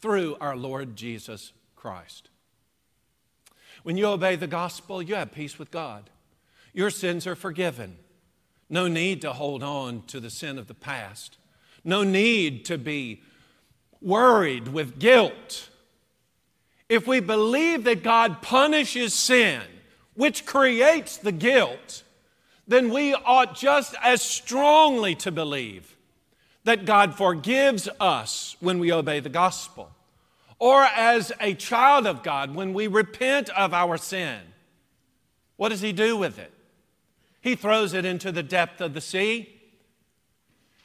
through 0.00 0.38
our 0.40 0.56
Lord 0.56 0.96
Jesus 0.96 1.52
Christ. 1.76 2.30
When 3.82 3.98
you 3.98 4.06
obey 4.06 4.36
the 4.36 4.46
gospel, 4.46 5.02
you 5.02 5.14
have 5.14 5.32
peace 5.32 5.58
with 5.58 5.70
God. 5.70 6.08
Your 6.72 6.90
sins 6.90 7.26
are 7.26 7.36
forgiven. 7.36 7.98
No 8.68 8.88
need 8.88 9.20
to 9.22 9.32
hold 9.32 9.62
on 9.62 10.02
to 10.06 10.20
the 10.20 10.30
sin 10.30 10.58
of 10.58 10.66
the 10.66 10.74
past. 10.74 11.36
No 11.84 12.02
need 12.02 12.64
to 12.66 12.78
be 12.78 13.22
worried 14.00 14.68
with 14.68 14.98
guilt. 14.98 15.68
If 16.88 17.06
we 17.06 17.20
believe 17.20 17.84
that 17.84 18.02
God 18.02 18.42
punishes 18.42 19.14
sin, 19.14 19.62
which 20.14 20.46
creates 20.46 21.16
the 21.16 21.32
guilt, 21.32 22.02
then 22.66 22.90
we 22.90 23.14
ought 23.14 23.56
just 23.56 23.94
as 24.02 24.22
strongly 24.22 25.14
to 25.16 25.30
believe 25.30 25.96
that 26.64 26.84
God 26.84 27.16
forgives 27.16 27.88
us 27.98 28.56
when 28.60 28.78
we 28.78 28.92
obey 28.92 29.20
the 29.20 29.28
gospel, 29.28 29.90
or 30.58 30.84
as 30.84 31.32
a 31.40 31.54
child 31.54 32.06
of 32.06 32.22
God 32.22 32.54
when 32.54 32.72
we 32.72 32.86
repent 32.86 33.50
of 33.50 33.74
our 33.74 33.96
sin. 33.96 34.38
What 35.56 35.70
does 35.70 35.80
He 35.80 35.92
do 35.92 36.16
with 36.16 36.38
it? 36.38 36.52
He 37.42 37.56
throws 37.56 37.92
it 37.92 38.04
into 38.04 38.30
the 38.30 38.44
depth 38.44 38.80
of 38.80 38.94
the 38.94 39.00
sea. 39.00 39.60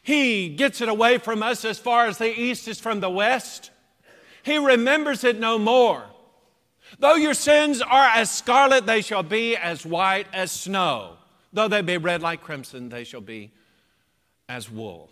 He 0.02 0.50
gets 0.50 0.82
it 0.82 0.90
away 0.90 1.20
from 1.20 1.44
us 1.44 1.64
as 1.64 1.78
far 1.78 2.08
as 2.08 2.18
the 2.18 2.38
east 2.38 2.68
is 2.68 2.80
from 2.80 3.00
the 3.00 3.10
west. 3.10 3.70
He 4.42 4.58
remembers 4.58 5.24
it 5.24 5.40
no 5.40 5.60
more. 5.60 6.04
Though 6.98 7.16
your 7.16 7.36
sins 7.36 7.82
are 7.82 8.08
as 8.08 8.32
scarlet, 8.32 8.88
they 8.88 9.02
shall 9.02 9.22
be 9.22 9.56
as 9.56 9.86
white 9.86 10.26
as 10.34 10.52
snow. 10.52 11.18
Though 11.54 11.68
they 11.68 11.82
be 11.82 11.98
red 11.98 12.24
like 12.24 12.42
crimson, 12.42 12.90
they 12.90 13.04
shall 13.04 13.22
be 13.22 13.52
as 14.50 14.72
wool. 14.72 15.12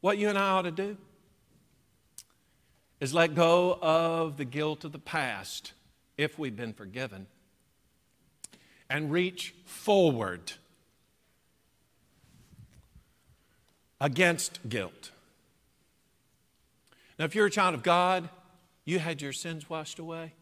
What 0.00 0.16
you 0.16 0.30
and 0.30 0.38
I 0.38 0.52
ought 0.52 0.62
to 0.62 0.70
do 0.70 0.96
is 2.98 3.12
let 3.12 3.34
go 3.34 3.78
of 3.82 4.38
the 4.38 4.44
guilt 4.46 4.84
of 4.84 4.92
the 4.92 4.98
past 4.98 5.72
if 6.16 6.38
we've 6.38 6.56
been 6.56 6.72
forgiven 6.72 7.26
and 8.90 9.12
reach 9.12 9.54
forward 9.64 10.52
against 14.00 14.68
guilt. 14.68 15.12
Now, 17.18 17.24
if 17.26 17.34
you're 17.34 17.46
a 17.46 17.50
child 17.50 17.74
of 17.74 17.82
God, 17.82 18.28
you 18.84 18.98
had 18.98 19.22
your 19.22 19.32
sins 19.32 19.70
washed 19.70 19.98
away. 19.98 20.32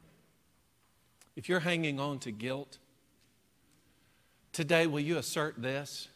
If 1.36 1.49
you're 1.49 1.61
hanging 1.61 2.01
on 2.01 2.18
to 2.20 2.30
guilt, 2.30 2.78
today 4.53 4.86
will 4.86 5.01
you 5.01 5.18
assert 5.18 5.61
this? 5.61 6.09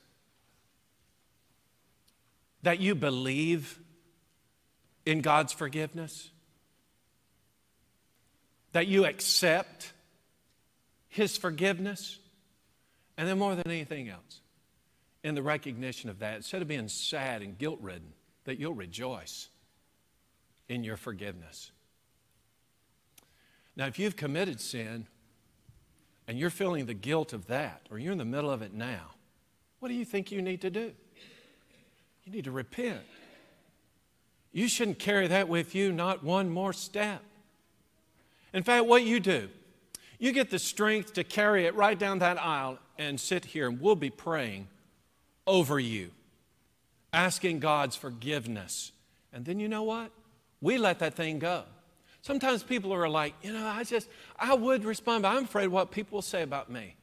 That 2.63 2.81
you 2.81 2.95
believe 2.95 3.79
in 5.05 5.21
God's 5.21 5.53
forgiveness? 5.53 6.31
That 8.71 8.87
you 8.87 9.05
accept 9.05 9.93
His 11.09 11.37
forgiveness? 11.37 12.19
And 13.17 13.29
then, 13.29 13.39
more 13.39 13.55
than 13.55 13.67
anything 13.67 14.09
else, 14.09 14.41
in 15.23 15.35
the 15.35 15.43
recognition 15.43 16.11
of 16.11 16.19
that, 16.21 16.37
instead 16.37 16.63
of 16.63 16.69
being 16.69 16.89
sad 16.89 17.43
and 17.43 17.57
guilt 17.57 17.79
ridden, 17.81 18.13
that 18.45 18.59
you'll 18.59 18.75
rejoice 18.75 19.49
in 20.69 20.83
your 20.83 20.97
forgiveness. 20.97 21.71
Now, 23.77 23.87
if 23.87 23.99
you've 23.99 24.17
committed 24.17 24.61
sin 24.61 25.07
and 26.27 26.39
you're 26.39 26.51
feeling 26.51 26.87
the 26.87 26.95
guilt 26.95 27.33
of 27.33 27.47
that, 27.47 27.87
or 27.91 27.99
you're 27.99 28.13
in 28.13 28.19
the 28.19 28.25
middle 28.25 28.51
of 28.51 28.63
it 28.63 28.73
now, 28.73 29.13
what 29.81 29.89
do 29.89 29.95
you 29.95 30.05
think 30.05 30.31
you 30.31 30.43
need 30.43 30.61
to 30.63 30.71
do? 30.71 30.93
You 32.25 32.33
need 32.33 32.45
to 32.45 32.51
repent. 32.51 33.01
You 34.53 34.69
shouldn't 34.69 34.99
carry 34.99 35.27
that 35.29 35.49
with 35.49 35.75
you, 35.75 35.93
not 35.93 36.23
one 36.23 36.51
more 36.51 36.73
step. 36.73 37.23
In 38.53 38.63
fact, 38.63 38.87
what 38.87 39.03
you 39.03 39.19
do, 39.19 39.49
you 40.19 40.33
get 40.33 40.51
the 40.51 40.59
strength 40.59 41.15
to 41.15 41.25
carry 41.25 41.67
it 41.67 41.75
right 41.75 41.99
down 41.99 42.19
that 42.19 42.39
aisle 42.41 42.79
and 43.03 43.21
sit 43.21 43.45
here, 43.45 43.69
and 43.69 43.81
we'll 43.81 43.97
be 43.97 44.11
praying 44.11 44.69
over 45.47 45.79
you, 45.79 46.11
asking 47.13 47.61
God's 47.61 47.97
forgiveness. 47.97 48.93
And 49.33 49.45
then 49.45 49.61
you 49.61 49.69
know 49.69 49.83
what? 49.83 50.11
We 50.61 50.79
let 50.79 50.99
that 51.01 51.15
thing 51.15 51.39
go. 51.39 51.65
Sometimes 52.23 52.63
people 52.63 52.95
are 52.95 53.09
like, 53.09 53.35
you 53.43 53.53
know, 53.53 53.67
I 53.67 53.83
just, 53.83 54.09
I 54.39 54.55
would 54.55 54.85
respond, 54.85 55.23
but 55.23 55.37
I'm 55.37 55.45
afraid 55.45 55.69
what 55.69 55.91
people 55.91 56.17
will 56.17 56.23
say 56.23 56.43
about 56.43 56.71
me. 56.71 56.95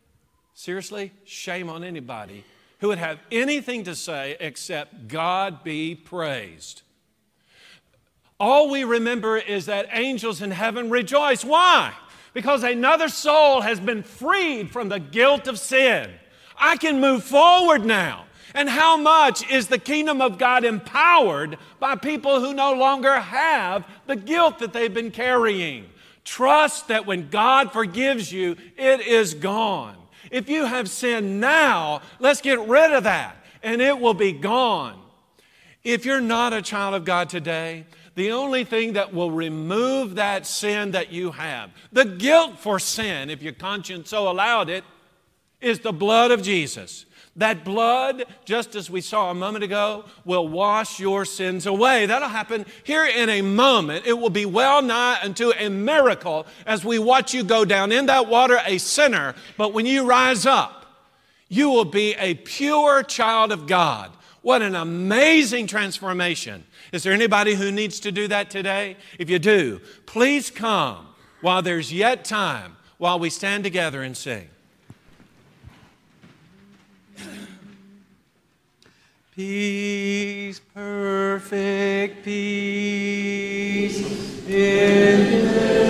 Seriously, 0.54 1.12
shame 1.26 1.70
on 1.70 1.84
anybody 1.84 2.46
who 2.80 2.88
would 2.88 2.98
have 2.98 3.20
anything 3.32 3.84
to 3.84 3.96
say 3.96 4.38
except 4.40 5.10
God 5.10 5.64
be 5.64 5.96
praised. 5.96 6.84
All 8.40 8.70
we 8.70 8.86
remember 8.86 9.38
is 9.38 9.66
that 9.66 9.88
angels 9.92 10.42
in 10.42 10.52
heaven 10.52 10.90
rejoice. 10.90 11.44
Why? 11.44 11.94
Because 12.34 12.64
another 12.64 13.10
soul 13.10 13.62
has 13.62 13.80
been 13.80 14.04
freed 14.04 14.72
from 14.72 14.90
the 14.90 15.00
guilt 15.00 15.48
of 15.48 15.60
sin. 15.60 16.12
I 16.58 16.78
can 16.78 17.00
move 17.00 17.24
forward 17.24 17.86
now. 17.86 18.26
And 18.54 18.70
how 18.70 18.98
much 18.98 19.50
is 19.50 19.68
the 19.68 19.78
kingdom 19.78 20.22
of 20.22 20.38
God 20.38 20.66
empowered 20.66 21.58
by 21.80 21.96
people 21.96 22.40
who 22.40 22.54
no 22.54 22.74
longer 22.74 23.20
have 23.20 23.86
the 24.08 24.16
guilt 24.16 24.60
that 24.60 24.74
they've 24.74 24.94
been 24.94 25.12
carrying? 25.12 25.90
Trust 26.24 26.88
that 26.88 27.06
when 27.06 27.30
God 27.30 27.72
forgives 27.72 28.32
you, 28.32 28.56
it 28.78 29.02
is 29.02 29.34
gone. 29.34 29.96
If 30.32 30.50
you 30.50 30.66
have 30.66 30.90
sinned 30.90 31.40
now, 31.40 32.02
let's 32.20 32.42
get 32.42 32.60
rid 32.60 32.92
of 32.92 33.04
that 33.04 33.36
and 33.64 33.82
it 33.82 34.00
will 34.00 34.14
be 34.14 34.32
gone. 34.32 35.00
If 35.84 36.06
you're 36.06 36.22
not 36.22 36.54
a 36.54 36.62
child 36.62 36.96
of 36.96 37.06
God 37.06 37.30
today, 37.30 37.86
the 38.16 38.32
only 38.32 38.64
thing 38.64 38.94
that 38.94 39.14
will 39.14 39.32
remove 39.32 40.16
that 40.16 40.46
sin 40.46 40.92
that 40.92 41.12
you 41.12 41.32
have, 41.32 41.72
the 41.92 42.06
guilt 42.06 42.60
for 42.60 42.80
sin, 42.80 43.30
if 43.30 43.42
your 43.42 43.54
conscience 43.54 44.10
so 44.10 44.30
allowed 44.30 44.70
it, 44.70 44.84
is 45.62 45.80
the 45.80 45.92
blood 45.92 46.32
of 46.32 46.42
Jesus. 46.42 47.06
That 47.36 47.64
blood, 47.64 48.26
just 48.44 48.76
as 48.76 48.90
we 48.90 49.02
saw 49.02 49.32
a 49.32 49.34
moment 49.34 49.64
ago, 49.64 50.04
will 50.26 50.48
wash 50.48 51.00
your 51.00 51.24
sins 51.24 51.66
away. 51.66 52.06
That'll 52.06 52.28
happen 52.28 52.66
here 52.84 53.06
in 53.06 53.30
a 53.30 53.42
moment. 53.42 54.06
It 54.06 54.18
will 54.18 54.30
be 54.30 54.46
well 54.46 54.82
nigh 54.82 55.20
unto 55.24 55.52
a 55.52 55.70
miracle 55.70 56.48
as 56.66 56.84
we 56.84 57.00
watch 57.00 57.34
you 57.34 57.44
go 57.44 57.64
down 57.64 57.92
in 57.92 58.08
that 58.08 58.28
water 58.28 58.60
a 58.66 58.78
sinner. 58.78 59.36
But 59.58 59.74
when 59.74 59.86
you 59.86 60.06
rise 60.06 60.46
up, 60.46 60.86
you 61.48 61.70
will 61.70 61.86
be 61.86 62.14
a 62.16 62.34
pure 62.34 63.04
child 63.04 63.52
of 63.52 63.68
God. 63.68 64.12
What 64.42 64.62
an 64.62 64.76
amazing 64.76 65.68
transformation. 65.68 66.66
Is 66.92 67.04
there 67.04 67.14
anybody 67.14 67.56
who 67.56 67.72
needs 67.72 68.00
to 68.02 68.12
do 68.12 68.28
that 68.28 68.50
today? 68.50 68.98
If 69.18 69.30
you 69.30 69.40
do, 69.40 69.80
please 70.06 70.50
come 70.50 71.08
while 71.42 71.62
there's 71.62 71.94
yet 71.94 72.26
time, 72.26 72.78
while 72.98 73.20
we 73.20 73.30
stand 73.30 73.64
together 73.64 74.02
and 74.02 74.18
sing. 74.18 74.50
Peace, 79.36 80.60
perfect 80.60 82.26
peace 82.26 84.00
in 84.48 85.46
this 85.48 85.89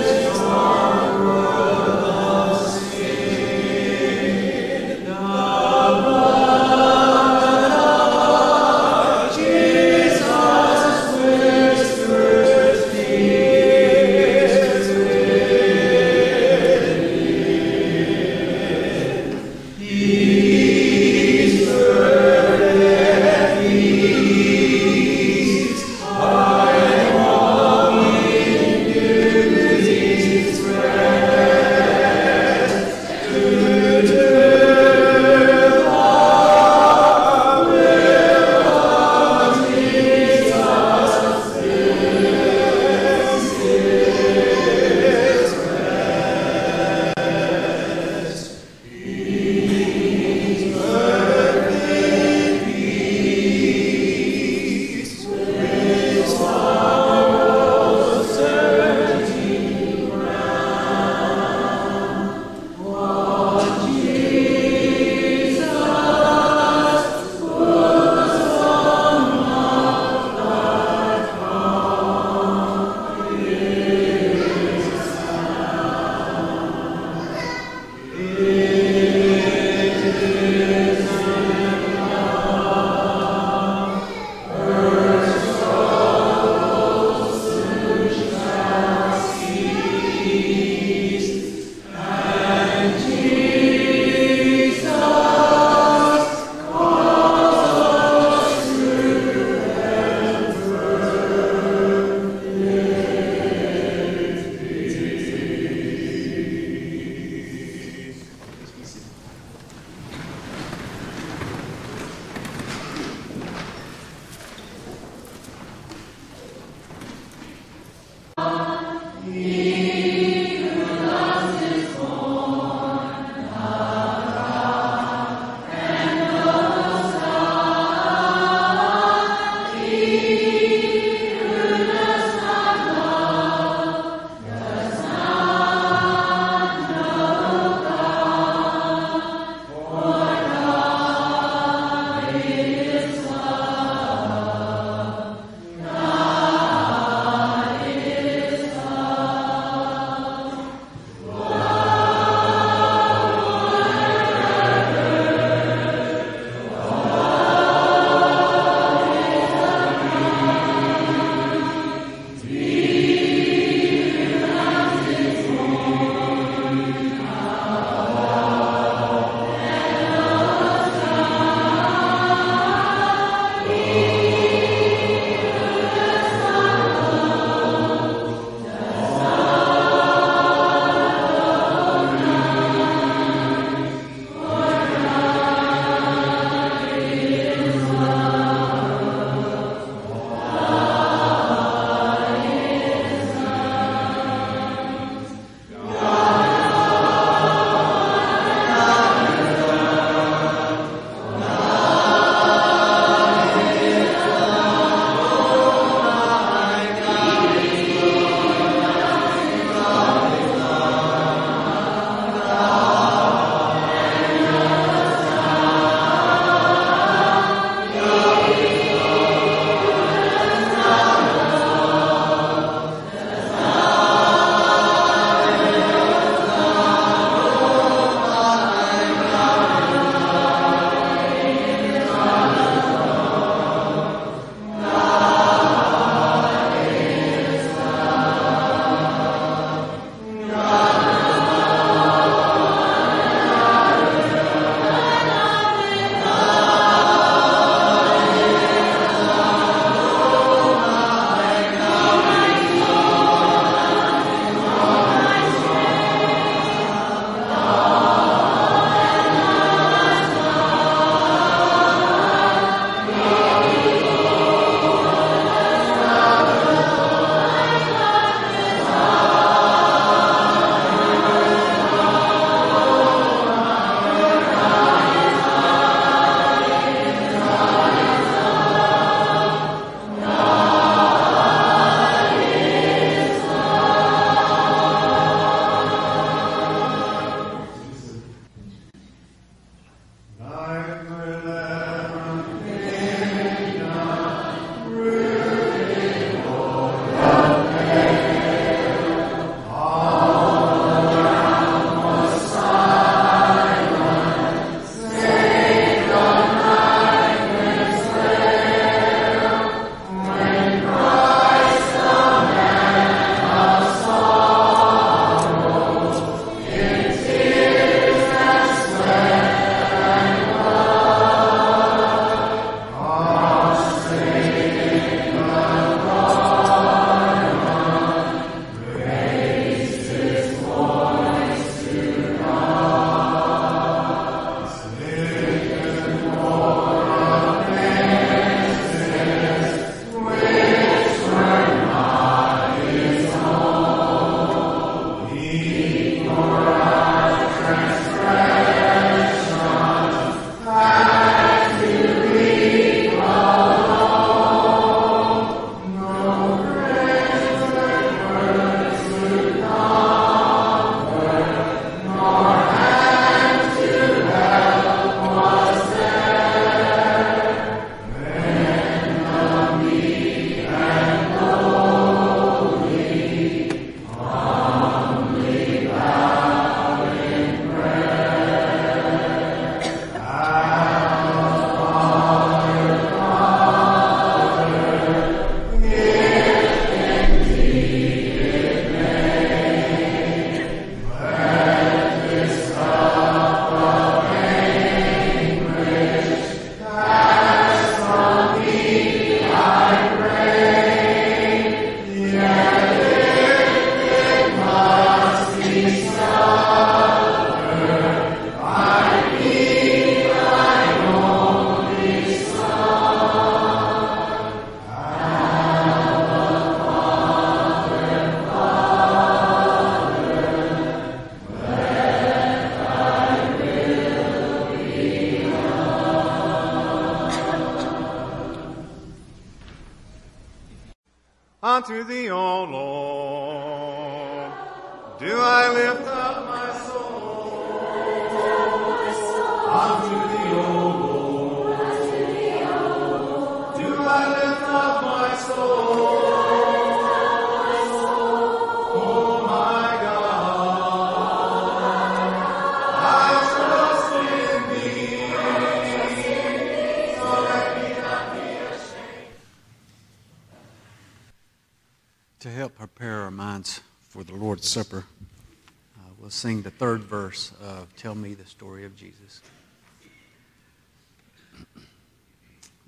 sing 466.40 466.62
the 466.62 466.70
third 466.70 467.02
verse 467.02 467.52
of 467.60 467.94
Tell 467.96 468.14
Me 468.14 468.32
the 468.32 468.46
Story 468.46 468.86
of 468.86 468.96
Jesus. 468.96 469.42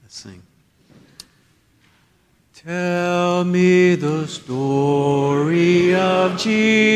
Let's 0.00 0.18
sing. 0.18 0.42
Tell 2.54 3.44
me 3.44 3.94
the 3.94 4.26
story 4.26 5.94
of 5.94 6.38
Jesus. 6.38 6.91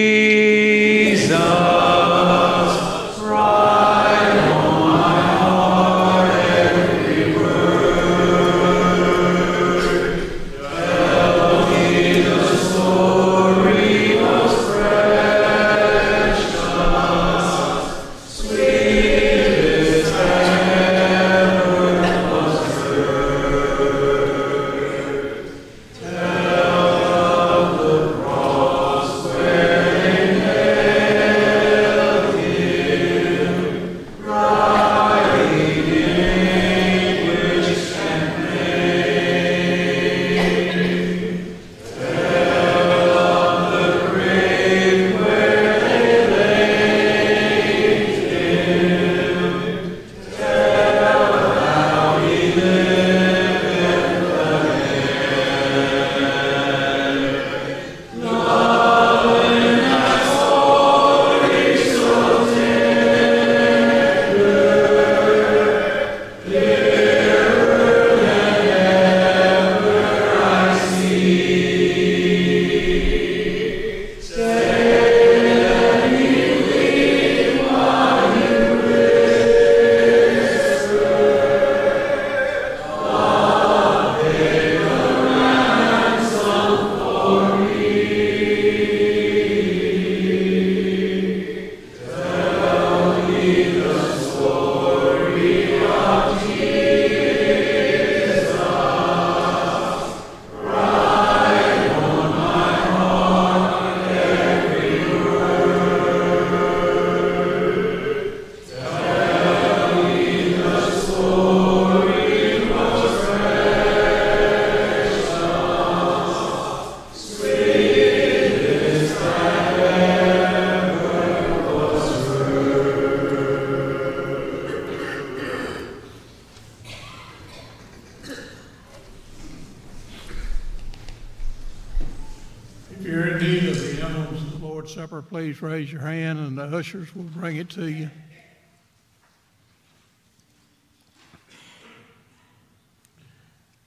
Ushers 136.86 137.16
will 137.16 137.24
bring 137.24 137.56
it 137.56 137.68
to 137.68 137.90
you. 137.90 138.08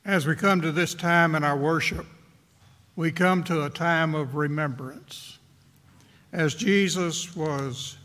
As 0.03 0.27
we 0.27 0.35
come 0.35 0.59
to 0.59 0.73
this 0.73 0.93
time 0.93 1.33
in 1.33 1.45
our 1.45 1.55
worship, 1.55 2.05
we 2.97 3.13
come 3.13 3.45
to 3.45 3.63
a 3.63 3.69
time 3.69 4.15
of 4.15 4.35
remembrance. 4.35 5.37
As 6.33 6.53
Jesus 6.55 7.33
was 7.37 7.95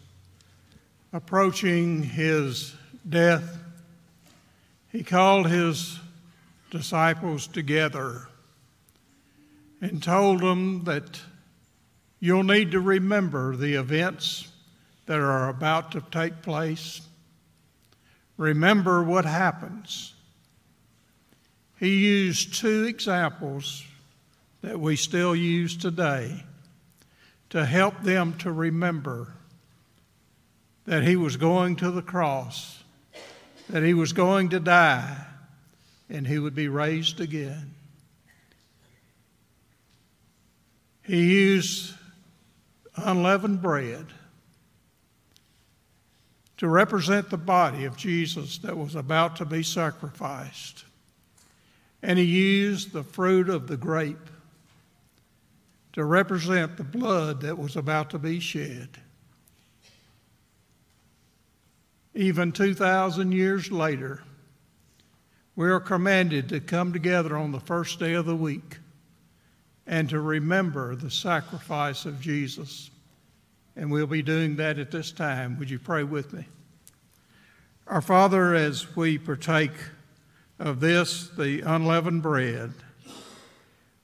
approaching 1.13 2.05
his 2.05 2.77
death, 3.09 3.59
he 4.93 5.03
called 5.03 5.49
his 5.49 5.99
disciples 6.71 7.49
together 7.49 8.29
and 9.81 10.01
told 10.01 10.39
them 10.39 10.85
that 10.85 11.21
you'll 12.21 12.45
need 12.45 12.71
to 12.71 12.81
remember 12.81 13.57
the 13.57 13.75
events 13.75 14.44
that 15.07 15.19
are 15.19 15.49
about 15.49 15.93
to 15.93 16.03
take 16.11 16.43
place. 16.43 17.03
Remember 18.37 19.03
what 19.03 19.25
happens. 19.25 20.15
He 21.79 21.99
used 21.99 22.55
two 22.55 22.85
examples 22.85 23.85
that 24.63 24.81
we 24.81 24.97
still 24.97 25.37
use 25.37 25.77
today 25.77 26.45
to 27.51 27.67
help 27.67 28.03
them 28.03 28.37
to 28.39 28.51
remember 28.51 29.35
that 30.87 31.03
he 31.03 31.17
was 31.17 31.37
going 31.37 31.77
to 31.77 31.91
the 31.91 32.03
cross, 32.03 32.83
that 33.69 33.83
he 33.83 33.95
was 33.95 34.13
going 34.13 34.51
to 34.51 34.61
die, 34.61 35.27
and 36.09 36.27
he 36.27 36.39
would 36.39 36.55
be 36.55 36.69
raised 36.69 37.21
again. 37.21 37.75
He 41.03 41.33
used 41.33 41.95
unleavened 42.97 43.61
bread 43.61 44.07
to 46.57 46.69
represent 46.69 47.31
the 47.31 47.37
body 47.37 47.85
of 47.85 47.97
Jesus 47.97 48.59
that 48.59 48.77
was 48.77 48.95
about 48.95 49.37
to 49.37 49.45
be 49.45 49.63
sacrificed. 49.63 50.85
And 52.03 52.19
he 52.19 52.25
used 52.25 52.93
the 52.93 53.03
fruit 53.03 53.49
of 53.49 53.67
the 53.67 53.77
grape 53.77 54.31
to 55.95 56.05
represent 56.05 56.77
the 56.77 56.85
blood 56.85 57.41
that 57.41 57.59
was 57.59 57.77
about 57.77 58.11
to 58.11 58.19
be 58.19 58.41
shed. 58.41 58.89
Even 62.15 62.53
2,000 62.53 63.33
years 63.33 63.73
later, 63.73 64.23
we 65.57 65.69
are 65.69 65.81
commanded 65.81 66.49
to 66.49 66.61
come 66.61 66.93
together 66.93 67.37
on 67.37 67.53
the 67.53 67.61
first 67.61 67.99
day 67.99 68.15
of 68.15 68.27
the 68.27 68.37
week 68.37 68.79
and 69.87 70.09
to 70.11 70.21
remember 70.21 70.95
the 70.95 71.11
sacrifice 71.11 72.05
of 72.05 72.21
Jesus. 72.21 72.91
And 73.77 73.91
we'll 73.91 74.07
be 74.07 74.23
doing 74.23 74.57
that 74.57 74.79
at 74.79 74.91
this 74.91 75.11
time. 75.11 75.59
Would 75.59 75.71
you 75.71 75.79
pray 75.79 76.05
with 76.05 76.33
me? 76.33 76.47
Our 77.87 78.01
Father, 78.01 78.55
as 78.55 78.97
we 78.97 79.19
partake 79.19 79.73
of 80.59 80.81
this, 80.81 81.29
the 81.29 81.61
unleavened 81.61 82.23
bread, 82.23 82.73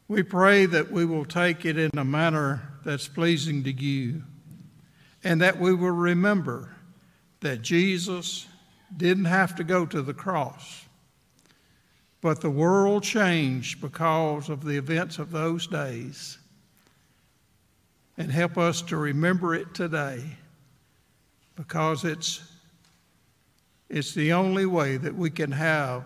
we 0.08 0.22
pray 0.22 0.66
that 0.66 0.90
we 0.90 1.04
will 1.04 1.24
take 1.24 1.64
it 1.64 1.78
in 1.78 1.96
a 1.96 2.04
manner 2.04 2.74
that's 2.84 3.06
pleasing 3.06 3.62
to 3.62 3.72
you 3.72 4.24
and 5.22 5.40
that 5.40 5.60
we 5.60 5.72
will 5.72 5.90
remember 5.90 6.74
that 7.40 7.62
Jesus 7.62 8.46
didn't 8.96 9.26
have 9.26 9.54
to 9.56 9.64
go 9.64 9.86
to 9.86 10.02
the 10.02 10.14
cross, 10.14 10.84
But 12.20 12.40
the 12.42 12.50
world 12.50 13.02
changed 13.02 13.80
because 13.80 14.50
of 14.50 14.64
the 14.64 14.76
events 14.76 15.18
of 15.18 15.30
those 15.30 15.66
days. 15.66 16.36
And 18.18 18.30
help 18.30 18.58
us 18.58 18.82
to 18.82 18.96
remember 18.96 19.54
it 19.54 19.72
today 19.72 20.22
because 21.56 22.04
it's, 22.04 22.42
it's 23.88 24.14
the 24.14 24.32
only 24.32 24.66
way 24.66 24.96
that 24.96 25.14
we 25.14 25.30
can 25.30 25.52
have 25.52 26.04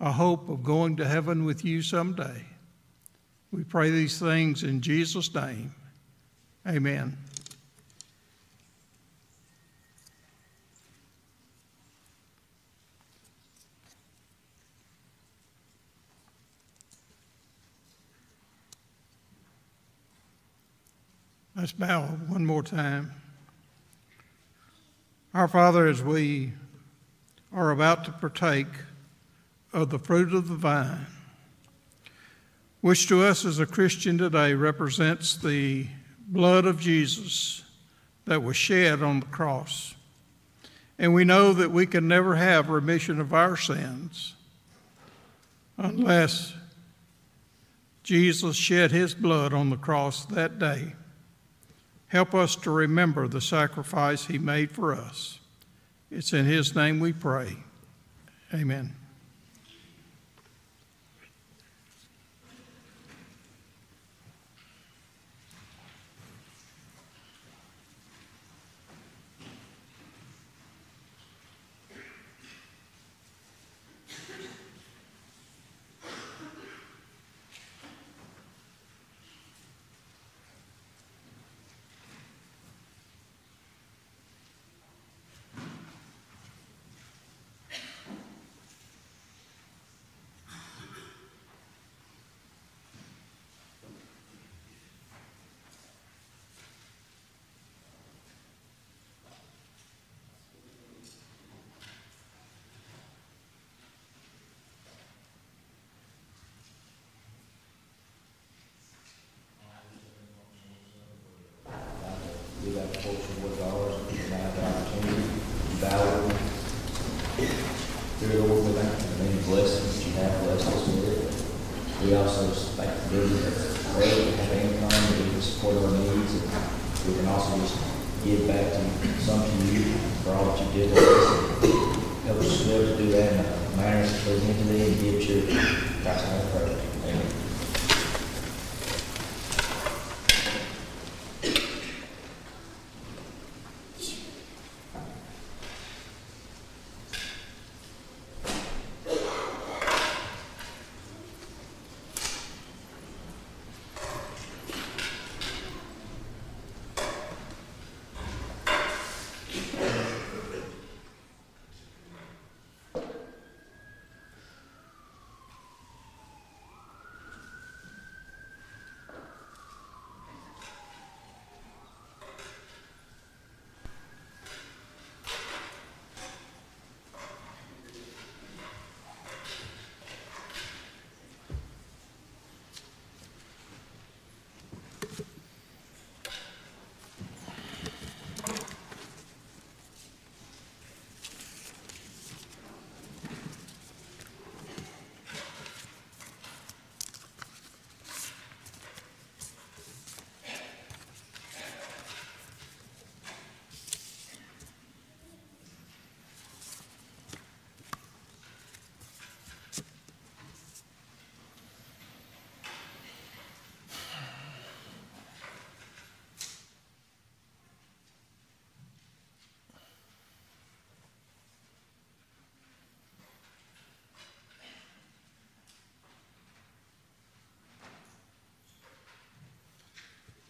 a 0.00 0.12
hope 0.12 0.48
of 0.48 0.62
going 0.62 0.96
to 0.96 1.04
heaven 1.06 1.44
with 1.44 1.64
you 1.64 1.82
someday. 1.82 2.44
We 3.52 3.62
pray 3.62 3.90
these 3.90 4.18
things 4.18 4.64
in 4.64 4.80
Jesus' 4.80 5.32
name. 5.34 5.74
Amen. 6.66 7.16
Let's 21.56 21.70
bow 21.70 22.06
one 22.26 22.44
more 22.44 22.64
time. 22.64 23.12
Our 25.32 25.46
Father, 25.46 25.86
as 25.86 26.02
we 26.02 26.52
are 27.52 27.70
about 27.70 28.04
to 28.06 28.10
partake 28.10 28.66
of 29.72 29.90
the 29.90 30.00
fruit 30.00 30.34
of 30.34 30.48
the 30.48 30.56
vine, 30.56 31.06
which 32.80 33.06
to 33.06 33.22
us 33.22 33.44
as 33.44 33.60
a 33.60 33.66
Christian 33.66 34.18
today 34.18 34.54
represents 34.54 35.36
the 35.36 35.86
blood 36.26 36.66
of 36.66 36.80
Jesus 36.80 37.62
that 38.24 38.42
was 38.42 38.56
shed 38.56 39.00
on 39.00 39.20
the 39.20 39.26
cross. 39.26 39.94
And 40.98 41.14
we 41.14 41.22
know 41.22 41.52
that 41.52 41.70
we 41.70 41.86
can 41.86 42.08
never 42.08 42.34
have 42.34 42.68
remission 42.68 43.20
of 43.20 43.32
our 43.32 43.56
sins 43.56 44.34
unless 45.78 46.52
Jesus 48.02 48.56
shed 48.56 48.90
his 48.90 49.14
blood 49.14 49.54
on 49.54 49.70
the 49.70 49.76
cross 49.76 50.24
that 50.26 50.58
day. 50.58 50.94
Help 52.14 52.32
us 52.32 52.54
to 52.54 52.70
remember 52.70 53.26
the 53.26 53.40
sacrifice 53.40 54.26
he 54.26 54.38
made 54.38 54.70
for 54.70 54.94
us. 54.94 55.40
It's 56.12 56.32
in 56.32 56.44
his 56.44 56.72
name 56.72 57.00
we 57.00 57.12
pray. 57.12 57.56
Amen. 58.54 58.94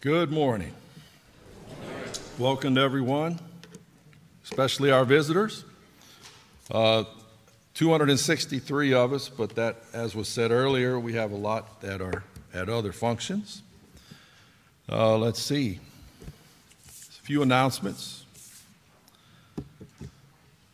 Good 0.05 0.29
morning. 0.31 0.71
Welcome 2.37 2.75
to 2.75 2.81
everyone, 2.81 3.39
especially 4.43 4.91
our 4.91 5.03
visitors. 5.03 5.65
Uh, 6.69 7.05
263 7.73 8.93
of 8.93 9.13
us, 9.13 9.29
but 9.29 9.55
that, 9.55 9.77
as 9.93 10.13
was 10.13 10.27
said 10.27 10.51
earlier, 10.51 10.99
we 10.99 11.13
have 11.13 11.31
a 11.31 11.35
lot 11.35 11.81
that 11.81 12.01
are 12.01 12.23
at 12.53 12.69
other 12.69 12.91
functions. 12.91 13.63
Uh, 14.87 15.17
let's 15.17 15.41
see. 15.41 15.79
A 16.87 17.23
few 17.23 17.41
announcements. 17.41 18.25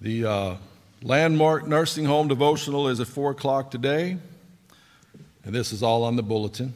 The 0.02 0.26
uh, 0.26 0.56
Landmark 1.04 1.68
Nursing 1.68 2.04
Home 2.04 2.28
Devotional 2.28 2.90
is 2.90 3.00
at 3.00 3.08
4 3.08 3.32
o'clock 3.32 3.72
today, 3.72 4.18
and 5.46 5.56
this 5.56 5.72
is 5.72 5.82
all 5.82 6.04
on 6.04 6.18
the 6.18 6.24
bulletin. 6.24 6.74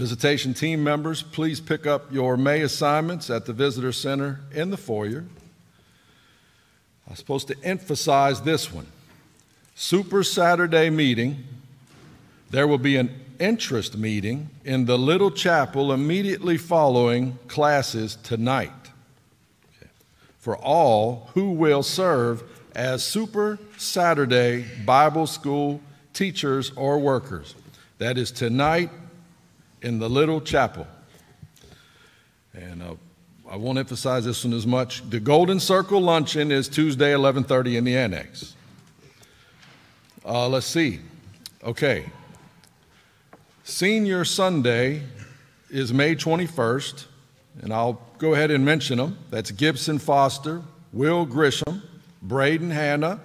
Visitation 0.00 0.54
team 0.54 0.82
members, 0.82 1.20
please 1.20 1.60
pick 1.60 1.86
up 1.86 2.10
your 2.10 2.38
May 2.38 2.62
assignments 2.62 3.28
at 3.28 3.44
the 3.44 3.52
Visitor 3.52 3.92
Center 3.92 4.40
in 4.50 4.70
the 4.70 4.78
foyer. 4.78 5.26
I'm 7.06 7.16
supposed 7.16 7.48
to 7.48 7.56
emphasize 7.62 8.40
this 8.40 8.72
one. 8.72 8.86
Super 9.74 10.22
Saturday 10.22 10.88
meeting. 10.88 11.44
There 12.48 12.66
will 12.66 12.78
be 12.78 12.96
an 12.96 13.10
interest 13.38 13.98
meeting 13.98 14.48
in 14.64 14.86
the 14.86 14.96
little 14.96 15.30
chapel 15.30 15.92
immediately 15.92 16.56
following 16.56 17.38
classes 17.46 18.16
tonight 18.22 18.72
for 20.38 20.56
all 20.56 21.28
who 21.34 21.50
will 21.50 21.82
serve 21.82 22.42
as 22.74 23.04
Super 23.04 23.58
Saturday 23.76 24.64
Bible 24.86 25.26
School 25.26 25.82
teachers, 26.14 26.72
or 26.74 26.98
workers. 26.98 27.54
That 27.98 28.16
is 28.16 28.30
tonight 28.30 28.88
in 29.82 29.98
the 29.98 30.08
little 30.08 30.40
chapel. 30.40 30.86
And 32.54 32.82
uh, 32.82 32.94
I 33.50 33.56
won't 33.56 33.78
emphasize 33.78 34.24
this 34.24 34.44
one 34.44 34.52
as 34.52 34.66
much. 34.66 35.08
The 35.08 35.20
Golden 35.20 35.60
Circle 35.60 36.00
luncheon 36.00 36.52
is 36.52 36.68
Tuesday, 36.68 37.12
11:30 37.12 37.76
in 37.76 37.84
the 37.84 37.96
annex. 37.96 38.54
Uh, 40.24 40.48
let's 40.48 40.66
see. 40.66 41.00
Okay. 41.64 42.06
Senior 43.64 44.24
Sunday 44.24 45.02
is 45.70 45.92
May 45.92 46.16
21st, 46.16 47.06
and 47.62 47.72
I'll 47.72 48.00
go 48.18 48.34
ahead 48.34 48.50
and 48.50 48.64
mention 48.64 48.98
them. 48.98 49.18
That's 49.30 49.50
Gibson 49.50 49.98
Foster, 49.98 50.62
Will 50.92 51.26
Grisham, 51.26 51.82
Braden 52.20 52.70
Hanna, 52.70 53.20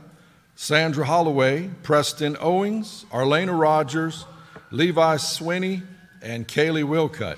Sandra 0.55 1.05
Holloway, 1.05 1.69
Preston 1.83 2.37
Owings, 2.39 3.05
Arlena 3.11 3.53
Rogers, 3.53 4.25
Levi 4.71 5.15
Swinney, 5.17 5.81
and 6.25 6.47
Kaylee 6.47 6.83
Wilcutt. 6.83 7.37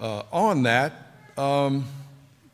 Uh, 0.00 0.22
on 0.32 0.62
that, 0.62 0.92
um, 1.36 1.84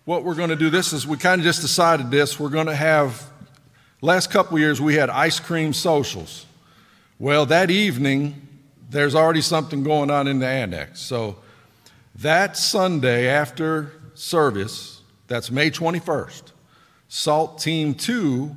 what 0.04 0.24
we're 0.24 0.34
going 0.34 0.50
to 0.50 0.56
do 0.56 0.70
this 0.70 0.92
is 0.92 1.06
we 1.06 1.16
kind 1.16 1.40
of 1.40 1.44
just 1.44 1.62
decided 1.62 2.10
this. 2.10 2.40
We're 2.40 2.48
going 2.48 2.66
to 2.66 2.74
have, 2.74 3.30
last 4.00 4.30
couple 4.30 4.58
years, 4.58 4.80
we 4.80 4.96
had 4.96 5.08
ice 5.08 5.38
cream 5.38 5.72
socials. 5.72 6.46
Well, 7.18 7.46
that 7.46 7.70
evening, 7.70 8.48
there's 8.90 9.14
already 9.14 9.40
something 9.40 9.84
going 9.84 10.10
on 10.10 10.26
in 10.26 10.40
the 10.40 10.48
annex. 10.48 11.00
So 11.00 11.36
that 12.16 12.56
Sunday 12.56 13.28
after 13.28 13.92
service, 14.14 15.00
that's 15.28 15.50
May 15.50 15.70
21st, 15.70 16.42
SALT 17.06 17.60
Team 17.60 17.94
2 17.94 18.56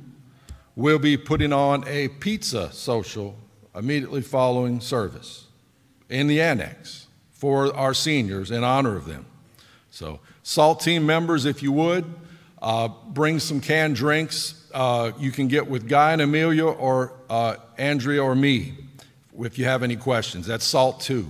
will 0.74 0.98
be 0.98 1.16
putting 1.16 1.52
on 1.52 1.84
a 1.86 2.08
pizza 2.08 2.72
social 2.72 3.36
immediately 3.76 4.22
following 4.22 4.80
service 4.80 5.47
in 6.08 6.26
the 6.26 6.40
annex 6.40 7.06
for 7.30 7.74
our 7.76 7.94
seniors 7.94 8.50
in 8.50 8.64
honor 8.64 8.96
of 8.96 9.06
them. 9.06 9.26
So, 9.90 10.20
SALT 10.42 10.80
team 10.80 11.04
members, 11.04 11.44
if 11.44 11.62
you 11.62 11.72
would, 11.72 12.04
uh, 12.62 12.88
bring 13.08 13.38
some 13.38 13.60
canned 13.60 13.96
drinks. 13.96 14.66
Uh, 14.72 15.12
you 15.18 15.30
can 15.30 15.48
get 15.48 15.68
with 15.68 15.88
Guy 15.88 16.12
and 16.12 16.22
Amelia 16.22 16.66
or 16.66 17.12
uh, 17.28 17.56
Andrea 17.76 18.22
or 18.22 18.34
me 18.34 18.74
if 19.40 19.58
you 19.58 19.64
have 19.64 19.82
any 19.82 19.96
questions. 19.96 20.46
That's 20.46 20.64
SALT 20.64 21.00
2. 21.00 21.28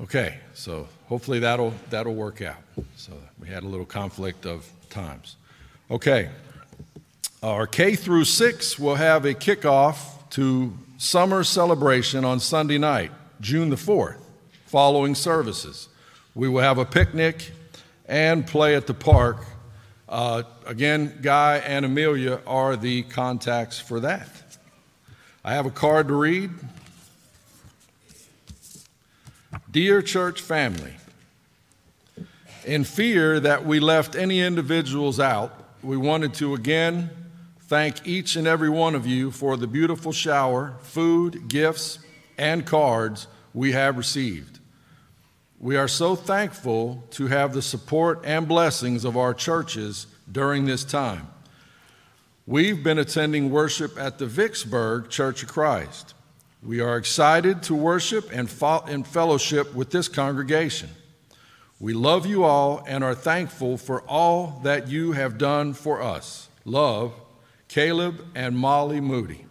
Okay, 0.00 0.38
so 0.54 0.88
hopefully 1.08 1.40
that'll, 1.40 1.74
that'll 1.90 2.14
work 2.14 2.40
out. 2.40 2.62
So 2.96 3.12
we 3.40 3.48
had 3.48 3.62
a 3.62 3.66
little 3.66 3.86
conflict 3.86 4.46
of 4.46 4.70
times. 4.90 5.36
Okay, 5.90 6.30
our 7.42 7.66
K 7.66 7.94
through 7.94 8.24
6 8.24 8.78
will 8.78 8.94
have 8.94 9.24
a 9.24 9.34
kickoff 9.34 10.28
to 10.30 10.72
summer 10.98 11.44
celebration 11.44 12.24
on 12.24 12.40
Sunday 12.40 12.76
night, 12.76 13.12
June 13.40 13.70
the 13.70 13.76
4th, 13.76 14.18
following 14.66 15.14
services. 15.14 15.88
We 16.34 16.48
will 16.48 16.60
have 16.60 16.76
a 16.76 16.84
picnic 16.84 17.52
and 18.06 18.46
play 18.46 18.74
at 18.74 18.86
the 18.88 18.94
park. 18.94 19.44
Uh, 20.08 20.42
again, 20.66 21.18
Guy 21.22 21.58
and 21.58 21.84
Amelia 21.84 22.40
are 22.46 22.76
the 22.76 23.04
contacts 23.04 23.78
for 23.78 24.00
that. 24.00 24.28
I 25.44 25.54
have 25.54 25.66
a 25.66 25.70
card 25.70 26.08
to 26.08 26.14
read. 26.14 26.50
Dear 29.70 30.02
church 30.02 30.40
family, 30.40 30.94
in 32.66 32.82
fear 32.82 33.38
that 33.38 33.64
we 33.64 33.78
left 33.78 34.16
any 34.16 34.40
individuals 34.40 35.20
out, 35.20 35.76
we 35.82 35.96
wanted 35.96 36.34
to 36.34 36.54
again 36.54 37.10
thank 37.68 38.06
each 38.06 38.34
and 38.34 38.46
every 38.46 38.70
one 38.70 38.94
of 38.94 39.06
you 39.06 39.30
for 39.30 39.58
the 39.58 39.66
beautiful 39.66 40.10
shower, 40.10 40.74
food, 40.80 41.48
gifts, 41.48 41.98
and 42.38 42.64
cards 42.64 43.26
we 43.52 43.72
have 43.72 43.98
received. 43.98 44.58
We 45.60 45.76
are 45.76 45.88
so 45.88 46.16
thankful 46.16 47.04
to 47.10 47.26
have 47.26 47.52
the 47.52 47.60
support 47.60 48.22
and 48.24 48.48
blessings 48.48 49.04
of 49.04 49.18
our 49.18 49.34
churches 49.34 50.06
during 50.30 50.64
this 50.64 50.82
time. 50.82 51.28
We've 52.46 52.82
been 52.82 52.98
attending 52.98 53.50
worship 53.50 53.98
at 53.98 54.16
the 54.16 54.26
Vicksburg 54.26 55.10
Church 55.10 55.42
of 55.42 55.50
Christ. 55.50 56.14
We 56.62 56.80
are 56.80 56.96
excited 56.96 57.62
to 57.64 57.74
worship 57.74 58.30
and, 58.32 58.48
fellowship 58.48 59.74
with 59.74 59.90
this 59.90 60.08
congregation. 60.08 60.88
We 61.80 61.92
love 61.92 62.24
you 62.24 62.44
all 62.44 62.82
and 62.86 63.04
are 63.04 63.14
thankful 63.14 63.76
for 63.76 64.00
all 64.02 64.60
that 64.64 64.88
you 64.88 65.12
have 65.12 65.36
done 65.36 65.74
for 65.74 66.00
us. 66.00 66.48
Love, 66.64 67.12
Caleb 67.68 68.24
and 68.34 68.56
Molly 68.56 69.00
Moody. 69.00 69.44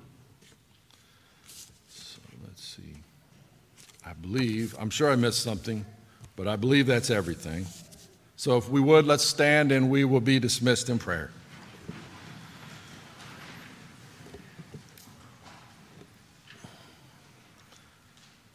So 1.89 2.19
let's 2.43 2.63
see. 2.63 2.95
I 4.05 4.13
believe, 4.13 4.75
I'm 4.79 4.89
sure 4.89 5.11
I 5.11 5.15
missed 5.15 5.41
something, 5.43 5.85
but 6.35 6.47
I 6.47 6.55
believe 6.55 6.87
that's 6.87 7.09
everything. 7.11 7.67
So 8.35 8.57
if 8.57 8.69
we 8.69 8.81
would, 8.81 9.05
let's 9.05 9.23
stand 9.23 9.71
and 9.71 9.89
we 9.89 10.03
will 10.03 10.19
be 10.19 10.39
dismissed 10.39 10.89
in 10.89 10.99
prayer. 10.99 11.31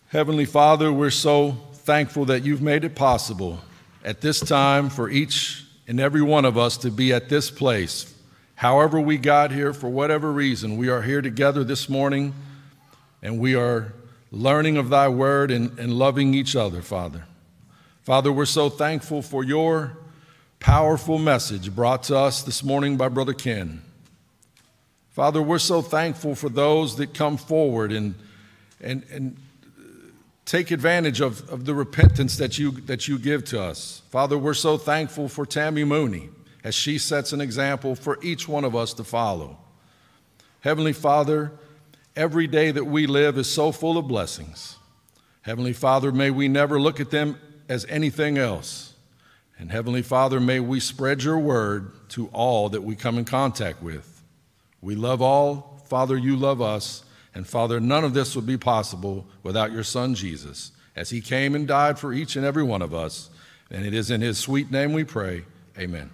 Heavenly 0.08 0.44
Father, 0.44 0.92
we're 0.92 1.10
so 1.10 1.52
thankful 1.72 2.26
that 2.26 2.44
you've 2.44 2.60
made 2.60 2.84
it 2.84 2.94
possible 2.94 3.60
at 4.04 4.20
this 4.20 4.40
time 4.40 4.90
for 4.90 5.08
each 5.08 5.64
and 5.88 5.98
every 5.98 6.20
one 6.20 6.44
of 6.44 6.58
us 6.58 6.76
to 6.78 6.90
be 6.90 7.12
at 7.12 7.28
this 7.28 7.50
place. 7.50 8.11
However, 8.62 9.00
we 9.00 9.18
got 9.18 9.50
here, 9.50 9.72
for 9.72 9.88
whatever 9.88 10.30
reason, 10.30 10.76
we 10.76 10.88
are 10.88 11.02
here 11.02 11.20
together 11.20 11.64
this 11.64 11.88
morning 11.88 12.32
and 13.20 13.40
we 13.40 13.56
are 13.56 13.92
learning 14.30 14.76
of 14.76 14.88
thy 14.88 15.08
word 15.08 15.50
and, 15.50 15.76
and 15.80 15.92
loving 15.92 16.32
each 16.32 16.54
other, 16.54 16.80
Father. 16.80 17.24
Father, 18.04 18.30
we're 18.30 18.44
so 18.44 18.70
thankful 18.70 19.20
for 19.20 19.42
your 19.42 19.98
powerful 20.60 21.18
message 21.18 21.74
brought 21.74 22.04
to 22.04 22.16
us 22.16 22.44
this 22.44 22.62
morning 22.62 22.96
by 22.96 23.08
Brother 23.08 23.34
Ken. 23.34 23.82
Father, 25.10 25.42
we're 25.42 25.58
so 25.58 25.82
thankful 25.82 26.36
for 26.36 26.48
those 26.48 26.94
that 26.98 27.14
come 27.14 27.36
forward 27.36 27.90
and, 27.90 28.14
and, 28.80 29.02
and 29.10 29.36
take 30.44 30.70
advantage 30.70 31.20
of, 31.20 31.50
of 31.50 31.64
the 31.64 31.74
repentance 31.74 32.36
that 32.36 32.60
you, 32.60 32.70
that 32.82 33.08
you 33.08 33.18
give 33.18 33.44
to 33.46 33.60
us. 33.60 34.02
Father, 34.10 34.38
we're 34.38 34.54
so 34.54 34.78
thankful 34.78 35.28
for 35.28 35.44
Tammy 35.44 35.82
Mooney 35.82 36.28
as 36.64 36.74
she 36.74 36.98
sets 36.98 37.32
an 37.32 37.40
example 37.40 37.94
for 37.94 38.18
each 38.22 38.48
one 38.48 38.64
of 38.64 38.76
us 38.76 38.94
to 38.94 39.04
follow. 39.04 39.58
Heavenly 40.60 40.92
Father, 40.92 41.52
every 42.14 42.46
day 42.46 42.70
that 42.70 42.84
we 42.84 43.06
live 43.06 43.36
is 43.36 43.50
so 43.50 43.72
full 43.72 43.98
of 43.98 44.06
blessings. 44.06 44.76
Heavenly 45.42 45.72
Father, 45.72 46.12
may 46.12 46.30
we 46.30 46.46
never 46.46 46.80
look 46.80 47.00
at 47.00 47.10
them 47.10 47.38
as 47.68 47.84
anything 47.88 48.38
else. 48.38 48.94
And 49.58 49.70
Heavenly 49.70 50.02
Father, 50.02 50.40
may 50.40 50.60
we 50.60 50.80
spread 50.80 51.22
your 51.22 51.38
word 51.38 51.90
to 52.10 52.28
all 52.28 52.68
that 52.70 52.82
we 52.82 52.96
come 52.96 53.18
in 53.18 53.24
contact 53.24 53.82
with. 53.82 54.22
We 54.80 54.94
love 54.94 55.20
all. 55.22 55.82
Father, 55.86 56.16
you 56.16 56.36
love 56.36 56.60
us. 56.60 57.04
And 57.34 57.46
Father, 57.46 57.80
none 57.80 58.04
of 58.04 58.14
this 58.14 58.36
would 58.36 58.46
be 58.46 58.58
possible 58.58 59.26
without 59.42 59.72
your 59.72 59.84
Son 59.84 60.14
Jesus, 60.14 60.72
as 60.94 61.10
he 61.10 61.20
came 61.20 61.54
and 61.54 61.66
died 61.66 61.98
for 61.98 62.12
each 62.12 62.36
and 62.36 62.44
every 62.44 62.62
one 62.62 62.82
of 62.82 62.94
us. 62.94 63.30
And 63.70 63.86
it 63.86 63.94
is 63.94 64.10
in 64.10 64.20
his 64.20 64.38
sweet 64.38 64.70
name 64.70 64.92
we 64.92 65.04
pray. 65.04 65.44
Amen. 65.78 66.10